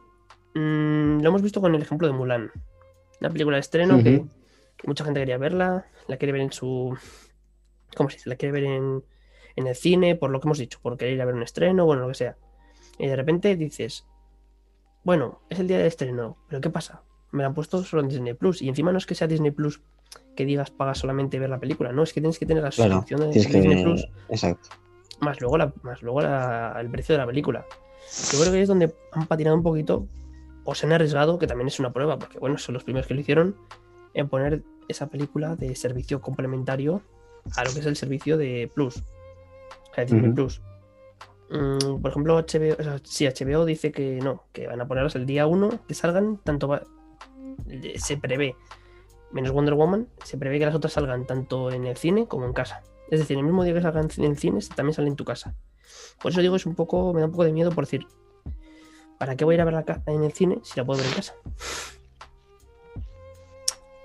[0.53, 2.51] mm, lo hemos visto con el ejemplo de Mulan.
[3.22, 4.26] Una película de estreno que
[4.86, 6.97] mucha gente quería verla, la quiere ver en su...
[7.95, 8.30] ¿Cómo se dice?
[8.30, 9.03] La quiere ver en,
[9.55, 11.86] en el cine, por lo que hemos dicho, por querer ir a ver un estreno,
[11.86, 12.37] bueno, lo que sea.
[12.97, 14.05] Y de repente dices,
[15.04, 17.04] bueno, es el día de estreno, pero ¿qué pasa?
[17.32, 18.62] Me la han puesto solo en Disney Plus.
[18.62, 19.82] Y encima no es que sea Disney Plus
[20.36, 23.21] que digas pagas solamente ver la película, no, es que tienes que tener la suscripción
[23.21, 23.83] de, Disney que...
[23.83, 24.70] Plus Exacto.
[25.21, 27.66] Más luego, la, más luego la- el precio de la película.
[28.32, 30.08] Yo creo que es donde han patinado un poquito
[30.63, 33.13] o se han arriesgado, que también es una prueba, porque bueno, son los primeros que
[33.13, 33.55] lo hicieron,
[34.13, 37.01] en poner esa película de servicio complementario
[37.55, 39.04] a lo que es el servicio de Plus.
[40.28, 40.36] Ujú.
[40.36, 40.62] Plus.
[41.50, 45.16] Mm, por ejemplo, HBO, o sea, sí, HBO dice que no, que van a ponerlas
[45.16, 46.82] el día 1 que salgan, tanto va-
[47.97, 48.55] se prevé,
[49.32, 52.54] menos Wonder Woman, se prevé que las otras salgan tanto en el cine como en
[52.54, 52.82] casa.
[53.10, 55.56] Es decir, el mismo día que salgan en el cine, también sale en tu casa.
[56.22, 58.06] Por eso digo, es un poco, me da un poco de miedo por decir,
[59.20, 61.16] ¿para qué voy a ir a verla en el cine si la puedo ver en
[61.16, 61.34] casa?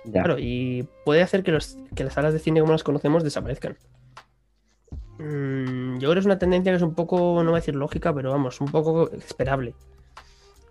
[0.03, 0.23] Ya.
[0.23, 3.77] Claro, y puede hacer que, los, que las salas de cine como las conocemos desaparezcan.
[5.19, 7.75] Mm, yo creo que es una tendencia que es un poco, no voy a decir
[7.75, 9.75] lógica, pero vamos, un poco esperable.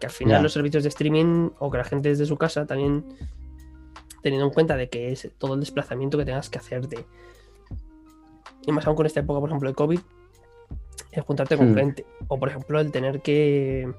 [0.00, 0.42] Que al final Ya.
[0.42, 3.04] los servicios de streaming o que la gente desde su casa también
[4.22, 7.04] teniendo en cuenta de que es todo el desplazamiento que tengas que hacer de...
[8.66, 10.00] Y más aún con esta época, por ejemplo, de COVID,
[11.12, 11.76] el juntarte con Hmm.
[11.76, 12.06] gente.
[12.28, 13.90] O por ejemplo, el tener que...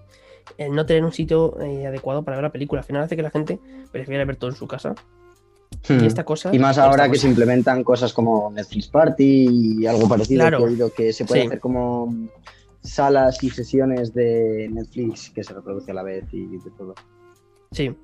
[0.57, 2.81] El no tener un sitio eh, adecuado para ver la película.
[2.81, 3.59] Al final hace que la gente
[3.91, 4.95] prefiera ver todo en su casa.
[5.88, 6.03] Hmm.
[6.03, 6.53] Y esta cosa...
[6.53, 9.47] Y más ahora que cosa- se implementan cosas como Netflix Party
[9.81, 10.65] y algo parecido Claro.
[10.95, 11.47] que se puede Sí.
[11.47, 12.13] hacer como
[12.81, 16.95] salas y sesiones de Netflix que se reproduce a la vez y de todo.
[17.71, 17.95] Sí.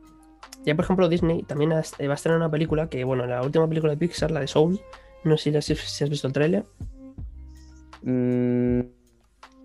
[0.66, 3.92] Ya por ejemplo Disney también va a estrenar una película que, bueno, la última película
[3.94, 4.80] de Pixar, la de Soul,
[5.28, 5.74] no sé si,
[6.04, 6.66] has visto el tráiler.
[8.04, 8.80] Mm,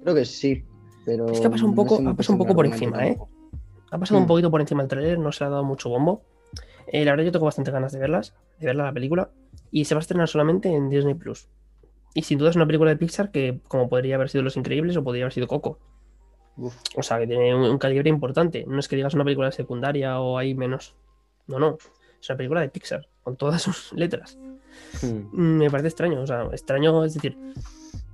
[0.03, 0.65] creo que sí,
[1.05, 3.19] pero Es que ha pasado un poco- ha pasado un poco por el encima, ¿eh?
[3.91, 6.23] Ha pasado un poquito por encima del tráiler, no se le ha dado mucho bombo.
[6.87, 9.31] Eh, la verdad yo tengo bastante ganas de verlas, de verla la película.
[9.71, 11.49] Y se va a estrenar solamente en Disney Plus.
[12.15, 14.97] Y sin duda es una película de Pixar que como podría haber sido Los Increíbles
[14.97, 15.79] o podría haber sido Coco.
[16.57, 16.75] Uf.
[16.97, 18.65] O sea, que tiene un, un calibre importante.
[18.67, 20.95] No es que digas una película secundaria o hay menos.
[21.47, 21.77] No, no.
[22.21, 24.39] Es una película de Pixar, con todas sus letras.
[25.03, 25.29] Hmm.
[25.33, 27.37] Mm, Me parece extraño, o sea, extraño, es decir,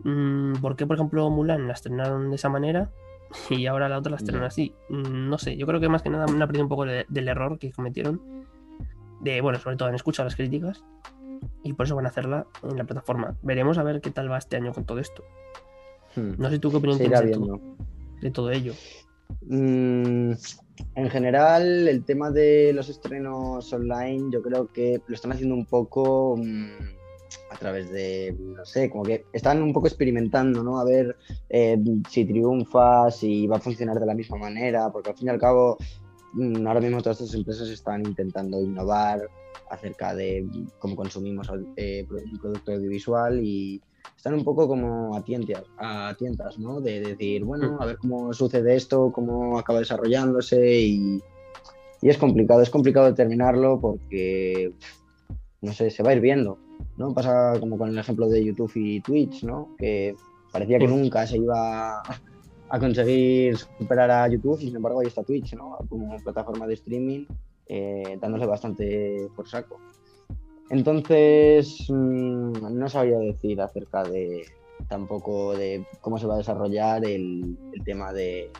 [0.04, 2.90] mm, ¿por qué, por ejemplo, Mulan la estrenaron de esa manera
[3.50, 4.74] y ahora la otra la estrenan así?
[4.88, 7.28] Mm, No sé, yo creo que más que nada han aprendido un poco de- del
[7.28, 8.20] error que cometieron,
[9.20, 10.84] de, bueno, sobre todo han escuchado las críticas
[11.62, 13.34] y por eso van a hacerla en la plataforma.
[13.42, 15.24] Veremos a ver qué tal va este año con todo esto.
[16.16, 16.32] Hmm.
[16.38, 17.46] No sé tú qué opinión tienes de viendo.
[17.46, 17.60] todo,
[18.20, 18.72] de todo ello.
[19.42, 20.32] Mm,
[20.94, 25.64] en general, el tema de los estrenos online, yo creo que lo están haciendo un
[25.64, 26.98] poco mm,
[27.50, 30.78] a través de, no sé, como que están un poco experimentando, ¿no?
[30.78, 31.16] A ver
[31.48, 31.78] eh,
[32.08, 35.38] si triunfa, si va a funcionar de la misma manera, porque al fin y al
[35.38, 35.78] cabo,
[36.34, 39.28] mm, ahora mismo todas estas empresas están intentando innovar
[39.70, 40.46] acerca de
[40.78, 43.80] cómo consumimos eh, un producto audiovisual y
[44.16, 46.80] están un poco como a tientas, a tientas, ¿no?
[46.80, 51.22] De decir, bueno, a ver cómo sucede esto, cómo acaba desarrollándose y,
[52.02, 54.72] y es complicado, es complicado determinarlo porque,
[55.60, 56.58] no sé, se va a ir viendo,
[56.96, 57.14] ¿no?
[57.14, 59.74] Pasa como con el ejemplo de YouTube y Twitch, ¿no?
[59.78, 60.14] Que
[60.52, 62.02] parecía que nunca se iba
[62.70, 65.78] a conseguir superar a YouTube y sin embargo ahí está Twitch, ¿no?
[65.88, 67.24] Como plataforma de streaming,
[67.66, 69.80] eh, dándole bastante por saco.
[70.70, 74.44] Entonces, mm, no sabía decir acerca de
[74.88, 78.50] tampoco de cómo se va a desarrollar el, tema de,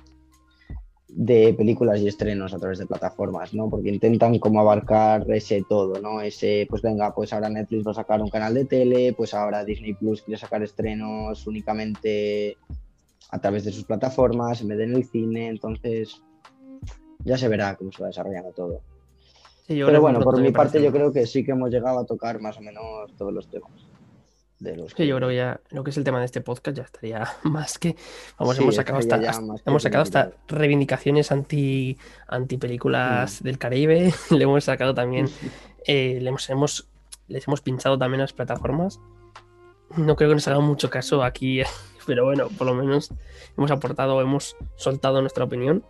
[1.09, 3.68] de películas y estrenos a través de plataformas, ¿no?
[3.68, 6.20] Porque intentan como abarcar ese todo, ¿no?
[6.20, 9.64] Ese, pues venga, pues ahora Netflix va a sacar un canal de tele, pues ahora
[9.64, 12.56] Disney Plus quiere sacar estrenos únicamente
[13.30, 16.22] a través de sus plataformas, en vez de en el cine, entonces
[17.24, 18.80] ya se verá cómo se va desarrollando todo.
[19.68, 21.98] Sí, Pero que bueno, por mi parte parece- yo creo que sí que hemos llegado
[21.98, 23.70] a tocar más o menos todos los temas.
[24.58, 26.76] De los Sí, yo creo que ya lo que es el tema de este podcast
[26.76, 27.94] ya estaría más que.
[28.38, 31.96] Vamos, Sí, hemos sacado hasta, hasta- que hemos sacado hasta reivindicaciones anti,
[32.26, 32.60] anti Mm.
[32.60, 34.12] películas del Caribe.
[34.30, 35.26] Le hemos sacado también.
[35.86, 36.88] eh, le hemos, hemos-
[37.28, 38.98] les hemos pinchado también a las plataformas.
[39.96, 41.60] No creo que nos haga mucho caso aquí,
[42.06, 43.12] pero bueno, por lo menos
[43.56, 45.84] hemos aportado, hemos soltado nuestra opinión.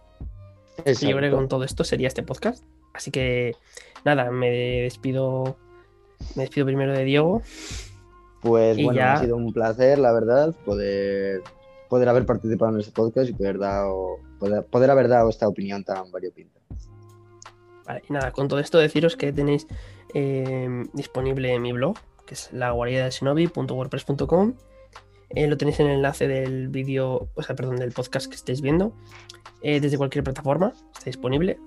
[0.84, 1.36] Y yo creo que Exacto.
[1.36, 2.62] con todo esto sería este podcast.
[2.98, 3.54] Así que
[4.04, 4.50] nada, me
[4.82, 5.56] despido.
[6.34, 7.42] Me despido primero de Diego.
[8.42, 11.40] Pues bueno, ya- ha sido un placer, la verdad, poder,
[11.88, 15.84] poder haber participado en este podcast y poder, dado, poder, poder haber dado esta opinión
[15.84, 16.58] tan variopinta.
[17.86, 19.66] Vale, y nada, con todo esto deciros que tenéis
[20.12, 21.96] eh, disponible mi blog,
[22.26, 24.54] que es la guarida del shinobi.wordpress.com.
[25.30, 28.60] Eh, lo tenéis en el enlace del vídeo, o sea, perdón, del podcast que estéis
[28.60, 28.92] viendo.
[29.62, 31.58] eh, desde cualquier plataforma está disponible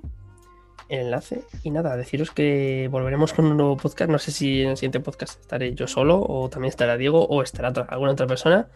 [0.92, 1.44] el enlace.
[1.64, 4.10] Y nada, deciros que volveremos con un nuevo podcast.
[4.12, 7.42] No sé si en el siguiente podcast estaré yo solo, o también estará Diego, o
[7.42, 8.68] estará otra- alguna otra persona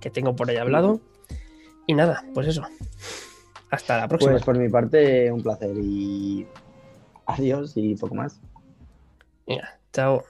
[0.00, 1.00] que tengo por ahí hablado.
[1.86, 2.62] Y nada, pues eso.
[3.70, 4.32] Hasta la próxima.
[4.32, 6.46] Pues por mi parte, un placer y
[7.26, 8.40] adiós y poco más.
[9.46, 10.24] Venga, chao.